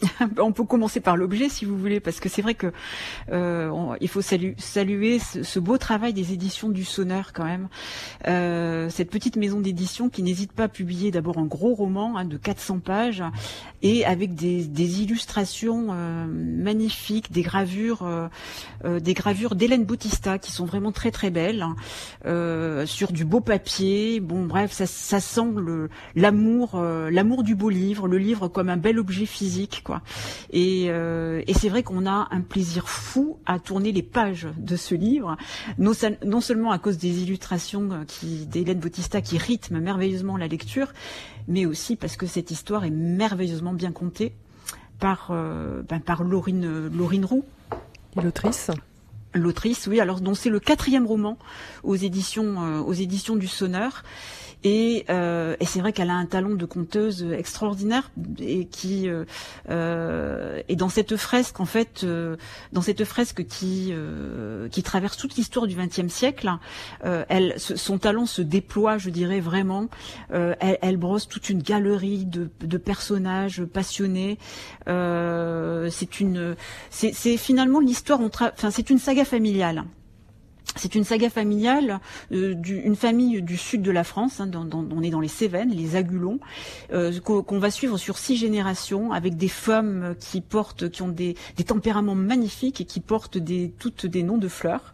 on 0.38 0.52
peut 0.52 0.64
commencer 0.64 1.00
par 1.00 1.16
l'objet 1.16 1.48
si 1.48 1.64
vous 1.64 1.76
voulez, 1.76 2.00
parce 2.00 2.20
que 2.20 2.28
c'est 2.28 2.42
vrai 2.42 2.54
que 2.54 2.72
euh, 3.32 3.96
il 4.00 4.08
faut 4.08 4.20
salu, 4.20 4.54
saluer 4.58 5.18
ce, 5.18 5.58
beau 5.58 5.78
travail 5.78 6.12
des 6.12 6.32
éditions 6.32 6.68
du 6.68 6.84
Sonneur 6.84 7.32
quand 7.32 7.44
même. 7.44 7.68
Euh, 8.26 8.90
cette 8.90 9.10
petite 9.10 9.36
maison 9.36 9.60
d'édition 9.60 10.08
qui 10.08 10.22
n'hésite 10.22 10.52
pas 10.52 10.64
à 10.64 10.68
publier 10.68 11.10
d'abord 11.10 11.38
un 11.38 11.46
gros 11.46 11.74
roman 11.74 12.16
hein, 12.16 12.24
de 12.24 12.36
400 12.36 12.80
pages 12.80 13.24
et 13.82 14.04
avec 14.04 14.34
des, 14.34 14.66
illustrations 15.00 15.88
euh, 15.90 16.26
magnifiques, 16.26 17.32
des 17.32 17.42
gravures, 17.42 18.06
des 18.84 19.14
gravures 19.14 19.54
d'Hélène 19.54 19.84
Bautista 19.84 20.38
qui 20.38 20.52
sont 20.52 20.64
vraiment 20.64 20.92
très 20.92 21.10
très 21.10 21.30
belles 21.30 21.62
hein, 22.24 22.86
sur 22.86 23.12
du 23.12 23.24
beau 23.24 23.40
papier. 23.40 24.20
Bon, 24.20 24.44
bref, 24.44 24.72
ça, 24.72 24.86
ça 24.86 25.20
sent 25.20 25.46
l'amour, 26.14 26.80
l'amour 26.80 27.42
du 27.42 27.54
beau 27.54 27.70
livre, 27.70 28.08
le 28.08 28.18
livre 28.18 28.48
comme 28.48 28.68
un 28.68 28.76
bel 28.76 28.98
objet 28.98 29.26
physique 29.26 29.82
quoi. 29.86 30.02
Et, 30.50 30.86
euh, 30.88 31.42
et 31.46 31.54
c'est 31.54 31.68
vrai 31.68 31.84
qu'on 31.84 32.06
a 32.06 32.26
un 32.32 32.40
plaisir 32.40 32.88
fou 32.88 33.38
à 33.46 33.60
tourner 33.60 33.92
les 33.92 34.02
pages 34.02 34.48
de 34.58 34.74
ce 34.74 34.96
livre, 34.96 35.36
non, 35.78 35.92
non 36.24 36.40
seulement 36.40 36.72
à 36.72 36.78
cause 36.78 36.98
des 36.98 37.22
illustrations 37.22 37.88
euh, 37.92 38.04
qui 38.04 38.46
d'Hélène 38.46 38.80
Bautista 38.80 39.20
qui 39.20 39.38
rythment 39.38 39.80
merveilleusement 39.80 40.36
la 40.36 40.48
lecture, 40.48 40.92
mais 41.46 41.66
aussi 41.66 41.94
parce 41.94 42.16
que 42.16 42.26
cette 42.26 42.50
histoire 42.50 42.84
est 42.84 42.90
merveilleusement 42.90 43.72
bien 43.72 43.92
contée 43.92 44.34
par 44.98 45.28
euh, 45.30 45.82
ben, 45.88 46.00
par 46.00 46.24
Laurine 46.24 46.88
Laurine 46.88 47.24
Roux. 47.24 47.44
L'autrice 48.20 48.70
l'autrice, 49.36 49.86
oui, 49.86 50.00
alors 50.00 50.20
dont 50.20 50.34
c'est 50.34 50.50
le 50.50 50.60
quatrième 50.60 51.06
roman 51.06 51.38
aux 51.82 51.94
éditions 51.94 52.62
euh, 52.64 52.80
aux 52.80 52.92
éditions 52.94 53.36
du 53.36 53.46
Sonneur. 53.46 54.02
Et, 54.64 55.04
euh, 55.10 55.54
et 55.60 55.64
c'est 55.64 55.80
vrai 55.80 55.92
qu'elle 55.92 56.10
a 56.10 56.14
un 56.14 56.26
talent 56.26 56.54
de 56.54 56.66
conteuse 56.66 57.22
extraordinaire 57.22 58.10
et 58.40 58.66
qui 58.66 59.08
euh, 59.08 59.24
euh, 59.70 60.62
dans 60.76 60.88
cette 60.88 61.16
fresque 61.16 61.60
en 61.60 61.64
fait, 61.64 62.02
euh, 62.04 62.36
dans 62.72 62.80
cette 62.82 63.04
fresque 63.04 63.44
qui 63.44 63.94
qui 64.70 64.82
traverse 64.82 65.16
toute 65.16 65.36
l'histoire 65.36 65.66
du 65.66 65.76
XXe 65.76 66.12
siècle, 66.12 66.50
son 67.56 67.98
talent 67.98 68.26
se 68.26 68.42
déploie, 68.42 68.98
je 68.98 69.10
dirais 69.10 69.40
vraiment. 69.40 69.88
Elle, 70.30 70.96
brosse 70.96 71.28
toute 71.28 71.50
une 71.50 71.62
galerie 71.62 72.24
de, 72.24 72.50
de 72.60 72.76
personnages 72.78 73.64
passionnés. 73.64 74.38
c'est 74.86 76.20
une, 76.20 76.56
c'est 76.90 77.36
finalement 77.36 77.80
l'histoire. 77.80 78.20
Enfin, 78.20 78.70
c'est 78.70 78.90
une 78.90 78.98
saga 78.98 79.24
familiale. 79.24 79.84
C'est 80.74 80.94
une 80.94 81.04
saga 81.04 81.30
familiale 81.30 82.00
euh, 82.32 82.54
d'une 82.54 82.96
famille 82.96 83.40
du 83.40 83.56
sud 83.56 83.82
de 83.82 83.90
la 83.90 84.04
France. 84.04 84.40
Hein, 84.40 84.46
dans, 84.46 84.64
dans, 84.64 84.86
on 84.90 85.02
est 85.02 85.10
dans 85.10 85.20
les 85.20 85.28
Cévennes, 85.28 85.70
les 85.70 85.96
Agulons, 85.96 86.40
euh, 86.92 87.18
qu'on 87.20 87.58
va 87.58 87.70
suivre 87.70 87.96
sur 87.96 88.18
six 88.18 88.36
générations, 88.36 89.12
avec 89.12 89.36
des 89.36 89.48
femmes 89.48 90.14
qui 90.18 90.40
portent, 90.40 90.88
qui 90.88 91.02
ont 91.02 91.08
des, 91.08 91.36
des 91.56 91.64
tempéraments 91.64 92.14
magnifiques 92.14 92.80
et 92.80 92.84
qui 92.84 93.00
portent 93.00 93.38
des, 93.38 93.72
toutes 93.78 94.06
des 94.06 94.22
noms 94.22 94.38
de 94.38 94.48
fleurs. 94.48 94.92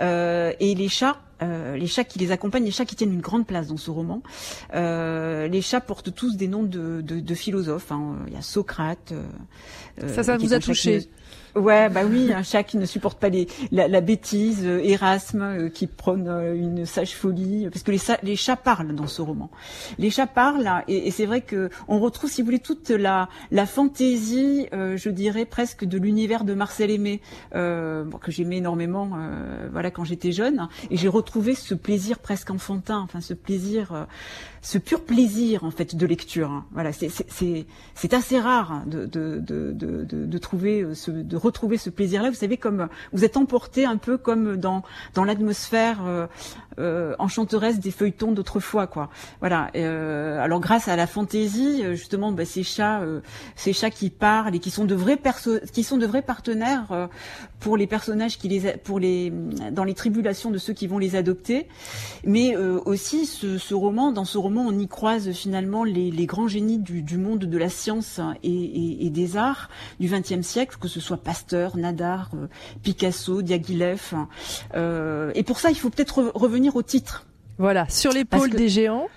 Euh, 0.00 0.52
et 0.58 0.74
les 0.74 0.88
chats 0.88 1.18
euh, 1.42 1.76
les 1.76 1.86
chats 1.86 2.04
qui 2.04 2.18
les 2.18 2.30
accompagnent, 2.30 2.64
les 2.64 2.70
chats 2.70 2.84
qui 2.84 2.94
tiennent 2.94 3.12
une 3.12 3.20
grande 3.20 3.46
place 3.46 3.66
dans 3.66 3.76
ce 3.76 3.90
roman. 3.90 4.22
Euh, 4.74 5.48
les 5.48 5.60
chats 5.60 5.80
portent 5.80 6.14
tous 6.14 6.36
des 6.36 6.46
noms 6.46 6.62
de, 6.62 7.00
de, 7.00 7.20
de 7.20 7.34
philosophes. 7.34 7.90
Hein. 7.90 8.16
Il 8.28 8.34
y 8.34 8.36
a 8.36 8.42
Socrate. 8.42 9.12
Euh, 9.12 10.14
ça, 10.14 10.22
ça 10.22 10.36
vous 10.36 10.52
a 10.52 10.60
touché 10.60 11.08
Ouais, 11.54 11.90
bah 11.90 12.00
oui, 12.08 12.32
un 12.32 12.42
chat 12.42 12.62
qui 12.62 12.78
ne 12.78 12.86
supporte 12.86 13.18
pas 13.18 13.28
les, 13.28 13.46
la, 13.72 13.86
la 13.86 14.00
bêtise, 14.00 14.64
euh, 14.64 14.80
Erasme 14.82 15.42
euh, 15.42 15.68
qui 15.68 15.86
prône 15.86 16.26
euh, 16.26 16.54
une 16.54 16.86
sage 16.86 17.14
folie, 17.14 17.68
parce 17.70 17.82
que 17.82 17.90
les, 17.90 18.36
chats 18.36 18.56
parlent 18.56 18.94
dans 18.94 19.06
ce 19.06 19.20
roman. 19.20 19.50
Les 19.98 20.08
chats 20.08 20.26
parlent, 20.26 20.82
et, 20.88 21.08
et 21.08 21.10
c'est 21.10 21.26
vrai 21.26 21.42
que 21.42 21.68
on 21.88 22.00
retrouve, 22.00 22.30
si 22.30 22.40
vous 22.40 22.46
voulez, 22.46 22.58
toute 22.58 22.88
la, 22.88 23.28
la 23.50 23.66
fantaisie, 23.66 24.66
je 24.72 25.08
dirais 25.10 25.44
presque 25.44 25.84
de 25.84 25.98
l'univers 25.98 26.44
de 26.44 26.54
Marcel 26.54 26.90
Aimé, 26.90 27.20
que 27.52 28.08
j'aimais 28.28 28.58
énormément, 28.58 29.10
voilà, 29.70 29.90
quand 29.90 30.04
j'étais 30.04 30.32
jeune, 30.32 30.68
et 30.90 30.96
j'ai 30.96 31.08
retrouvé 31.08 31.54
ce 31.54 31.74
plaisir 31.74 32.18
presque 32.18 32.50
enfantin, 32.50 33.00
enfin 33.00 33.20
ce 33.20 33.34
plaisir 33.34 34.06
ce 34.62 34.78
pur 34.78 35.02
plaisir 35.02 35.64
en 35.64 35.70
fait 35.70 35.96
de 35.96 36.06
lecture. 36.06 36.50
Hein. 36.50 36.64
Voilà, 36.72 36.92
c'est 36.92 38.14
assez 38.14 38.40
rare 38.40 38.84
de, 38.86 39.06
de, 39.06 39.38
de, 39.38 39.72
de, 39.72 40.04
de 40.04 40.38
trouver 40.38 40.86
ce, 40.94 41.10
de 41.10 41.36
retrouver 41.36 41.78
ce 41.78 41.90
plaisir-là. 41.90 42.30
Vous 42.30 42.36
savez, 42.36 42.56
comme 42.56 42.88
vous 43.12 43.24
êtes 43.24 43.36
emporté 43.36 43.84
un 43.84 43.96
peu 43.96 44.16
comme 44.16 44.56
dans 44.56 44.84
dans 45.14 45.24
l'atmosphère 45.24 45.98
euh, 46.06 46.26
euh, 46.78 47.14
enchanteresse 47.18 47.80
des 47.80 47.90
feuilletons 47.90 48.32
d'autrefois, 48.32 48.86
quoi. 48.86 49.10
Voilà. 49.40 49.70
Euh, 49.74 50.40
alors 50.40 50.60
grâce 50.60 50.86
à 50.88 50.96
la 50.96 51.06
fantaisie, 51.06 51.82
euh, 51.82 51.94
justement, 51.94 52.30
bah, 52.32 52.44
ces 52.44 52.62
chats, 52.62 53.00
euh, 53.02 53.20
ces 53.56 53.72
chats 53.72 53.90
qui 53.90 54.10
parlent 54.10 54.54
et 54.54 54.60
qui 54.60 54.70
sont 54.70 54.84
de 54.84 54.94
vrais 54.94 55.16
perso 55.16 55.58
qui 55.72 55.82
sont 55.82 55.98
de 55.98 56.06
vrais 56.06 56.22
partenaires 56.22 56.86
euh, 56.92 57.08
pour 57.58 57.76
les 57.76 57.88
personnages 57.88 58.38
qui 58.38 58.48
les, 58.48 58.76
pour 58.78 59.00
les, 59.00 59.32
dans 59.72 59.84
les 59.84 59.94
tribulations 59.94 60.50
de 60.52 60.58
ceux 60.58 60.72
qui 60.72 60.86
vont 60.86 60.98
les 60.98 61.16
adopter, 61.16 61.66
mais 62.24 62.56
aussi 62.56 63.26
ce, 63.26 63.58
ce 63.58 63.74
roman, 63.74 64.10
dans 64.12 64.24
ce 64.24 64.36
roman 64.36 64.51
on 64.60 64.78
y 64.78 64.88
croise 64.88 65.32
finalement 65.32 65.84
les, 65.84 66.26
grands 66.26 66.48
génies 66.48 66.78
du, 66.78 67.16
monde 67.16 67.40
de 67.40 67.58
la 67.58 67.68
science 67.68 68.20
et, 68.42 69.10
des 69.10 69.36
arts 69.36 69.68
du 70.00 70.08
XXe 70.08 70.46
siècle, 70.46 70.76
que 70.80 70.88
ce 70.88 71.00
soit 71.00 71.16
Pasteur, 71.16 71.76
Nadar, 71.76 72.30
euh, 72.34 72.46
Picasso, 72.82 73.42
Diaghilev. 73.42 74.14
Euh, 74.74 75.32
et 75.34 75.42
pour 75.42 75.60
ça, 75.60 75.70
il 75.70 75.76
faut 75.76 75.90
peut-être 75.90 76.32
revenir 76.34 76.76
au 76.76 76.82
titre. 76.82 77.26
Voilà, 77.58 77.88
sur 77.88 78.12
l'épaule 78.12 78.50
des 78.50 78.68
géants. 78.68 79.08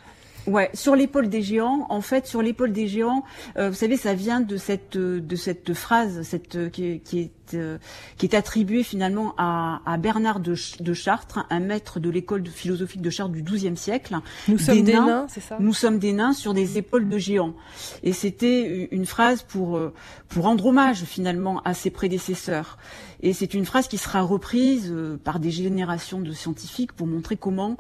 Ouais, 0.48 0.70
sur 0.74 0.96
l'épaule 0.96 1.30
des 1.30 1.42
géants. 1.42 1.88
En 1.90 2.02
fait, 2.02 2.28
sur 2.28 2.42
l'épaule 2.42 2.72
des 2.72 2.88
géants, 2.88 3.24
euh, 3.58 3.70
vous 3.70 3.76
savez, 3.76 3.98
ça 3.98 4.14
vient 4.14 4.42
de 4.42 4.58
cette 4.58 4.98
de 4.98 5.36
cette 5.36 5.74
phrase, 5.74 6.22
cette 6.22 6.72
qui, 6.72 7.00
qui 7.00 7.20
est 7.20 7.32
euh, 7.54 7.78
qui 8.18 8.26
est 8.26 8.36
attribuée 8.36 8.84
finalement 8.84 9.34
à, 9.38 9.82
à 9.86 9.98
Bernard 9.98 10.40
de, 10.40 10.56
de, 10.80 10.94
Chartres, 10.94 11.46
un 11.50 11.60
maître 11.60 12.00
de 12.00 12.10
l'école 12.10 12.46
philosophique 12.48 13.02
de 13.02 13.10
Chartres 13.10 13.34
du 13.34 13.44
XIIe 13.44 13.78
siècle. 13.78 14.18
Nous 14.48 14.58
sommes 14.58 14.84
des 14.84 14.94
nains, 14.94 15.28
c'est 15.30 15.42
ça? 15.42 15.58
Nous 15.60 15.74
sommes 15.74 16.00
des 16.00 16.14
nains 16.14 16.34
sur 16.34 16.54
des 16.54 16.78
épaules 16.78 17.10
de 17.10 17.18
géants. 17.18 17.54
Et 18.04 18.14
c'était 18.14 18.88
une 18.92 19.06
phrase 19.06 19.44
pour 19.44 19.78
euh, 19.78 19.94
pour 20.30 20.44
rendre 20.44 20.66
hommage 20.66 21.04
finalement 21.04 21.62
à 21.64 21.74
ses 21.74 21.90
prédécesseurs. 21.90 22.78
Et 23.22 23.34
c'est 23.34 23.54
une 23.54 23.66
phrase 23.66 23.88
qui 23.88 23.98
sera 23.98 24.22
reprise 24.22 24.94
par 25.24 25.40
des 25.40 25.50
générations 25.50 26.20
de 26.20 26.32
scientifiques 26.32 26.94
pour 26.94 27.08
montrer 27.08 27.38
comment 27.38 27.78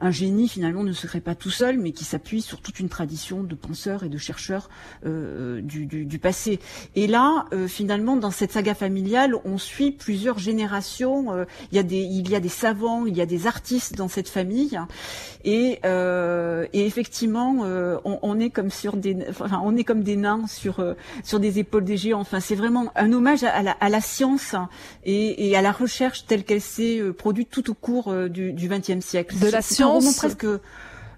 un 0.00 0.10
génie 0.10 0.48
finalement 0.48 0.82
ne 0.82 0.92
se 0.92 1.06
crée 1.06 1.20
pas 1.20 1.34
tout 1.34 1.50
seul, 1.50 1.78
mais 1.78 1.92
qui 1.92 2.04
s'appuie 2.04 2.40
sur 2.42 2.60
toute 2.60 2.80
une 2.80 2.88
tradition 2.88 3.42
de 3.42 3.54
penseurs 3.54 4.04
et 4.04 4.08
de 4.08 4.18
chercheurs 4.18 4.70
euh, 5.04 5.60
du, 5.60 5.86
du, 5.86 6.06
du, 6.06 6.18
passé. 6.18 6.58
Et 6.94 7.06
là, 7.06 7.46
euh, 7.52 7.68
finalement, 7.68 8.16
dans 8.16 8.30
cette 8.30 8.52
saga 8.52 8.74
familiale, 8.74 8.89
on 9.44 9.58
suit 9.58 9.90
plusieurs 9.90 10.38
générations. 10.38 11.32
Euh, 11.32 11.44
il, 11.72 11.76
y 11.76 11.78
a 11.78 11.82
des, 11.82 12.00
il 12.00 12.30
y 12.30 12.34
a 12.34 12.40
des 12.40 12.48
savants, 12.48 13.06
il 13.06 13.16
y 13.16 13.20
a 13.20 13.26
des 13.26 13.46
artistes 13.46 13.96
dans 13.96 14.08
cette 14.08 14.28
famille, 14.28 14.78
et, 15.44 15.78
euh, 15.84 16.66
et 16.72 16.86
effectivement, 16.86 17.60
euh, 17.64 17.98
on, 18.04 18.18
on, 18.22 18.38
est 18.38 18.50
comme 18.50 18.70
sur 18.70 18.96
des, 18.96 19.16
enfin, 19.28 19.60
on 19.64 19.76
est 19.76 19.84
comme 19.84 20.02
des 20.02 20.16
nains 20.16 20.46
sur 20.46 20.84
sur 21.24 21.40
des 21.40 21.58
épaules 21.58 21.84
des 21.84 21.96
géants. 21.96 22.20
Enfin, 22.20 22.40
c'est 22.40 22.54
vraiment 22.54 22.92
un 22.96 23.12
hommage 23.12 23.44
à 23.44 23.62
la, 23.62 23.72
à 23.72 23.88
la 23.88 24.00
science 24.00 24.54
et, 25.04 25.48
et, 25.48 25.56
à 25.56 25.62
la 25.62 25.72
recherche 25.72 26.26
telle 26.26 26.44
qu'elle 26.44 26.60
s'est 26.60 27.00
produite 27.16 27.50
tout 27.50 27.70
au 27.70 27.74
cours 27.74 28.14
du 28.28 28.68
XXe 28.68 29.04
siècle. 29.04 29.38
De 29.38 29.48
la 29.48 29.62
science 29.62 30.16
presque 30.16 30.46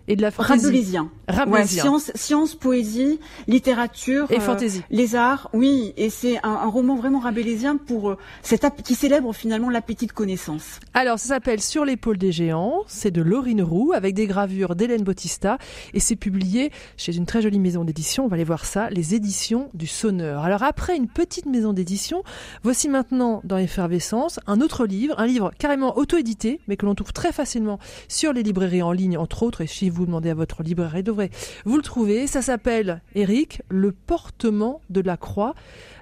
et 0.09 0.17
de 0.17 0.23
la 0.23 0.31
fantaisie. 0.31 0.67
Rabelaisien. 0.67 1.11
Ouais, 1.47 1.67
science, 1.67 2.11
science, 2.15 2.55
poésie, 2.55 3.21
littérature, 3.47 4.31
et 4.31 4.37
euh, 4.37 4.41
fantaisie. 4.41 4.83
Les 4.91 5.15
arts, 5.15 5.49
oui. 5.53 5.93
Et 5.97 6.11
c'est 6.11 6.39
un, 6.39 6.51
un, 6.51 6.69
roman 6.69 6.97
vraiment 6.97 7.21
rabelaisien 7.21 7.77
pour 7.77 8.11
euh, 8.11 8.19
cet 8.43 8.65
qui 8.83 8.95
célèbre 8.95 9.33
finalement 9.33 9.71
l'appétit 9.71 10.07
de 10.07 10.13
connaissance. 10.13 10.81
Alors, 10.95 11.19
ça 11.19 11.29
s'appelle 11.29 11.61
Sur 11.61 11.85
l'épaule 11.85 12.19
des 12.19 12.33
géants. 12.33 12.81
C'est 12.87 13.11
de 13.11 13.23
Laurine 13.23 13.63
Roux 13.63 13.93
avec 13.95 14.15
des 14.15 14.27
gravures 14.27 14.75
d'Hélène 14.75 15.03
Bautista 15.03 15.59
et 15.95 16.01
c'est 16.01 16.17
publié 16.17 16.71
chez 16.97 17.17
une 17.17 17.27
très 17.27 17.43
jolie 17.43 17.59
maison 17.59 17.85
d'édition. 17.85 18.25
On 18.25 18.29
va 18.29 18.35
aller 18.35 18.45
voir 18.45 18.65
ça, 18.65 18.91
les 18.91 19.15
éditions 19.15 19.69
du 19.75 19.87
Sonneur. 19.87 20.45
Alors 20.45 20.63
après 20.63 20.97
une 20.97 21.09
petite 21.09 21.47
maison 21.47 21.73
d'édition, 21.73 22.23
voici 22.63 22.89
maintenant 22.89 23.41
dans 23.45 23.59
Effervescence 23.59 24.41
un 24.47 24.61
autre 24.61 24.87
livre, 24.87 25.15
un 25.19 25.27
livre 25.27 25.53
carrément 25.59 25.97
auto-édité, 25.97 26.61
mais 26.69 26.77
que 26.77 26.87
l'on 26.87 26.95
trouve 26.95 27.13
très 27.13 27.33
facilement 27.33 27.79
sur 28.09 28.33
les 28.33 28.43
librairies 28.43 28.83
en 28.83 28.93
ligne, 28.93 29.19
entre 29.19 29.43
autres, 29.43 29.61
et 29.61 29.67
chez 29.67 29.92
vous 29.93 30.07
demandez 30.07 30.31
à 30.31 30.35
votre 30.35 30.63
libraire, 30.63 30.97
il 30.97 31.03
devrait 31.03 31.31
vous 31.65 31.77
le 31.77 31.83
trouver. 31.83 32.27
Ça 32.27 32.43
s'appelle, 32.43 33.03
Eric, 33.15 33.63
Le 33.69 33.93
portement 33.93 34.81
de 34.91 35.01
la 35.01 35.17
croix. 35.17 35.55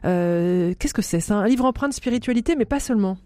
Euh, 0.04 0.74
Qu'est-ce 0.78 0.94
que 0.94 1.02
c'est? 1.02 1.20
C'est 1.20 1.32
un 1.32 1.46
livre 1.46 1.64
empreint 1.64 1.88
de 1.88 1.94
spiritualité, 1.94 2.56
mais 2.56 2.64
pas 2.64 2.80
seulement. 2.80 3.18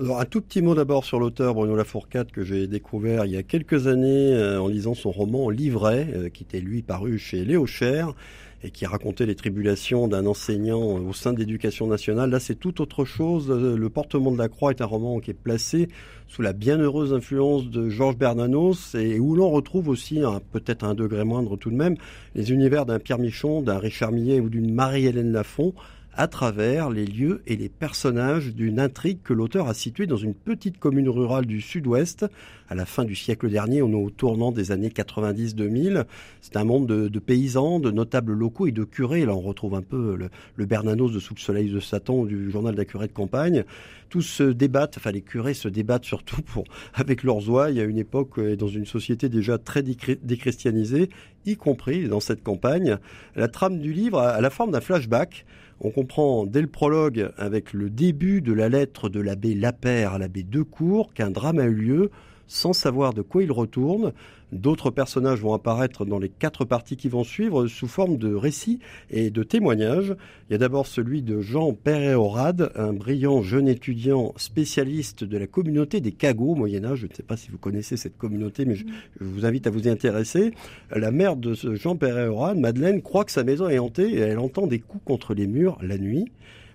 Alors, 0.00 0.20
un 0.20 0.24
tout 0.24 0.40
petit 0.40 0.62
mot 0.62 0.76
d'abord 0.76 1.04
sur 1.04 1.18
l'auteur 1.18 1.54
Bruno 1.54 1.74
Lafourcade 1.74 2.30
que 2.30 2.44
j'ai 2.44 2.68
découvert 2.68 3.24
il 3.24 3.32
y 3.32 3.36
a 3.36 3.42
quelques 3.42 3.88
années 3.88 4.32
euh, 4.32 4.60
en 4.60 4.68
lisant 4.68 4.94
son 4.94 5.10
roman 5.10 5.50
Livret, 5.50 6.06
euh, 6.14 6.28
qui 6.28 6.44
était 6.44 6.60
lui 6.60 6.82
paru 6.82 7.18
chez 7.18 7.44
Léo 7.44 7.66
Cher 7.66 8.14
et 8.62 8.70
qui 8.70 8.86
racontait 8.86 9.24
les 9.26 9.36
tribulations 9.36 10.08
d'un 10.08 10.26
enseignant 10.26 10.80
au 10.80 11.12
sein 11.12 11.32
de 11.32 11.38
l'éducation 11.38 11.86
nationale. 11.86 12.30
Là, 12.30 12.40
c'est 12.40 12.56
tout 12.56 12.80
autre 12.80 13.04
chose. 13.04 13.50
Euh, 13.50 13.76
Le 13.76 13.88
portement 13.88 14.32
de 14.32 14.38
la 14.38 14.48
croix 14.48 14.70
est 14.70 14.80
un 14.80 14.86
roman 14.86 15.20
qui 15.20 15.30
est 15.30 15.34
placé 15.34 15.88
sous 16.26 16.42
la 16.42 16.52
bienheureuse 16.52 17.12
influence 17.14 17.70
de 17.70 17.88
Georges 17.88 18.16
Bernanos 18.18 18.94
et 18.96 19.20
où 19.20 19.34
l'on 19.36 19.50
retrouve 19.50 19.88
aussi, 19.88 20.20
un- 20.22 20.40
peut-être 20.52 20.82
à 20.84 20.88
un 20.88 20.94
degré 20.94 21.22
moindre 21.24 21.56
tout 21.56 21.70
de 21.70 21.76
même, 21.76 21.96
les 22.34 22.50
univers 22.50 22.84
d'un 22.84 22.98
Pierre 22.98 23.18
Michon, 23.18 23.62
d'un 23.62 23.78
Richard 23.78 24.10
Millet 24.12 24.40
ou 24.40 24.48
d'une 24.50 24.74
Marie-Hélène 24.74 25.30
Lafont 25.32 25.72
à 26.18 26.26
travers 26.26 26.90
les 26.90 27.06
lieux 27.06 27.42
et 27.46 27.54
les 27.54 27.68
personnages 27.68 28.52
d'une 28.52 28.80
intrigue 28.80 29.20
que 29.22 29.32
l'auteur 29.32 29.68
a 29.68 29.72
située 29.72 30.08
dans 30.08 30.16
une 30.16 30.34
petite 30.34 30.76
commune 30.80 31.08
rurale 31.08 31.46
du 31.46 31.60
sud-ouest. 31.60 32.26
À 32.68 32.74
la 32.74 32.86
fin 32.86 33.04
du 33.04 33.14
siècle 33.14 33.48
dernier, 33.48 33.82
on 33.82 33.92
est 33.92 33.94
au 33.94 34.10
tournant 34.10 34.50
des 34.50 34.72
années 34.72 34.88
90-2000. 34.88 36.06
C'est 36.40 36.56
un 36.56 36.64
monde 36.64 36.88
de, 36.88 37.18
paysans, 37.20 37.78
de 37.78 37.92
notables 37.92 38.32
locaux 38.32 38.66
et 38.66 38.72
de 38.72 38.82
curés. 38.82 39.26
Là, 39.26 39.34
on 39.36 39.40
retrouve 39.40 39.76
un 39.76 39.82
peu 39.82 40.16
le, 40.16 40.28
le 40.56 40.66
Bernanos 40.66 41.12
de 41.12 41.20
Sous 41.20 41.34
le 41.34 41.40
soleil 41.40 41.70
de 41.70 41.78
Satan 41.78 42.24
du 42.24 42.50
journal 42.50 42.74
d'un 42.74 42.84
curé 42.84 43.06
de 43.06 43.12
campagne. 43.12 43.62
Tous 44.08 44.22
se 44.22 44.42
débattent, 44.42 44.96
enfin 44.98 45.12
les 45.12 45.20
curés 45.20 45.54
se 45.54 45.68
débattent 45.68 46.04
surtout 46.04 46.42
pour, 46.42 46.64
avec 46.94 47.22
leurs 47.22 47.42
y 47.70 47.80
a 47.80 47.84
une 47.84 47.98
époque 47.98 48.38
euh, 48.38 48.56
dans 48.56 48.66
une 48.66 48.86
société 48.86 49.28
déjà 49.28 49.56
très 49.56 49.84
déchristianisée, 49.84 51.10
y 51.46 51.56
compris 51.56 52.08
dans 52.08 52.20
cette 52.20 52.42
campagne. 52.42 52.98
La 53.36 53.46
trame 53.46 53.78
du 53.78 53.92
livre 53.92 54.18
a 54.18 54.40
la 54.40 54.50
forme 54.50 54.72
d'un 54.72 54.80
flashback. 54.80 55.46
On 55.80 55.90
comprend 55.90 56.44
dès 56.44 56.60
le 56.60 56.66
prologue, 56.66 57.30
avec 57.36 57.72
le 57.72 57.88
début 57.88 58.40
de 58.40 58.52
la 58.52 58.68
lettre 58.68 59.08
de 59.08 59.20
l'abbé 59.20 59.54
Lapère 59.54 60.14
à 60.14 60.18
l'abbé 60.18 60.42
Decourt, 60.42 61.14
qu'un 61.14 61.30
drame 61.30 61.60
a 61.60 61.66
eu 61.66 61.74
lieu 61.74 62.10
sans 62.48 62.72
savoir 62.72 63.14
de 63.14 63.22
quoi 63.22 63.42
il 63.44 63.52
retourne. 63.52 64.12
D'autres 64.50 64.90
personnages 64.90 65.40
vont 65.40 65.52
apparaître 65.52 66.06
dans 66.06 66.18
les 66.18 66.30
quatre 66.30 66.64
parties 66.64 66.96
qui 66.96 67.10
vont 67.10 67.22
suivre 67.22 67.66
sous 67.66 67.86
forme 67.86 68.16
de 68.16 68.34
récits 68.34 68.78
et 69.10 69.28
de 69.30 69.42
témoignages. 69.42 70.16
Il 70.48 70.52
y 70.52 70.54
a 70.54 70.58
d'abord 70.58 70.86
celui 70.86 71.20
de 71.22 71.42
Jean 71.42 71.74
Perret-Orade, 71.74 72.72
un 72.74 72.94
brillant 72.94 73.42
jeune 73.42 73.68
étudiant 73.68 74.32
spécialiste 74.36 75.22
de 75.22 75.36
la 75.36 75.46
communauté 75.46 76.00
des 76.00 76.12
cagots 76.12 76.52
au 76.52 76.54
Moyen-Âge. 76.54 77.00
Je 77.00 77.06
ne 77.06 77.12
sais 77.12 77.22
pas 77.22 77.36
si 77.36 77.50
vous 77.50 77.58
connaissez 77.58 77.98
cette 77.98 78.16
communauté, 78.16 78.64
mais 78.64 78.74
je, 78.74 78.86
vous 79.20 79.44
invite 79.44 79.66
à 79.66 79.70
vous 79.70 79.86
y 79.86 79.90
intéresser. 79.90 80.54
La 80.90 81.10
mère 81.10 81.36
de 81.36 81.52
ce 81.52 81.74
Jean 81.74 81.96
Perret-Orade, 81.96 82.58
Madeleine, 82.58 83.02
croit 83.02 83.26
que 83.26 83.32
sa 83.32 83.44
maison 83.44 83.68
est 83.68 83.78
hantée 83.78 84.14
et 84.14 84.20
elle 84.20 84.38
entend 84.38 84.66
des 84.66 84.78
coups 84.78 85.04
contre 85.04 85.34
les 85.34 85.46
murs 85.46 85.76
la 85.82 85.98
nuit. 85.98 86.24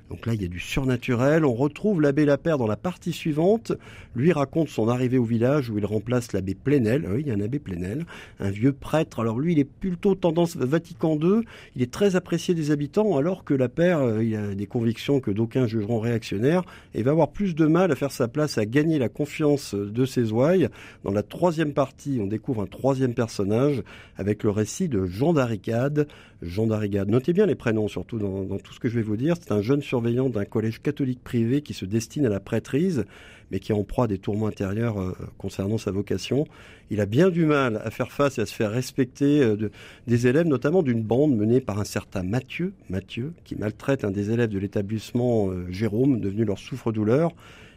Donc 0.09 0.25
là, 0.25 0.33
il 0.33 0.41
y 0.41 0.45
a 0.45 0.47
du 0.47 0.59
surnaturel. 0.59 1.45
On 1.45 1.53
retrouve 1.53 2.01
l'abbé 2.01 2.25
Lapère 2.25 2.57
dans 2.57 2.67
la 2.67 2.75
partie 2.75 3.13
suivante. 3.13 3.71
Lui 4.15 4.31
raconte 4.31 4.69
son 4.69 4.87
arrivée 4.87 5.17
au 5.17 5.23
village 5.23 5.69
où 5.69 5.77
il 5.77 5.85
remplace 5.85 6.33
l'abbé 6.33 6.55
Plenel. 6.55 7.07
Oui, 7.09 7.21
il 7.21 7.27
y 7.27 7.31
a 7.31 7.33
un 7.33 7.41
abbé 7.41 7.59
Plenel, 7.59 8.05
un 8.39 8.51
vieux 8.51 8.73
prêtre. 8.73 9.21
Alors 9.21 9.39
lui, 9.39 9.53
il 9.53 9.59
est 9.59 9.63
plutôt 9.63 10.13
tendance 10.13 10.55
Vatican 10.55 11.17
II. 11.19 11.41
Il 11.75 11.81
est 11.81 11.91
très 11.91 12.15
apprécié 12.15 12.53
des 12.53 12.71
habitants, 12.71 13.17
alors 13.17 13.43
que 13.43 13.53
Lapère, 13.53 13.99
euh, 13.99 14.23
il 14.23 14.35
a 14.35 14.53
des 14.53 14.67
convictions 14.67 15.19
que 15.19 15.31
d'aucuns 15.31 15.67
jugeront 15.67 15.99
réactionnaires 15.99 16.63
et 16.93 17.01
va 17.01 17.11
avoir 17.11 17.31
plus 17.31 17.55
de 17.55 17.65
mal 17.65 17.91
à 17.91 17.95
faire 17.95 18.11
sa 18.11 18.27
place, 18.27 18.57
à 18.57 18.65
gagner 18.65 18.99
la 18.99 19.09
confiance 19.09 19.73
de 19.73 20.05
ses 20.05 20.31
ouailles. 20.31 20.69
Dans 21.03 21.11
la 21.11 21.23
troisième 21.23 21.73
partie, 21.73 22.19
on 22.21 22.27
découvre 22.27 22.61
un 22.61 22.67
troisième 22.67 23.13
personnage 23.13 23.81
avec 24.17 24.43
le 24.43 24.49
récit 24.49 24.89
de 24.89 25.05
Jean 25.05 25.33
d'Arricade. 25.33 26.07
Jean 26.43 26.67
d'Arricade. 26.67 27.09
Notez 27.09 27.33
bien 27.33 27.45
les 27.45 27.55
prénoms, 27.55 27.87
surtout 27.87 28.19
dans, 28.19 28.45
tout 28.57 28.73
ce 28.73 28.79
que 28.79 28.89
je 28.89 28.95
vais 28.95 29.01
vous 29.01 29.17
dire. 29.17 29.35
C'est 29.39 29.51
un 29.51 29.61
jeune 29.61 29.81
surveillant 29.81 30.29
d'un 30.29 30.45
collège 30.45 30.81
catholique 30.81 31.23
privé 31.23 31.61
qui 31.61 31.73
se 31.73 31.85
destine 31.85 32.25
à 32.25 32.29
la 32.29 32.39
prêtrise, 32.39 33.05
mais 33.51 33.59
qui 33.59 33.71
est 33.71 33.75
en 33.75 33.83
proie 33.83 34.05
à 34.05 34.07
des 34.07 34.17
tourments 34.17 34.47
intérieurs 34.47 34.99
euh, 34.99 35.13
concernant 35.37 35.77
sa 35.77 35.91
vocation. 35.91 36.45
Il 36.89 37.01
a 37.01 37.05
bien 37.05 37.29
du 37.29 37.45
mal 37.45 37.81
à 37.83 37.91
faire 37.91 38.11
face 38.11 38.37
et 38.37 38.41
à 38.41 38.45
se 38.45 38.53
faire 38.53 38.71
respecter 38.71 39.41
euh, 39.41 39.55
de, 39.55 39.71
des 40.07 40.27
élèves, 40.27 40.47
notamment 40.47 40.83
d'une 40.83 41.01
bande 41.01 41.35
menée 41.35 41.61
par 41.61 41.79
un 41.79 41.85
certain 41.85 42.23
Mathieu, 42.23 42.73
Mathieu, 42.89 43.33
qui 43.43 43.55
maltraite 43.55 44.03
un 44.03 44.11
des 44.11 44.31
élèves 44.31 44.49
de 44.49 44.59
l'établissement 44.59 45.49
euh, 45.49 45.65
Jérôme, 45.69 46.19
devenu 46.19 46.45
leur 46.45 46.59
souffre-douleur. 46.59 47.31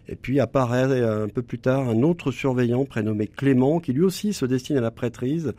Et 0.09 0.15
puis 0.15 0.39
apparaît 0.39 1.03
un 1.03 1.27
peu 1.27 1.43
plus 1.43 1.59
tard 1.59 1.89
un 1.89 2.05
autre 2.05 2.31
surveillant 2.31 2.85
prénommé 2.85 3.27
Clément, 3.27 3.81
qui 3.81 3.93
lui 3.93 4.03
aussi 4.03 4.33
se 4.33 4.47
destine 4.47 4.77
à 4.77 4.81
la 4.81 4.93
prêtrise, 4.93 5.53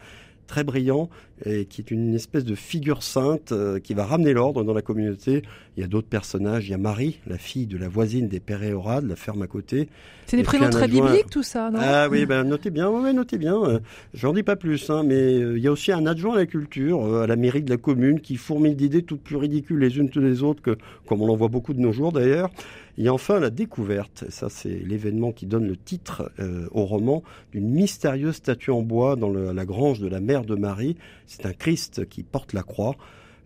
très 0.47 0.63
brillant, 0.63 1.09
et 1.45 1.65
qui 1.65 1.81
est 1.81 1.91
une 1.91 2.15
espèce 2.15 2.45
de 2.45 2.55
figure 2.55 3.03
sainte 3.03 3.51
euh, 3.51 3.79
qui 3.79 3.93
va 3.93 4.05
ramener 4.05 4.33
l'ordre 4.33 4.63
dans 4.63 4.73
la 4.73 4.81
communauté. 4.81 5.43
Il 5.75 5.81
y 5.81 5.83
a 5.83 5.87
d'autres 5.87 6.07
personnages. 6.07 6.67
Il 6.67 6.71
y 6.71 6.73
a 6.73 6.77
Marie, 6.79 7.19
la 7.27 7.37
fille 7.37 7.67
de 7.67 7.77
la 7.77 7.87
voisine 7.87 8.27
des 8.27 8.39
Péréorades, 8.39 9.07
la 9.07 9.15
ferme 9.15 9.43
à 9.43 9.47
côté. 9.47 9.87
C'est 10.25 10.35
des 10.37 10.43
prénoms 10.43 10.69
très 10.71 10.85
adjoint- 10.85 11.11
bibliques, 11.11 11.29
tout 11.29 11.43
ça, 11.43 11.69
non 11.69 11.79
Ah 11.81 12.07
oui, 12.09 12.25
ben 12.25 12.43
notez 12.43 12.71
bien, 12.71 12.89
ouais, 12.89 13.13
notez 13.13 13.37
bien. 13.37 13.55
Euh, 13.63 13.79
J'en 14.15 14.33
dis 14.33 14.41
pas 14.43 14.55
plus, 14.55 14.89
hein, 14.89 15.03
mais 15.05 15.15
euh, 15.35 15.57
il 15.57 15.63
y 15.63 15.67
a 15.67 15.71
aussi 15.71 15.91
un 15.91 16.05
adjoint 16.07 16.33
à 16.33 16.37
la 16.37 16.45
culture, 16.47 17.21
à 17.21 17.27
la 17.27 17.35
mairie 17.35 17.61
de 17.61 17.69
la 17.69 17.77
commune, 17.77 18.19
qui 18.19 18.35
fourmille 18.37 18.75
d'idées 18.75 19.03
toutes 19.03 19.21
plus 19.21 19.35
ridicules 19.35 19.77
les 19.77 19.97
unes 19.99 20.09
que 20.09 20.19
les 20.19 20.41
autres, 20.41 20.61
que, 20.63 20.75
comme 21.05 21.21
on 21.21 21.29
en 21.29 21.35
voit 21.35 21.49
beaucoup 21.49 21.73
de 21.73 21.79
nos 21.79 21.91
jours 21.91 22.11
d'ailleurs. 22.11 22.49
Et 22.97 23.09
enfin, 23.09 23.39
la 23.39 23.51
découverte, 23.51 24.25
ça 24.29 24.49
c'est 24.49 24.79
l'événement 24.79 25.31
qui 25.31 25.45
donne 25.45 25.67
le 25.67 25.77
titre 25.77 26.31
euh, 26.39 26.67
au 26.71 26.85
roman, 26.85 27.23
d'une 27.51 27.69
mystérieuse 27.69 28.35
statue 28.35 28.71
en 28.71 28.81
bois 28.81 29.15
dans 29.15 29.29
la 29.29 29.65
grange 29.65 29.99
de 29.99 30.07
la 30.07 30.19
mère 30.19 30.43
de 30.43 30.55
Marie. 30.55 30.97
C'est 31.27 31.45
un 31.45 31.53
Christ 31.53 32.07
qui 32.09 32.23
porte 32.23 32.53
la 32.53 32.63
croix. 32.63 32.95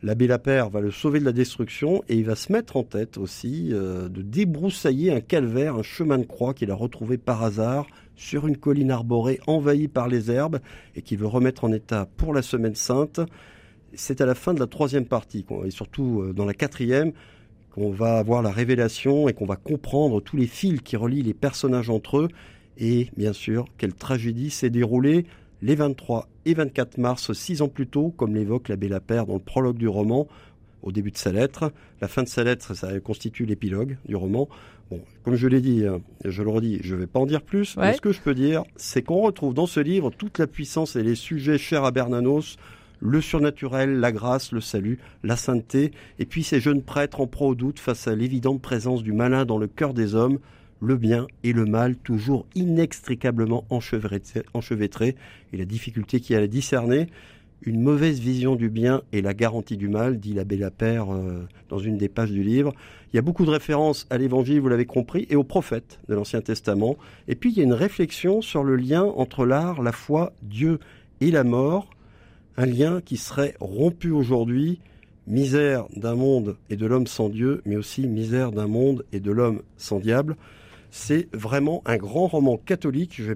L'abbé 0.04 0.26
Lapère 0.26 0.70
va 0.70 0.82
le 0.82 0.90
sauver 0.90 1.20
de 1.20 1.26
la 1.26 1.32
destruction 1.32 2.02
et 2.10 2.16
il 2.16 2.26
va 2.26 2.36
se 2.36 2.52
mettre 2.52 2.76
en 2.76 2.84
tête 2.84 3.18
aussi 3.18 3.70
euh, 3.72 4.10
de 4.10 4.24
débroussailler 4.24 5.12
un 5.12 5.22
calvaire, 5.22 5.76
un 5.76 5.84
chemin 5.84 6.18
de 6.18 6.24
croix 6.24 6.56
qu'il 6.56 6.72
a 6.72 6.76
retrouvé 6.76 7.18
par 7.20 7.44
hasard 7.44 7.86
sur 8.16 8.48
une 8.48 8.58
colline 8.58 8.90
arborée 8.90 9.40
envahie 9.46 9.88
par 9.88 10.08
les 10.08 10.32
herbes 10.32 10.60
et 10.96 11.04
qu'il 11.04 11.20
veut 11.20 11.28
remettre 11.28 11.66
en 11.66 11.72
état 11.72 12.08
pour 12.18 12.34
la 12.34 12.42
Semaine 12.42 12.74
Sainte. 12.74 13.20
C'est 13.94 14.22
à 14.22 14.26
la 14.26 14.34
fin 14.34 14.56
de 14.56 14.60
la 14.60 14.68
troisième 14.68 15.06
partie 15.06 15.46
et 15.66 15.72
surtout 15.72 16.22
euh, 16.22 16.34
dans 16.34 16.46
la 16.46 16.54
quatrième 16.56 17.12
qu'on 17.74 17.92
va 17.92 18.18
avoir 18.18 18.42
la 18.42 18.52
révélation 18.52 19.28
et 19.30 19.34
qu'on 19.34 19.46
va 19.46 19.56
comprendre 19.56 20.22
tous 20.22 20.38
les 20.38 20.48
fils 20.48 20.82
qui 20.82 20.96
relient 20.98 21.24
les 21.24 21.34
personnages 21.34 21.90
entre 21.90 22.18
eux 22.20 22.28
et 22.78 23.10
bien 23.18 23.34
sûr 23.34 23.66
quelle 23.78 23.94
tragédie 23.94 24.50
s'est 24.50 24.70
déroulée 24.70 25.26
les 25.62 25.76
23 25.76 26.28
et 26.46 26.54
24 26.56 26.98
mars, 26.98 27.34
six 27.34 27.62
ans 27.62 27.68
plus 27.68 27.86
tôt, 27.86 28.10
comme 28.18 28.34
l'évoque 28.34 28.68
l'abbé 28.68 28.88
Lapère 28.90 29.28
dans 29.28 29.36
le 29.36 29.40
prologue 29.40 29.78
du 29.78 29.88
roman, 29.88 30.28
au 30.82 30.92
début 30.92 31.12
de 31.12 31.18
sa 31.18 31.32
lettre. 31.32 31.72
La 32.02 32.08
fin 32.08 32.24
de 32.24 32.28
sa 32.28 32.44
lettre, 32.44 32.74
ça 32.74 33.00
constitue 33.00 33.46
l'épilogue 33.46 33.98
du 34.08 34.16
roman. 34.16 34.50
Bon, 34.90 35.00
comme 35.24 35.36
je 35.36 35.48
l'ai 35.48 35.62
dit, 35.62 35.86
hein, 35.86 36.02
je 36.26 36.42
le 36.42 36.50
redis, 36.50 36.80
je 36.84 36.96
ne 36.96 37.02
vais 37.02 37.06
pas 37.08 37.20
en 37.20 37.28
dire 37.28 37.44
plus, 37.44 37.76
Ouais. 37.78 37.90
mais 37.90 37.94
ce 37.94 38.02
que 38.02 38.12
je 38.12 38.20
peux 38.22 38.34
dire, 38.34 38.64
c'est 38.76 39.04
qu'on 39.04 39.22
retrouve 39.22 39.54
dans 39.54 39.68
ce 39.68 39.80
livre 39.80 40.10
toute 40.10 40.40
la 40.40 40.48
puissance 40.48 40.96
et 40.96 41.04
les 41.04 41.14
sujets 41.14 41.60
chers 41.60 41.86
à 41.86 41.92
Bernanos, 41.92 42.58
le 43.02 43.20
surnaturel, 43.20 44.00
la 44.00 44.12
grâce, 44.12 44.52
le 44.52 44.62
salut, 44.62 45.00
la 45.24 45.36
sainteté, 45.36 45.92
et 46.20 46.26
puis 46.26 46.44
ces 46.44 46.60
jeunes 46.60 46.84
prêtres 46.84 47.20
en 47.20 47.28
proie 47.28 47.48
au 47.48 47.56
doute 47.56 47.80
face 47.80 48.08
à 48.08 48.16
l'évidente 48.16 48.62
présence 48.62 49.04
du 49.04 49.12
malin 49.12 49.44
dans 49.44 49.58
le 49.58 49.68
cœur 49.68 49.94
des 49.94 50.16
hommes, 50.16 50.40
le 50.82 50.96
bien 50.96 51.28
et 51.44 51.54
le 51.54 51.66
mal 51.66 51.96
toujours 51.96 52.46
inextricablement 52.56 53.66
enchevêtrés, 53.70 55.16
et 55.52 55.58
la 55.58 55.66
difficulté 55.66 56.20
qu'il 56.20 56.36
y 56.36 56.40
a 56.40 56.42
à 56.42 56.48
discerner. 56.48 57.08
Une 57.64 57.82
mauvaise 57.82 58.20
vision 58.20 58.56
du 58.56 58.70
bien 58.70 59.04
est 59.14 59.22
la 59.22 59.36
garantie 59.36 59.78
du 59.78 59.88
mal, 59.88 60.20
dit 60.20 60.34
l'abbé 60.34 60.58
Lapère 60.58 61.14
euh, 61.14 61.48
dans 61.70 61.78
une 61.78 61.98
des 61.98 62.10
pages 62.10 62.32
du 62.32 62.42
livre. 62.42 62.74
Il 63.14 63.18
y 63.18 63.20
a 63.20 63.22
beaucoup 63.22 63.46
de 63.46 63.52
références 63.52 64.08
à 64.10 64.18
l'évangile, 64.18 64.60
vous 64.60 64.70
l'avez 64.70 64.88
compris, 64.88 65.28
et 65.30 65.36
aux 65.36 65.44
prophètes 65.44 66.00
de 66.08 66.16
l'Ancien 66.16 66.42
Testament. 66.42 66.98
Et 67.28 67.36
puis 67.36 67.52
il 67.52 67.58
y 67.58 67.62
a 67.62 67.64
une 67.64 67.74
réflexion 67.74 68.42
sur 68.42 68.64
le 68.64 68.76
lien 68.76 69.04
entre 69.04 69.46
l'art, 69.46 69.84
la 69.84 69.92
foi, 69.92 70.34
Dieu 70.42 70.80
et 71.20 71.30
la 71.30 71.44
mort, 71.44 71.88
un 72.58 72.66
lien 72.66 73.02
qui 73.02 73.18
serait 73.18 73.56
rompu 73.60 74.12
aujourd'hui, 74.12 74.80
misère 75.28 75.86
d'un 75.96 76.16
monde 76.16 76.58
et 76.70 76.76
de 76.76 76.86
l'homme 76.86 77.08
sans 77.08 77.30
Dieu, 77.30 77.62
mais 77.66 77.76
aussi 77.76 78.08
misère 78.08 78.52
d'un 78.52 78.68
monde 78.68 79.06
et 79.12 79.20
de 79.20 79.32
l'homme 79.32 79.62
sans 79.78 80.00
diable. 80.00 80.36
C'est 80.90 81.30
vraiment 81.34 81.82
un 81.86 81.98
grand 81.98 82.28
roman 82.28 82.58
catholique. 82.58 83.16
Je 83.22 83.32
ne 83.32 83.36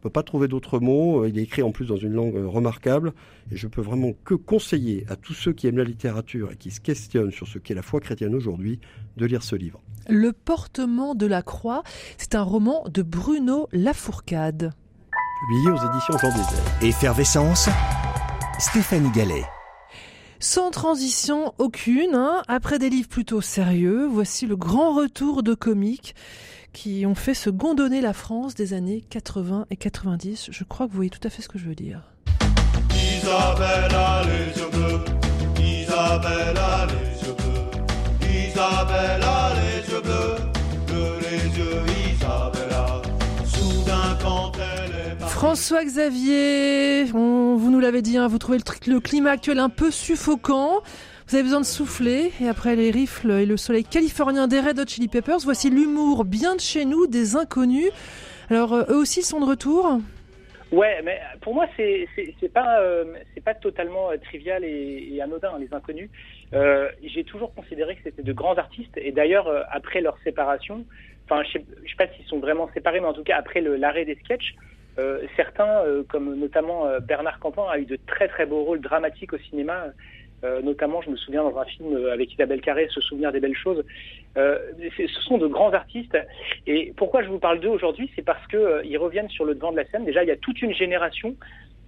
peux 0.00 0.10
pas 0.10 0.22
trouver 0.22 0.46
d'autres 0.46 0.78
mots. 0.78 1.24
Il 1.26 1.38
est 1.38 1.42
écrit 1.42 1.62
en 1.62 1.72
plus 1.72 1.86
dans 1.86 1.96
une 1.96 2.12
langue 2.12 2.36
euh, 2.36 2.46
remarquable. 2.46 3.12
Et 3.50 3.56
je 3.56 3.66
peux 3.66 3.82
vraiment 3.82 4.12
que 4.24 4.34
conseiller 4.34 5.04
à 5.08 5.16
tous 5.16 5.34
ceux 5.34 5.52
qui 5.52 5.66
aiment 5.66 5.78
la 5.78 5.84
littérature 5.84 6.52
et 6.52 6.56
qui 6.56 6.70
se 6.70 6.80
questionnent 6.80 7.32
sur 7.32 7.48
ce 7.48 7.58
qu'est 7.58 7.74
la 7.74 7.82
foi 7.82 8.00
chrétienne 8.00 8.34
aujourd'hui 8.34 8.78
de 9.16 9.26
lire 9.26 9.42
ce 9.42 9.56
livre. 9.56 9.82
Le 10.08 10.32
portement 10.32 11.14
de 11.16 11.26
la 11.26 11.42
croix, 11.42 11.82
c'est 12.16 12.36
un 12.36 12.42
roman 12.42 12.84
de 12.88 13.02
Bruno 13.02 13.68
Lafourcade. 13.72 14.72
Publié 15.48 15.70
aux 15.70 15.90
éditions 15.90 16.16
Jean 16.18 16.28
Désert. 16.28 16.82
Effervescence, 16.82 17.68
Stéphanie 18.58 19.10
Gallet. 19.10 19.44
Sans 20.38 20.70
transition 20.70 21.54
aucune, 21.58 22.14
hein, 22.14 22.42
après 22.46 22.78
des 22.78 22.88
livres 22.88 23.08
plutôt 23.08 23.40
sérieux, 23.40 24.06
voici 24.06 24.46
le 24.46 24.56
grand 24.56 24.94
retour 24.94 25.42
de 25.42 25.54
comiques 25.54 26.14
qui 26.72 27.04
ont 27.06 27.14
fait 27.14 27.34
se 27.34 27.50
gondonner 27.50 28.00
la 28.00 28.12
France 28.12 28.54
des 28.54 28.72
années 28.72 29.04
80 29.10 29.66
et 29.70 29.76
90. 29.76 30.48
Je 30.50 30.64
crois 30.64 30.86
que 30.86 30.92
vous 30.92 30.96
voyez 30.96 31.10
tout 31.10 31.26
à 31.26 31.30
fait 31.30 31.42
ce 31.42 31.48
que 31.48 31.58
je 31.58 31.66
veux 31.66 31.74
dire. 31.74 32.02
Isabelle 32.90 33.94
a 33.94 34.22
les 34.24 34.60
yeux 34.60 34.70
bleus. 34.70 35.04
Isabelle 35.58 36.56
a 36.56 36.86
les 36.86 37.26
yeux 37.26 37.34
bleus. 37.34 38.48
Isabelle 38.48 39.23
François 45.44 45.84
Xavier, 45.84 47.04
vous 47.04 47.70
nous 47.70 47.78
l'avez 47.78 48.00
dit, 48.00 48.16
hein, 48.16 48.28
vous 48.28 48.38
trouvez 48.38 48.56
le, 48.86 48.98
climat 48.98 49.32
actuel 49.32 49.58
un 49.58 49.68
peu 49.68 49.90
suffocant. 49.90 50.80
Vous 51.28 51.34
avez 51.34 51.42
besoin 51.42 51.60
de 51.60 51.66
souffler 51.66 52.32
et 52.40 52.48
après 52.48 52.74
les 52.76 52.90
rifles 52.90 53.30
et 53.30 53.44
le 53.44 53.58
soleil 53.58 53.84
californien 53.84 54.48
des 54.48 54.58
Red 54.58 54.78
Hot 54.78 54.86
Chili 54.86 55.06
Peppers, 55.06 55.40
voici 55.44 55.68
l'humour 55.68 56.24
bien 56.24 56.54
de 56.56 56.60
chez 56.60 56.86
nous 56.86 57.06
des 57.06 57.36
inconnus. 57.36 57.90
Alors 58.48 58.72
euh, 58.72 58.84
eux 58.88 58.96
aussi 58.96 59.20
sont 59.20 59.38
de 59.38 59.44
retour. 59.44 59.98
Ouais, 60.72 61.02
mais 61.04 61.20
pour 61.42 61.52
moi, 61.52 61.66
c'est 61.76 62.08
c'est 62.16 62.50
euh, 62.56 63.04
pas 63.44 63.54
totalement 63.54 64.12
euh, 64.12 64.16
trivial 64.16 64.64
et, 64.64 65.20
anodin 65.22 65.58
les 65.58 65.68
inconnus. 65.74 66.08
J'ai 67.02 67.24
toujours 67.24 67.54
considéré 67.54 67.96
que 67.96 68.00
c'était 68.02 68.22
de 68.22 68.32
grands 68.32 68.56
artistes 68.56 68.96
et 68.96 69.12
d'ailleurs 69.12 69.52
après 69.70 70.00
leur 70.00 70.16
séparation, 70.24 70.86
enfin 71.26 71.42
je 71.44 71.52
sais, 71.52 71.64
sais 71.86 71.96
pas 71.98 72.08
s'ils 72.16 72.24
sont 72.24 72.38
vraiment 72.38 72.70
séparés, 72.72 73.00
mais 73.00 73.08
en 73.08 73.12
tout 73.12 73.24
cas 73.24 73.36
après 73.36 73.60
l'arrêt 73.60 74.06
des 74.06 74.14
sketchs, 74.24 74.54
certains 75.36 75.82
euh, 75.84 76.02
comme 76.08 76.34
notamment 76.34 76.86
euh, 76.86 77.00
Bernard 77.00 77.38
Campan 77.40 77.68
a 77.68 77.78
eu 77.78 77.84
de 77.84 77.98
très 78.06 78.28
très 78.28 78.46
beaux 78.46 78.62
rôles 78.64 78.80
dramatiques 78.80 79.32
au 79.32 79.38
cinéma. 79.38 79.86
Euh, 80.44 80.60
notamment, 80.60 81.00
je 81.00 81.08
me 81.08 81.16
souviens 81.16 81.42
dans 81.42 81.56
un 81.58 81.64
film 81.64 81.96
euh, 81.96 82.12
avec 82.12 82.32
Isabelle 82.34 82.60
Carré, 82.60 82.86
Se 82.90 83.00
souvenir 83.00 83.32
des 83.32 83.40
belles 83.40 83.56
choses. 83.56 83.82
Euh, 84.36 84.58
ce 84.96 85.20
sont 85.22 85.38
de 85.38 85.46
grands 85.46 85.72
artistes. 85.72 86.18
Et 86.66 86.92
pourquoi 86.96 87.22
je 87.22 87.28
vous 87.28 87.38
parle 87.38 87.60
d'eux 87.60 87.70
aujourd'hui, 87.70 88.10
c'est 88.14 88.22
parce 88.24 88.46
que 88.48 88.56
euh, 88.58 88.98
reviennent 88.98 89.30
sur 89.30 89.46
le 89.46 89.54
devant 89.54 89.72
de 89.72 89.76
la 89.78 89.86
scène. 89.86 90.04
Déjà, 90.04 90.22
il 90.22 90.28
y 90.28 90.32
a 90.32 90.36
toute 90.36 90.60
une 90.60 90.74
génération 90.74 91.34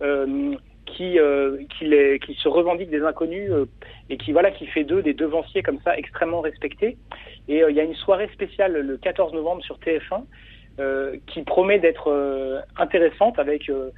euh, 0.03 0.55
qui 0.87 1.19
euh, 1.19 1.59
qui, 1.77 1.85
les- 1.87 2.19
qui 2.19 2.35
se 2.35 2.49
revendique 2.49 2.89
des 2.89 3.03
inconnus 3.03 3.51
euh, 3.51 3.67
et 4.09 4.17
qui 4.17 4.33
voilà 4.33 4.51
qui 4.51 4.67
fait 4.69 4.85
d'eux 4.85 5.03
des 5.03 5.15
devanciers 5.15 5.63
comme 5.63 5.81
ça 5.85 5.97
extrêmement 5.99 6.41
respectés. 6.41 6.97
Et 7.49 7.63
euh, 7.63 7.71
il 7.71 7.77
y 7.77 7.81
a 7.81 7.85
une 7.85 7.95
soirée 7.95 8.29
spéciale 8.33 8.73
le 8.73 8.97
14 8.97 9.35
novembre 9.35 9.63
sur 9.65 9.79
TF1 9.79 10.15
euh, 10.15 10.25
qui 11.27 11.43
promet 11.43 11.79
d'être 11.79 12.11
euh, 12.11 12.61
intéressante 12.77 13.39
avec 13.39 13.71
euh, 13.71 13.91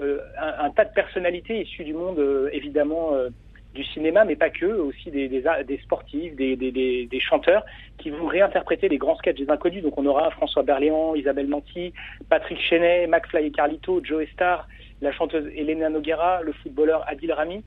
euh, 0.00 0.18
un, 0.36 0.70
tas 0.70 0.84
de 0.84 0.92
personnalités 0.92 1.60
issues 1.60 1.84
du 1.84 1.94
monde 1.94 2.18
euh, 2.18 2.48
évidemment 2.52 3.14
euh, 3.14 3.28
du 3.74 3.84
cinéma, 3.84 4.24
mais 4.24 4.34
pas 4.34 4.50
que, 4.50 4.66
aussi 4.66 5.10
des, 5.12 5.28
des, 5.28 5.44
des 5.64 5.78
sportifs, 5.78 6.34
des, 6.34 6.56
des, 6.56 7.20
chanteurs 7.20 7.64
qui 7.98 8.10
vont 8.10 8.26
réinterpréter 8.26 8.88
les 8.88 8.98
grands 8.98 9.16
sketchs 9.16 9.38
des 9.38 9.50
inconnus. 9.50 9.84
Donc 9.84 9.96
on 9.96 10.06
aura 10.06 10.30
François 10.32 10.64
Berléand, 10.64 11.14
Isabelle 11.14 11.48
Nanty, 11.48 11.92
Patrick 12.28 12.60
Chenet, 12.60 13.06
McFly 13.06 13.46
et 13.46 13.50
Carlito, 13.52 14.00
Joe 14.02 14.26
Star, 14.32 14.66
la 15.00 15.12
chanteuse 15.12 15.48
Elena 15.56 15.90
Noguera, 15.90 16.42
le 16.42 16.52
footballeur 16.52 17.04
Adil 17.08 17.32
Rami. 17.32 17.62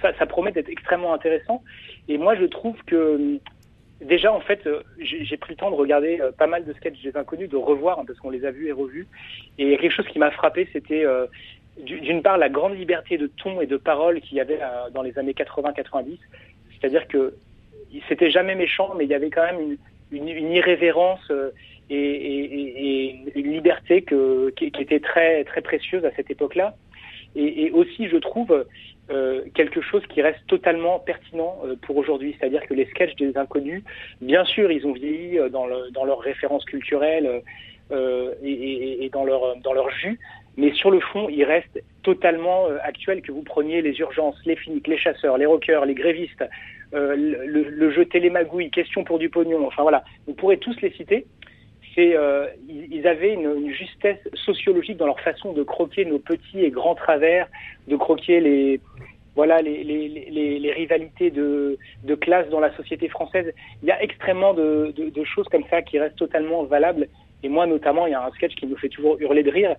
Ça 0.00 0.26
promet 0.26 0.52
d'être 0.52 0.68
extrêmement 0.68 1.12
intéressant. 1.12 1.62
Et 2.08 2.18
moi, 2.18 2.36
je 2.36 2.44
trouve 2.44 2.76
que 2.86 3.40
déjà, 4.00 4.32
en 4.32 4.40
fait, 4.40 4.66
euh, 4.66 4.82
j'ai 4.98 5.36
pris 5.36 5.52
le 5.52 5.56
temps 5.56 5.70
de 5.70 5.76
regarder 5.76 6.20
euh, 6.20 6.32
pas 6.32 6.46
mal 6.46 6.64
de 6.64 6.72
sketchs 6.74 7.02
des 7.02 7.16
inconnus, 7.16 7.48
de 7.48 7.56
revoir, 7.56 7.98
hein, 7.98 8.04
parce 8.06 8.18
qu'on 8.18 8.30
les 8.30 8.44
a 8.44 8.50
vus 8.50 8.68
et 8.68 8.72
revus. 8.72 9.06
Et 9.58 9.64
il 9.64 9.70
y 9.70 9.74
a 9.74 9.78
quelque 9.78 9.94
chose 9.94 10.06
qui 10.08 10.18
m'a 10.18 10.30
frappé, 10.30 10.68
c'était 10.72 11.04
euh, 11.04 11.26
du- 11.78 12.00
d'une 12.00 12.22
part 12.22 12.38
la 12.38 12.48
grande 12.48 12.76
liberté 12.76 13.18
de 13.18 13.26
ton 13.26 13.60
et 13.60 13.66
de 13.66 13.76
parole 13.76 14.20
qu'il 14.20 14.36
y 14.36 14.40
avait 14.40 14.60
dans 14.92 15.02
les 15.02 15.18
années 15.18 15.32
80-90. 15.32 16.18
C'est-à-dire 16.72 17.06
que 17.08 17.34
c'était 18.08 18.30
jamais 18.30 18.54
méchant, 18.54 18.94
mais 18.96 19.04
il 19.04 19.10
y 19.10 19.14
avait 19.14 19.30
quand 19.30 19.44
même 19.44 19.76
une, 20.10 20.28
irrévérence 20.28 21.30
et, 21.90 23.16
une 23.34 23.52
liberté 23.52 24.04
qui, 24.56 24.66
était 24.66 25.00
très, 25.00 25.44
très 25.44 25.60
précieuse 25.60 26.04
à 26.04 26.10
cette 26.12 26.30
époque-là. 26.30 26.74
Et 27.36 27.70
aussi, 27.72 28.08
je 28.08 28.16
trouve, 28.16 28.64
euh, 29.10 29.42
quelque 29.54 29.80
chose 29.80 30.02
qui 30.08 30.22
reste 30.22 30.46
totalement 30.46 30.98
pertinent 30.98 31.58
euh, 31.64 31.76
pour 31.82 31.96
aujourd'hui. 31.96 32.36
C'est-à-dire 32.38 32.64
que 32.66 32.74
les 32.74 32.86
sketchs 32.86 33.16
des 33.16 33.36
inconnus, 33.36 33.82
bien 34.20 34.44
sûr, 34.44 34.70
ils 34.70 34.86
ont 34.86 34.92
vieilli 34.92 35.38
euh, 35.38 35.48
dans, 35.48 35.66
le, 35.66 35.90
dans 35.90 36.04
leurs 36.04 36.20
références 36.20 36.64
culturelles 36.64 37.42
et, 38.42 39.10
dans 39.12 39.24
leur, 39.24 39.56
dans 39.56 39.72
leur 39.72 39.90
jus, 39.90 40.20
mais 40.56 40.72
sur 40.74 40.92
le 40.92 41.00
fond, 41.00 41.28
ils 41.28 41.42
restent 41.42 41.82
totalement 42.04 42.66
actuels, 42.84 43.20
que 43.20 43.32
vous 43.32 43.42
preniez 43.42 43.82
les 43.82 43.98
urgences, 43.98 44.38
les 44.46 44.54
flics, 44.54 44.86
les 44.86 44.96
chasseurs, 44.96 45.36
les 45.38 45.46
rockers, 45.46 45.84
les 45.86 45.94
grévistes, 45.94 46.44
le, 46.92 47.14
le- 47.16 47.68
le 47.68 47.90
jeu 47.90 48.04
télémagouille, 48.04 48.70
question 48.70 49.02
pour 49.02 49.18
du 49.18 49.28
pognon, 49.28 49.66
enfin 49.66 49.82
voilà, 49.82 50.04
vous 50.28 50.34
pourrez 50.34 50.58
tous 50.58 50.80
les 50.82 50.90
citer. 50.92 51.26
Euh, 52.00 52.46
ils, 52.68 53.06
avaient 53.06 53.34
une, 53.34 53.70
justesse 53.70 54.18
sociologique 54.34 54.96
dans 54.96 55.06
leur 55.06 55.20
façon 55.20 55.52
de 55.52 55.62
croquer 55.62 56.04
nos 56.04 56.18
petits 56.18 56.60
et 56.64 56.70
grands 56.70 56.94
travers, 56.94 57.48
de 57.88 57.96
croquer 57.96 58.40
les, 58.40 58.80
voilà, 59.34 59.62
les, 59.62 60.72
rivalités 60.76 61.30
de, 61.30 61.78
classe 62.20 62.48
dans 62.48 62.60
la 62.60 62.74
société 62.76 63.08
française. 63.08 63.52
Il 63.82 63.88
y 63.88 63.92
a 63.92 64.02
extrêmement 64.02 64.54
de, 64.54 64.92
choses 65.24 65.48
comme 65.48 65.64
ça 65.70 65.82
qui 65.82 65.98
restent 65.98 66.16
totalement 66.16 66.64
valables. 66.64 67.08
Et 67.42 67.48
moi, 67.48 67.66
notamment, 67.66 68.06
il 68.06 68.10
y 68.10 68.14
a 68.14 68.24
un 68.24 68.30
sketch 68.32 68.54
qui 68.54 68.66
me 68.66 68.76
fait 68.76 68.90
toujours 68.90 69.16
hurler 69.18 69.42
de 69.42 69.50
rire, 69.50 69.74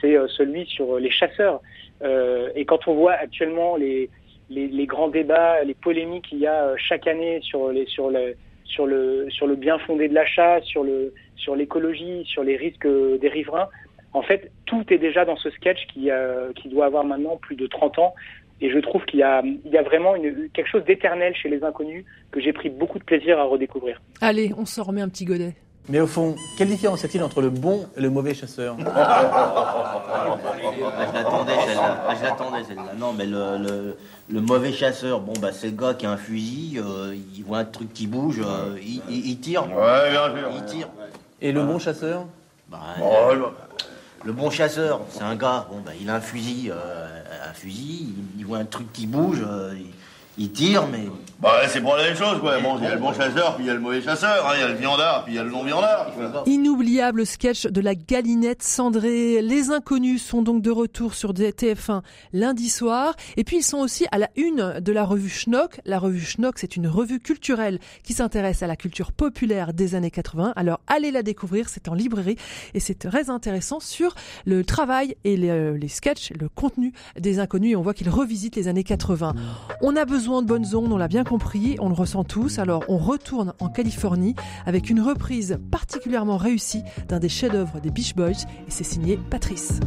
c'est 0.00 0.16
euh, 0.16 0.28
celui 0.28 0.66
sur 0.66 0.98
les 0.98 1.10
chasseurs. 1.10 1.60
Euh, 2.02 2.50
et 2.54 2.66
quand 2.66 2.86
on 2.88 2.94
voit 2.94 3.14
actuellement 3.14 3.76
les, 3.76 4.10
les, 4.50 4.86
grands 4.86 5.08
débats, 5.08 5.64
les 5.64 5.74
polémiques 5.74 6.26
qu'il 6.28 6.38
y 6.38 6.46
a 6.46 6.64
euh, 6.64 6.74
chaque 6.76 7.06
année 7.06 7.40
sur 7.42 7.72
les 7.72 7.86
sur 7.86 8.10
le 8.10 8.36
sur 8.66 8.86
le 8.86 9.26
sur 9.30 9.46
le 9.46 9.56
bien 9.56 9.78
fondé 9.78 10.08
de 10.08 10.14
l'achat, 10.14 10.60
sur 10.62 10.84
le 10.84 11.14
sur 11.36 11.56
l'écologie, 11.56 12.24
sur 12.24 12.42
les 12.42 12.56
risques 12.56 12.86
euh, 12.86 13.18
des 13.18 13.28
riverains. 13.28 13.68
En 14.12 14.22
fait, 14.22 14.50
tout 14.64 14.84
est 14.90 14.98
déjà 14.98 15.24
dans 15.24 15.36
ce 15.36 15.50
sketch 15.50 15.86
qui 15.92 16.10
euh, 16.10 16.52
qui 16.54 16.68
doit 16.68 16.86
avoir 16.86 17.04
maintenant 17.04 17.36
plus 17.36 17.56
de 17.56 17.66
30 17.66 17.98
ans. 17.98 18.14
Et 18.60 18.70
je 18.70 18.78
trouve 18.78 19.04
qu'il 19.04 19.20
y 19.20 19.22
a 19.22 19.42
il 19.42 19.70
y 19.70 19.76
a 19.76 19.82
vraiment 19.82 20.14
quelque 20.54 20.68
chose 20.68 20.84
d'éternel 20.84 21.34
chez 21.34 21.48
les 21.48 21.62
inconnus 21.62 22.04
que 22.30 22.40
j'ai 22.40 22.52
pris 22.52 22.70
beaucoup 22.70 22.98
de 22.98 23.04
plaisir 23.04 23.38
à 23.38 23.44
redécouvrir. 23.44 24.00
Allez, 24.20 24.52
on 24.56 24.64
s'en 24.64 24.82
remet 24.82 25.02
un 25.02 25.08
petit 25.08 25.24
godet. 25.24 25.54
Mais 25.88 26.00
au 26.00 26.06
fond, 26.08 26.34
quelle 26.58 26.68
différence 26.68 27.02
y 27.02 27.06
a-t-il 27.06 27.22
entre 27.22 27.40
le 27.40 27.50
bon 27.50 27.86
et 27.96 28.00
le 28.00 28.10
mauvais 28.10 28.34
chasseur? 28.34 28.76
Ah, 28.94 30.36
je 31.08 31.14
l'attendais 31.14 31.52
celle-là. 31.66 32.04
Ah, 32.08 32.14
je 32.18 32.22
l'attendais 32.24 32.64
celle-là. 32.64 32.92
Non, 32.98 33.12
mais 33.12 33.26
le, 33.26 33.56
le, 33.58 33.96
le 34.28 34.40
mauvais 34.40 34.72
chasseur, 34.72 35.20
bon, 35.20 35.32
bah, 35.40 35.52
c'est 35.52 35.68
le 35.68 35.76
gars 35.76 35.94
qui 35.94 36.06
a 36.06 36.10
un 36.10 36.16
fusil, 36.16 36.80
euh, 36.84 37.14
il 37.36 37.44
voit 37.44 37.58
un 37.58 37.64
truc 37.64 37.92
qui 37.92 38.06
bouge, 38.08 38.40
euh, 38.44 38.76
il, 38.82 39.00
il- 39.08 39.26
il 39.30 39.38
tire. 39.38 39.62
Ouais, 39.64 40.10
bien 40.10 40.24
sûr. 40.36 40.48
Il 40.56 40.64
tire. 40.64 40.88
Et 41.40 41.52
le 41.52 41.62
bon 41.62 41.78
chasseur? 41.78 42.24
Bah, 42.68 42.78
Oh, 43.00 43.32
le, 43.34 43.44
le 44.24 44.32
bon 44.32 44.50
chasseur, 44.50 45.00
c'est 45.10 45.22
un 45.22 45.36
gars, 45.36 45.66
bon, 45.70 45.78
bah, 45.84 45.92
il 46.00 46.10
a 46.10 46.16
un 46.16 46.20
fusil, 46.20 46.70
euh, 46.72 47.22
un 47.48 47.52
fusil, 47.52 48.12
il, 48.34 48.40
il 48.40 48.44
voit 48.46 48.58
un 48.58 48.64
truc 48.64 48.92
qui 48.92 49.06
bouge, 49.06 49.44
euh, 49.48 49.72
il, 49.76 49.86
il 50.38 50.52
tire, 50.52 50.86
mais. 50.88 51.06
Bah, 51.38 51.60
c'est 51.68 51.82
pour 51.82 51.94
la 51.96 52.04
même 52.04 52.16
chose, 52.16 52.40
quoi. 52.40 52.58
Bon, 52.60 52.78
il 52.78 52.84
y 52.84 52.86
a 52.86 52.94
le 52.94 53.00
bon 53.00 53.12
chasseur, 53.12 53.56
puis 53.56 53.64
il 53.64 53.68
y 53.68 53.70
a 53.70 53.74
le 53.74 53.80
mauvais 53.80 54.00
chasseur, 54.00 54.46
hein. 54.46 54.52
il 54.54 54.60
y 54.60 54.62
a 54.62 54.68
le 54.68 54.74
viandard, 54.74 55.24
puis 55.24 55.34
il 55.34 55.36
y 55.36 55.38
a 55.38 55.44
le 55.44 55.50
non-viandard. 55.50 56.12
Inoubliable 56.46 57.26
sketch 57.26 57.66
de 57.66 57.80
la 57.82 57.94
galinette 57.94 58.62
cendrée. 58.62 59.42
Les 59.42 59.70
inconnus 59.70 60.24
sont 60.24 60.40
donc 60.40 60.62
de 60.62 60.70
retour 60.70 61.14
sur 61.14 61.34
TF1 61.34 62.00
lundi 62.32 62.70
soir. 62.70 63.14
Et 63.36 63.44
puis 63.44 63.58
ils 63.58 63.62
sont 63.62 63.78
aussi 63.78 64.06
à 64.12 64.18
la 64.18 64.30
une 64.36 64.80
de 64.80 64.92
la 64.92 65.04
revue 65.04 65.28
Schnock. 65.28 65.78
La 65.84 65.98
revue 65.98 66.24
Schnock, 66.24 66.58
c'est 66.58 66.74
une 66.74 66.88
revue 66.88 67.20
culturelle 67.20 67.80
qui 68.02 68.14
s'intéresse 68.14 68.62
à 68.62 68.66
la 68.66 68.76
culture 68.76 69.12
populaire 69.12 69.74
des 69.74 69.94
années 69.94 70.10
80. 70.10 70.54
Alors 70.56 70.80
allez 70.86 71.10
la 71.10 71.22
découvrir, 71.22 71.68
c'est 71.68 71.88
en 71.88 71.94
librairie 71.94 72.36
et 72.72 72.80
c'est 72.80 72.98
très 72.98 73.28
intéressant 73.28 73.78
sur 73.78 74.14
le 74.46 74.64
travail 74.64 75.16
et 75.24 75.36
les, 75.36 75.76
les 75.76 75.88
sketchs, 75.88 76.32
le 76.40 76.48
contenu 76.48 76.94
des 77.18 77.40
inconnus. 77.40 77.72
Et 77.72 77.76
on 77.76 77.82
voit 77.82 77.94
qu'ils 77.94 78.08
revisitent 78.08 78.56
les 78.56 78.68
années 78.68 78.84
80. 78.84 79.34
On 79.82 79.96
a 79.96 80.06
besoin 80.06 80.25
de 80.26 80.46
bonnes 80.46 80.74
ondes, 80.74 80.92
on 80.92 80.96
l'a 80.96 81.08
bien 81.08 81.24
compris, 81.24 81.76
on 81.78 81.88
le 81.88 81.94
ressent 81.94 82.24
tous. 82.24 82.58
Alors 82.58 82.84
on 82.88 82.98
retourne 82.98 83.54
en 83.60 83.68
Californie 83.68 84.34
avec 84.66 84.90
une 84.90 85.00
reprise 85.00 85.58
particulièrement 85.70 86.36
réussie 86.36 86.82
d'un 87.08 87.20
des 87.20 87.28
chefs-d'œuvre 87.28 87.80
des 87.80 87.90
Beach 87.90 88.14
Boys 88.14 88.42
et 88.66 88.70
c'est 88.70 88.84
signé 88.84 89.18
Patrice. 89.30 89.80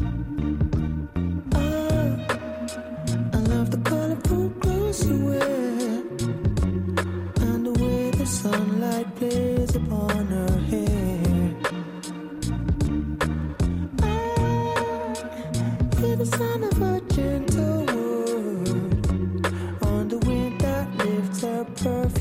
to 21.79 22.18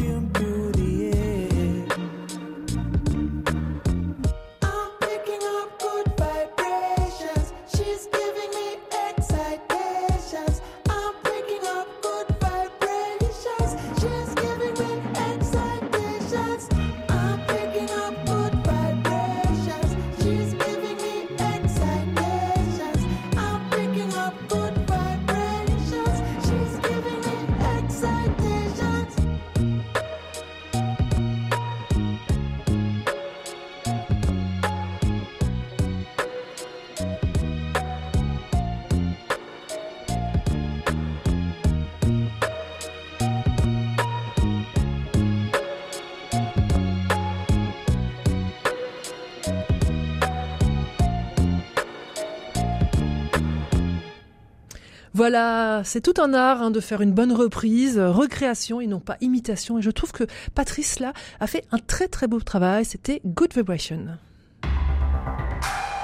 Voilà, 55.19 55.83
c'est 55.83 56.01
tout 56.01 56.15
un 56.23 56.33
art 56.33 56.63
hein, 56.63 56.71
de 56.71 56.79
faire 56.79 57.01
une 57.01 57.11
bonne 57.11 57.33
reprise, 57.33 57.99
euh, 57.99 58.13
recréation 58.13 58.81
et 58.81 58.87
non 58.87 59.01
pas 59.01 59.17
imitation. 59.21 59.77
Et 59.77 59.83
je 59.83 59.91
trouve 59.91 60.13
que 60.13 60.23
Patrice 60.55 61.01
là 61.01 61.13
a 61.41 61.49
fait 61.49 61.65
un 61.73 61.79
très 61.79 62.07
très 62.07 62.29
beau 62.29 62.39
travail. 62.39 62.85
C'était 62.85 63.21
Good 63.25 63.53
Vibration. 63.53 64.17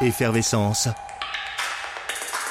Effervescence. 0.00 0.88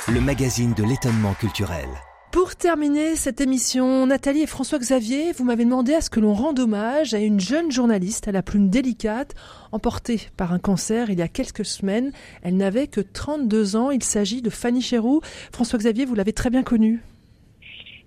Le 0.07 0.21
magazine 0.21 0.73
de 0.73 0.85
l'étonnement 0.85 1.33
culturel. 1.33 1.89
Pour 2.33 2.55
terminer 2.55 3.15
cette 3.15 3.41
émission, 3.41 4.07
Nathalie 4.07 4.41
et 4.41 4.47
François-Xavier, 4.47 5.33
vous 5.33 5.43
m'avez 5.43 5.65
demandé 5.65 5.93
à 5.93 6.01
ce 6.01 6.09
que 6.09 6.19
l'on 6.19 6.33
rende 6.33 6.59
hommage 6.59 7.13
à 7.13 7.19
une 7.19 7.39
jeune 7.39 7.71
journaliste 7.71 8.27
à 8.27 8.31
la 8.31 8.41
plume 8.41 8.69
délicate, 8.69 9.35
emportée 9.71 10.17
par 10.35 10.51
un 10.51 10.57
cancer 10.57 11.11
il 11.11 11.19
y 11.19 11.21
a 11.21 11.27
quelques 11.27 11.63
semaines. 11.63 12.11
Elle 12.41 12.57
n'avait 12.57 12.87
que 12.87 13.01
32 13.01 13.75
ans. 13.75 13.91
Il 13.91 14.01
s'agit 14.01 14.41
de 14.41 14.49
Fanny 14.49 14.81
Chéroux. 14.81 15.21
François-Xavier, 15.53 16.05
vous 16.05 16.15
l'avez 16.15 16.33
très 16.33 16.49
bien 16.49 16.63
connue. 16.63 17.01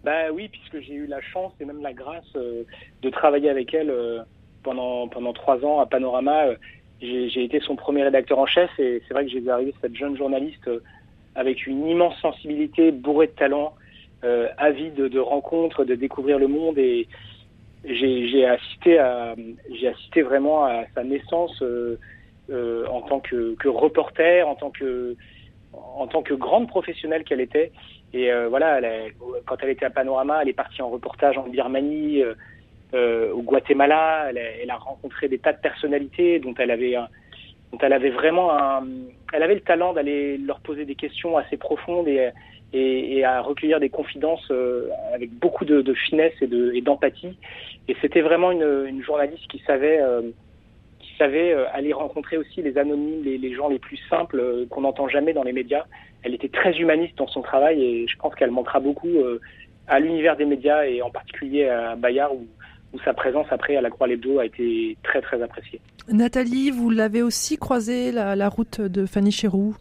Bah 0.03 0.33
oui, 0.33 0.49
puisque 0.49 0.85
j'ai 0.85 0.95
eu 0.95 1.07
la 1.07 1.21
chance 1.21 1.53
et 1.61 1.65
même 1.65 1.81
la 1.81 1.93
grâce 1.93 2.25
euh, 2.35 2.65
de 3.03 3.11
travailler 3.11 3.49
avec 3.49 3.75
elle 3.75 3.91
euh, 3.91 4.23
pendant 4.65 5.07
pendant 5.07 5.35
trois 5.35 5.65
ans 5.65 5.79
à 5.79 5.87
Panorama. 5.87 6.47
Euh, 6.47 6.57
j'ai 7.01 7.45
été 7.45 7.61
son 7.61 7.77
premier 7.77 8.03
rédacteur 8.03 8.41
en 8.41 8.47
chef 8.47 8.71
et 8.81 9.01
c'est 9.07 9.15
vrai 9.15 9.25
que 9.25 9.31
j'ai 9.31 9.39
vu 9.39 9.51
arriver 9.51 9.73
cette 9.81 9.95
jeune 9.95 10.17
journaliste 10.17 10.69
avec 11.37 11.69
une 11.69 11.87
immense 11.87 12.19
sensibilité, 12.21 12.91
bourrée 12.91 13.29
de 13.29 13.33
talent, 13.33 13.75
euh, 14.27 14.49
avide 14.59 14.95
de, 14.95 15.19
rencontres, 15.19 15.85
de 15.85 15.95
découvrir 15.95 16.39
le 16.39 16.49
monde 16.49 16.79
et 16.79 17.07
j'ai 17.85 18.47
assisté 18.47 20.23
vraiment 20.23 20.65
à 20.65 20.85
sa 20.95 21.05
naissance 21.05 21.63
euh, 21.63 21.99
euh, 22.51 22.87
en 22.89 23.03
tant 23.03 23.21
que, 23.21 23.69
reporter, 23.69 24.47
en 24.47 24.55
tant 24.57 24.71
que 24.71 26.35
grande 26.35 26.69
professionnelle 26.69 27.25
qu'elle 27.25 27.41
était. 27.41 27.73
Et 28.13 28.33
euh, 28.33 28.49
voilà, 28.49 28.81
quand 29.47 29.57
elle 29.63 29.71
était 29.71 29.85
à 29.85 29.91
Panorama, 29.91 30.41
elle 30.43 30.49
est 30.49 30.55
partie 30.55 30.83
en 30.83 30.91
reportage 30.91 31.39
en 31.39 31.49
Birmanie, 31.49 32.23
au 32.93 33.43
Guatemala. 33.43 34.31
Elle 34.31 34.71
a, 34.71 34.77
rencontré 34.77 35.29
des 35.29 35.39
tas 35.39 35.53
de 35.53 35.61
personnalités 35.61 36.41
dont 36.41 36.55
elle 36.55 36.71
avait 36.71 38.11
vraiment 38.11 38.51
elle 39.33 39.43
avait 39.43 39.55
le 39.55 39.61
talent 39.61 39.93
d'aller 39.93 40.39
leur 40.39 40.61
poser 40.61 40.85
des 40.85 40.95
questions 40.95 41.37
assez 41.37 41.57
profondes 41.57 42.09
et, 42.73 43.25
à 43.25 43.41
recueillir 43.41 43.81
des 43.81 43.89
confidences 43.89 44.47
euh, 44.51 44.89
avec 45.15 45.31
beaucoup 45.33 45.65
de, 45.65 45.95
finesse 45.95 46.35
et 46.41 46.47
de- 46.47 46.73
et 46.75 46.81
d'empathie. 46.81 47.37
Et 47.89 47.97
c'était 48.01 48.21
vraiment 48.21 48.51
une, 48.51 49.03
journaliste 49.03 49.47
qui 49.49 49.63
savait 49.67 50.01
euh, 50.01 50.23
savait 51.19 51.53
euh, 51.53 51.65
aller 51.73 51.93
rencontrer 51.93 52.37
aussi 52.37 52.61
les 52.61 52.77
anonymes, 52.77 53.23
les, 53.25 53.55
gens 53.55 53.69
les 53.69 53.79
plus 53.79 53.99
simples 54.11 54.67
qu'on 54.69 54.83
n'entend 54.83 55.09
jamais 55.09 55.33
dans 55.33 55.45
les 55.45 55.53
médias. 55.53 55.85
Elle 56.23 56.35
était 56.35 56.49
très 56.49 56.77
humaniste 56.77 57.17
dans 57.17 57.29
son 57.29 57.41
travail 57.41 57.83
et 57.83 58.07
je 58.07 58.17
pense 58.19 58.35
qu'elle 58.35 58.51
manquera 58.51 58.81
beaucoup 58.81 59.09
à 59.87 60.01
l'univers 60.01 60.37
des 60.37 60.45
médias 60.45 60.85
et 60.85 61.01
en 61.01 61.11
particulier 61.11 61.69
à 61.69 61.95
Bayard 61.97 62.35
où, 62.35 62.47
sa 63.05 63.13
présence 63.13 63.47
après 63.51 63.77
à 63.77 63.83
la 63.83 63.91
Croix-Lebdo 63.91 64.39
a 64.39 64.47
été 64.47 64.97
très 65.03 65.21
très 65.21 65.43
appréciée. 65.43 65.81
Nathalie, 66.11 66.71
vous 66.71 66.89
l'avez 66.89 67.21
aussi 67.23 67.59
croisé 67.59 68.11
la, 68.11 68.35
la 68.37 68.49
route 68.49 68.81
de 68.81 69.05
Fanny 69.05 69.31
Chéroux? 69.31 69.77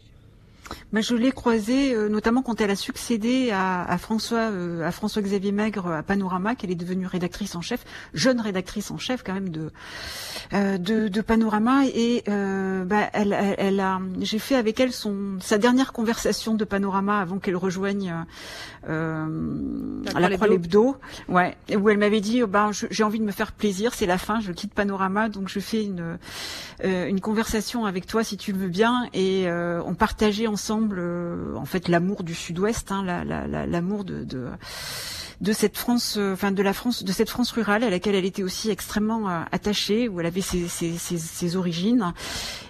Bah, 0.92 1.00
je 1.00 1.14
l'ai 1.14 1.32
croisée 1.32 1.94
euh, 1.94 2.08
notamment 2.08 2.42
quand 2.42 2.60
elle 2.60 2.70
a 2.70 2.76
succédé 2.76 3.50
à, 3.52 3.84
à 3.84 3.98
François 3.98 4.50
euh, 4.50 4.86
à 4.86 4.90
François 4.90 5.22
Xavier 5.22 5.52
Maigre 5.52 5.86
à 5.92 6.02
Panorama, 6.02 6.54
qu'elle 6.54 6.70
est 6.70 6.74
devenue 6.76 7.06
rédactrice 7.06 7.54
en 7.54 7.60
chef, 7.60 7.84
jeune 8.14 8.40
rédactrice 8.40 8.90
en 8.90 8.98
chef 8.98 9.22
quand 9.24 9.34
même 9.34 9.48
de 9.50 9.70
euh, 10.52 10.78
de, 10.78 11.08
de 11.08 11.20
Panorama. 11.20 11.84
Et 11.86 12.24
bah, 12.26 13.10
elle, 13.12 13.32
elle, 13.32 13.54
elle 13.58 13.80
a 13.80 14.00
j'ai 14.20 14.38
fait 14.38 14.54
avec 14.56 14.80
elle 14.80 14.92
son 14.92 15.38
sa 15.40 15.58
dernière 15.58 15.92
conversation 15.92 16.54
de 16.54 16.64
Panorama 16.64 17.20
avant 17.20 17.38
qu'elle 17.38 17.56
rejoigne 17.56 18.14
La 18.86 19.26
la 20.20 20.28
Croix 20.28 20.36
Croix 20.36 20.48
Lebdo, 20.48 20.96
ouais, 21.28 21.56
où 21.76 21.88
elle 21.90 21.98
m'avait 21.98 22.20
dit 22.20 22.42
oh, 22.42 22.48
je- 22.72 22.86
j'ai 22.90 23.02
envie 23.04 23.18
de 23.18 23.24
me 23.24 23.32
faire 23.32 23.52
plaisir, 23.52 23.94
c'est 23.94 24.06
la 24.06 24.18
fin, 24.18 24.40
je 24.40 24.52
quitte 24.52 24.74
Panorama. 24.74 25.28
Donc 25.28 25.48
je 25.48 25.60
fais 25.60 25.84
une 25.84 26.18
une 26.84 27.20
conversation 27.20 27.86
avec 27.86 28.06
toi 28.06 28.22
si 28.24 28.36
tu 28.36 28.52
le 28.52 28.58
veux 28.58 28.68
bien. 28.68 29.08
Et 29.14 29.46
on 29.50 29.94
partageait 29.94 30.46
euh, 30.98 31.54
en 31.56 31.64
fait 31.64 31.88
l'amour 31.88 32.22
du 32.24 32.34
Sud-Ouest, 32.34 32.90
hein, 32.92 33.02
la- 33.04 33.24
la- 33.24 33.46
la- 33.46 33.66
l'amour 33.66 34.04
de, 34.04 34.26
cette 35.52 35.76
France, 35.76 36.16
euh, 36.18 36.32
enfin 36.32 36.50
de 36.52 36.62
la 36.62 36.72
France, 36.72 37.04
de 37.04 37.12
cette 37.12 37.28
France 37.30 37.52
rurale 37.52 37.84
à 37.84 37.90
laquelle 37.90 38.14
elle 38.14 38.24
était 38.24 38.42
aussi 38.42 38.70
extrêmement 38.70 39.28
euh, 39.28 39.42
attachée, 39.52 40.08
où 40.08 40.20
elle 40.20 40.26
avait 40.26 40.40
ses 40.40 41.56
origines, 41.56 42.12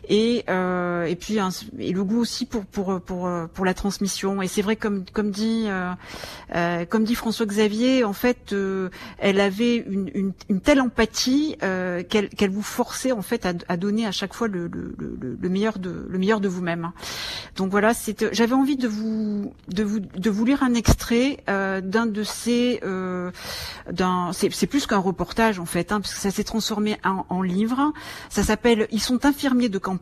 et 0.09 0.45
euh, 0.49 1.05
et 1.05 1.17
puis 1.17 1.39
un- 1.39 1.51
et 1.79 1.93
le 1.93 2.05
goût 2.05 2.21
aussi 2.21 2.47
pour 2.47 2.65
pour 2.65 3.01
pour 3.01 3.29
pour 3.53 3.65
la 3.65 3.75
transmission. 3.75 4.43
Et 4.43 4.49
c'est 4.49 4.63
vrai 4.63 4.77
comme 4.77 5.05
comme 5.13 5.31
dit 5.31 5.65
euh, 5.67 5.91
euh, 6.55 6.85
comme 6.85 7.05
dit 7.05 7.15
François 7.15 7.47
Xavier, 7.47 8.05
en 8.05 8.13
fait, 8.13 8.55
elle 9.19 9.41
avait 9.41 9.77
une, 9.77 10.11
une, 10.15 10.33
une 10.49 10.61
telle 10.61 10.81
empathie 10.81 11.57
qu'elle 12.09 12.29
qu'elle 12.31 12.51
vous 12.51 12.63
forçait 12.63 13.13
en 13.13 13.23
fait 13.23 13.47
à, 13.47 13.53
à 13.69 13.77
donner 13.77 14.07
à 14.07 14.13
chaque 14.13 14.35
fois 14.35 14.49
le, 14.49 14.69
le, 14.69 14.95
le, 14.99 15.39
le 15.41 15.49
meilleur 15.49 15.79
de 15.79 16.07
le 16.09 16.19
meilleur 16.19 16.41
de 16.41 16.49
vous-même. 16.49 16.91
Donc 17.57 17.71
voilà, 17.71 17.95
c'est 17.95 18.33
j'avais 18.35 18.55
envie 18.55 18.77
de 18.77 18.89
vous 18.89 19.53
de 19.69 19.83
vous 19.83 20.01
de 20.01 20.31
vous 20.31 20.45
lire 20.45 20.63
un 20.63 20.75
extrait 20.75 21.39
euh, 21.49 21.81
d'un 21.81 22.07
de 22.07 22.23
ces 22.23 22.81
euh, 22.85 23.31
d'un 23.91 24.31
c'est 24.33 24.53
c'est 24.53 24.67
plus 24.67 24.87
qu'un 24.87 24.99
reportage 24.99 25.59
en 25.59 25.67
fait, 25.67 25.93
hein, 25.93 26.01
parce 26.01 26.15
que 26.15 26.21
ça 26.21 26.31
s'est 26.31 26.45
transformé 26.45 26.97
en, 27.05 27.25
en 27.29 27.43
livre. 27.43 27.93
Ça 28.29 28.43
s'appelle 28.43 28.87
Ils 28.93 29.01
sont 29.01 29.27
infirmiers 29.27 29.69
de 29.69 29.79
campagne 29.79 29.96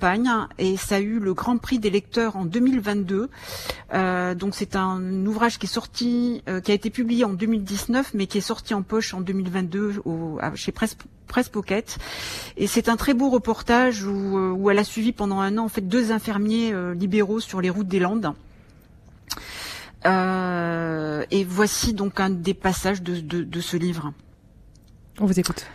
et 0.58 0.76
ça 0.76 0.96
a 0.96 1.00
eu 1.00 1.18
le 1.18 1.34
Grand 1.34 1.58
Prix 1.58 1.78
des 1.78 1.90
lecteurs 1.90 2.36
en 2.36 2.44
2022. 2.44 3.28
Euh, 3.92 4.34
donc 4.34 4.54
c'est 4.54 4.76
un 4.76 5.26
ouvrage 5.26 5.58
qui 5.58 5.68
euh, 6.48 6.60
a 6.66 6.72
été 6.72 6.90
publié 6.90 7.24
en 7.24 7.32
2019, 7.32 8.12
mais 8.14 8.26
qui 8.26 8.38
est 8.38 8.42
sorti 8.42 8.74
en 8.74 8.82
poche 8.82 9.14
en 9.14 9.20
2022 9.20 10.02
au, 10.04 10.38
à- 10.40 10.54
chez 10.54 10.72
Presse, 10.72 10.96
Pocket. 11.50 11.98
Et 12.56 12.66
c'est 12.66 12.88
un 12.88 12.96
très 12.96 13.14
beau 13.14 13.28
reportage 13.30 14.04
où, 14.04 14.38
euh, 14.38 14.50
où 14.50 14.70
elle 14.70 14.78
a 14.78 14.84
suivi 14.84 15.12
pendant 15.12 15.40
un 15.40 15.58
an 15.58 15.64
en 15.64 15.68
fait 15.68 15.82
deux 15.88 16.12
infirmiers 16.12 16.72
libéraux 16.94 17.40
sur 17.40 17.60
les 17.60 17.70
routes 17.70 17.88
des 17.88 17.98
Landes. 18.00 18.32
Et 21.30 21.44
voici 21.44 21.94
donc 21.94 22.20
un 22.20 22.30
des 22.30 22.54
passages 22.54 23.02
de 23.02 23.60
ce 23.60 23.76
livre. 23.76 24.12
On 25.20 25.26
vous 25.26 25.38
écoute. 25.40 25.66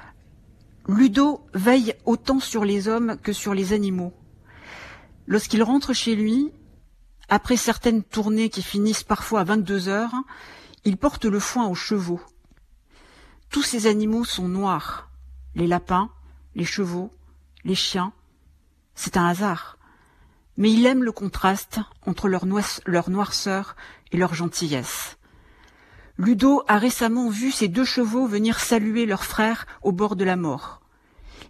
Ludo 0.89 1.45
veille 1.53 1.93
autant 2.05 2.39
sur 2.39 2.65
les 2.65 2.87
hommes 2.87 3.19
que 3.21 3.31
sur 3.31 3.53
les 3.53 3.73
animaux. 3.73 4.11
Lorsqu'il 5.27 5.61
rentre 5.61 5.93
chez 5.93 6.15
lui, 6.15 6.51
après 7.27 7.57
certaines 7.57 8.01
tournées 8.01 8.49
qui 8.49 8.63
finissent 8.63 9.03
parfois 9.03 9.41
à 9.41 9.43
22 9.43 9.87
heures, 9.87 10.15
il 10.85 10.97
porte 10.97 11.25
le 11.25 11.39
foin 11.39 11.67
aux 11.67 11.75
chevaux. 11.75 12.19
Tous 13.51 13.61
ces 13.61 13.85
animaux 13.85 14.25
sont 14.25 14.47
noirs. 14.47 15.11
Les 15.53 15.67
lapins, 15.67 16.09
les 16.55 16.65
chevaux, 16.65 17.11
les 17.63 17.75
chiens. 17.75 18.11
C'est 18.95 19.15
un 19.15 19.27
hasard. 19.27 19.77
Mais 20.57 20.71
il 20.71 20.87
aime 20.87 21.03
le 21.03 21.11
contraste 21.11 21.81
entre 22.07 22.27
leur, 22.27 22.45
leur 22.87 23.11
noirceur 23.11 23.75
et 24.11 24.17
leur 24.17 24.33
gentillesse. 24.33 25.19
Ludo 26.17 26.63
a 26.67 26.79
récemment 26.79 27.29
vu 27.29 27.51
ces 27.51 27.67
deux 27.67 27.85
chevaux 27.85 28.25
venir 28.25 28.59
saluer 28.59 29.05
leur 29.05 29.23
frère 29.23 29.67
au 29.83 29.91
bord 29.91 30.15
de 30.15 30.23
la 30.23 30.35
mort. 30.35 30.78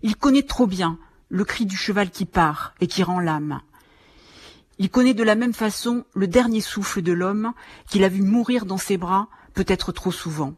Il 0.02 0.16
connaît 0.16 0.44
trop 0.44 0.68
bien 0.68 0.98
le 1.30 1.44
cri 1.44 1.66
du 1.66 1.78
cheval 1.78 2.10
qui 2.10 2.26
part 2.26 2.74
et 2.80 2.88
qui 2.88 3.04
rend 3.04 3.20
l'âme. 3.20 3.62
Il 4.78 4.90
connaît 4.90 5.14
de 5.14 5.24
la 5.24 5.36
même 5.36 5.54
façon 5.54 6.06
le 6.14 6.28
dernier 6.28 6.62
souffle 6.62 7.02
de 7.02 7.12
l'homme 7.12 7.54
qu'il 7.88 8.04
a 8.04 8.10
vu 8.10 8.22
mourir 8.22 8.66
dans 8.66 8.78
ses 8.78 8.98
bras, 8.98 9.28
peut-être 9.54 9.92
trop 9.92 10.12
souvent. 10.12 10.56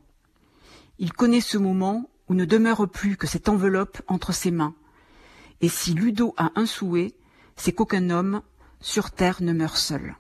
Il 1.00 1.12
connaît 1.12 1.42
ce 1.42 1.58
moment 1.58 2.10
où 2.30 2.36
ne 2.36 2.46
demeure 2.46 2.88
plus 2.88 3.18
que 3.18 3.26
cette 3.26 3.50
enveloppe 3.50 4.02
entre 4.08 4.32
ses 4.32 4.52
mains. 4.52 4.76
Et 5.60 5.70
si 5.70 5.94
Ludo 5.94 6.36
a 6.38 6.52
un 6.56 6.68
souhait, 6.68 7.16
c'est 7.56 7.74
qu'aucun 7.74 8.12
homme 8.12 8.42
sur 8.80 9.12
terre 9.12 9.42
ne 9.42 9.54
meure 9.54 9.78
seul. 9.78 10.16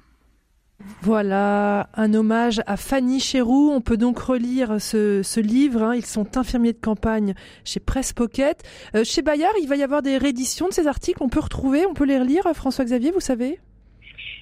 Voilà, 1.01 1.89
un 1.95 2.13
hommage 2.13 2.61
à 2.67 2.77
Fanny 2.77 3.19
Chéroux. 3.19 3.71
On 3.73 3.81
peut 3.81 3.97
donc 3.97 4.19
relire 4.19 4.79
ce, 4.79 5.39
livre. 5.39 5.83
hein. 5.83 5.95
Ils 5.95 6.05
sont 6.05 6.37
infirmiers 6.37 6.73
de 6.73 6.79
campagne 6.79 7.33
chez 7.65 7.79
Presse 7.79 8.13
Pocket. 8.13 8.61
Euh, 8.95 9.03
chez 9.03 9.21
Bayard, 9.21 9.53
il 9.61 9.67
va 9.67 9.75
y 9.75 9.83
avoir 9.83 10.01
des 10.01 10.17
rééditions 10.17 10.67
de 10.67 10.73
ces 10.73 10.87
articles. 10.87 11.21
On 11.23 11.29
peut 11.29 11.39
retrouver, 11.39 11.85
on 11.85 11.93
peut 11.93 12.05
les 12.05 12.19
relire. 12.19 12.43
François-Xavier, 12.53 13.11
vous 13.11 13.19
savez? 13.19 13.59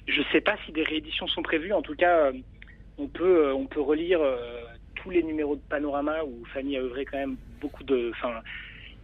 Je 0.06 0.20
ne 0.20 0.24
sais 0.32 0.40
pas 0.40 0.56
si 0.66 0.72
des 0.72 0.82
rééditions 0.82 1.26
sont 1.28 1.42
prévues. 1.42 1.72
En 1.72 1.82
tout 1.82 1.94
cas, 1.94 2.26
euh, 2.26 2.32
on 2.98 3.06
peut 3.06 3.46
euh, 3.46 3.54
on 3.54 3.66
peut 3.66 3.80
relire 3.80 4.20
tous 4.96 5.10
les 5.10 5.22
numéros 5.22 5.56
de 5.56 5.62
Panorama 5.68 6.24
où 6.24 6.44
Fanny 6.52 6.76
a 6.76 6.80
œuvré 6.80 7.04
quand 7.04 7.18
même 7.18 7.36
beaucoup 7.60 7.84
de. 7.84 8.10
Enfin, 8.16 8.34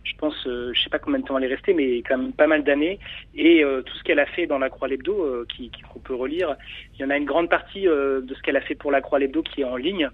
je 0.06 0.16
pense, 0.16 0.46
euh, 0.46 0.72
je 0.72 0.80
sais 0.80 0.90
pas 0.90 0.98
combien 0.98 1.18
de 1.18 1.24
temps 1.24 1.36
elle 1.36 1.44
est 1.44 1.54
restée, 1.54 1.74
mais 1.74 1.98
quand 1.98 2.18
même 2.18 2.32
pas 2.32 2.46
mal 2.46 2.62
d'années. 2.62 2.98
Et 3.34 3.64
euh, 3.64 3.82
tout 3.82 3.94
ce 3.96 4.04
qu'elle 4.04 4.20
a 4.20 4.26
fait 4.26 4.46
dans 4.46 4.58
la 4.58 4.70
Croix 4.70 4.88
Lebdo, 4.88 5.24
euh, 5.24 5.46
qu'on 5.92 6.00
peut 6.00 6.14
relire, 6.14 6.56
il 6.94 7.02
y 7.02 7.04
en 7.04 7.10
a 7.10 7.16
une 7.16 7.24
grande 7.24 7.50
partie 7.50 7.88
euh, 7.88 8.20
de 8.20 8.34
ce 8.34 8.40
qu'elle 8.42 8.56
a 8.56 8.60
fait 8.60 8.74
pour 8.74 8.92
la 8.92 9.00
Croix 9.00 9.18
Lebdo 9.18 9.42
qui 9.42 9.62
est 9.62 9.64
en 9.64 9.76
ligne. 9.76 10.08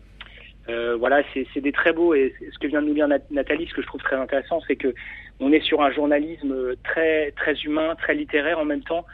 Voilà, 0.69 1.23
c'est 1.35 1.61
des 1.61 1.73
très 1.73 1.93
beaux 1.93 2.15
et 2.15 2.33
ce 2.53 2.59
que 2.59 2.69
vient 2.69 2.81
de 2.81 2.87
nous 2.87 2.95
dire 2.95 3.09
Nat- 3.09 3.31
Nathalie, 3.31 3.67
ce 3.67 3.75
que 3.75 3.83
je 3.83 3.87
trouve 3.87 4.01
très 4.01 4.17
intéressant, 4.17 4.61
c'est 4.67 4.77
que 4.77 4.95
on 5.41 5.53
est 5.53 5.61
sur 5.61 5.83
un 5.83 5.91
journalisme 5.91 6.77
très 6.85 7.33
très 7.33 7.55
humain, 7.65 7.97
très 7.97 8.15
littéraire 8.15 8.61
en 8.61 8.65
même 8.65 8.83
temps, 8.83 9.05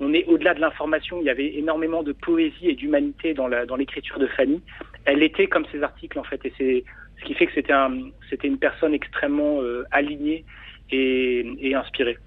on 0.00 0.12
est 0.12 0.24
au-delà 0.26 0.52
de 0.54 0.60
l'information. 0.60 1.18
Il 1.20 1.24
y 1.24 1.30
avait 1.30 1.54
énormément 1.56 2.02
de 2.02 2.12
poésie 2.12 2.68
et 2.68 2.74
d'humanité 2.74 3.34
dans 3.34 3.76
l'écriture 3.76 4.18
de 4.18 4.26
Fanny. 4.26 4.60
Elle 5.04 5.22
était 5.22 5.46
comme 5.46 5.64
ses 5.70 5.82
articles 5.82 6.18
en 6.18 6.24
fait, 6.24 6.44
ce 7.18 7.24
qui 7.24 7.34
fait 7.34 7.46
que 7.46 7.52
c'était 7.54 7.72
un, 7.72 8.10
c'était 8.30 8.48
une 8.48 8.58
personne 8.58 8.94
extrêmement 8.94 9.60
euh, 9.62 9.84
alignée 9.90 10.44
et 10.90 11.74
inspirée. 11.74 12.18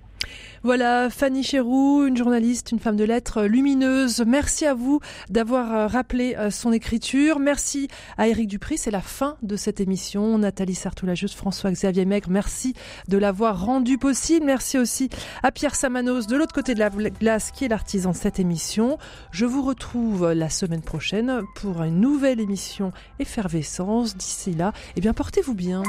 Voilà, 0.62 1.10
Fanny 1.10 1.42
Chéroux, 1.42 2.06
une 2.06 2.18
journaliste, 2.18 2.72
une 2.74 2.80
femme 2.80 2.98
de 2.98 3.06
lettres 3.06 3.44
lumineuse. 3.44 4.24
Merci 4.28 4.66
à 4.66 4.74
vous 4.74 5.00
d'avoir 5.30 5.74
euh, 5.74 5.88
rappelé 5.88 6.36
euh, 6.38 6.52
son 6.52 6.74
écriture. 6.74 7.40
Merci 7.40 7.88
à 8.18 8.28
Éric 8.28 8.50
Dupri. 8.50 8.78
C'est 8.78 8.92
la 8.92 9.00
fin 9.00 9.38
de 9.42 9.56
cette 9.56 9.80
émission. 9.80 10.38
Nathalie 10.38 10.76
Sartoula-Juste, 10.76 11.36
François-Xavier 11.36 12.04
Maigre, 12.04 12.30
merci 12.30 12.74
de 13.08 13.18
l'avoir 13.18 13.64
rendu 13.64 13.98
possible. 13.98 14.46
Merci 14.46 14.78
aussi 14.78 15.10
à 15.44 15.54
Pierre 15.54 15.76
Samanos 15.76 16.28
de 16.28 16.36
l'autre 16.36 16.54
côté 16.54 16.74
de 16.74 16.80
la 16.80 16.90
glace 16.90 17.52
qui 17.52 17.64
est 17.64 17.70
l'artisan 17.70 18.12
de 18.12 18.18
cette 18.18 18.40
émission. 18.40 18.98
Je 19.32 19.46
vous 19.46 19.62
retrouve 19.62 20.34
la 20.34 20.50
semaine 20.50 20.82
prochaine 20.82 21.42
pour 21.56 21.84
une 21.84 22.02
nouvelle 22.02 22.42
émission 22.42 22.92
Effervescence. 23.20 24.18
D'ici 24.18 24.54
là, 24.54 24.74
eh 24.98 25.02
bien, 25.02 25.14
portez-vous 25.14 25.54
bien. 25.54 25.84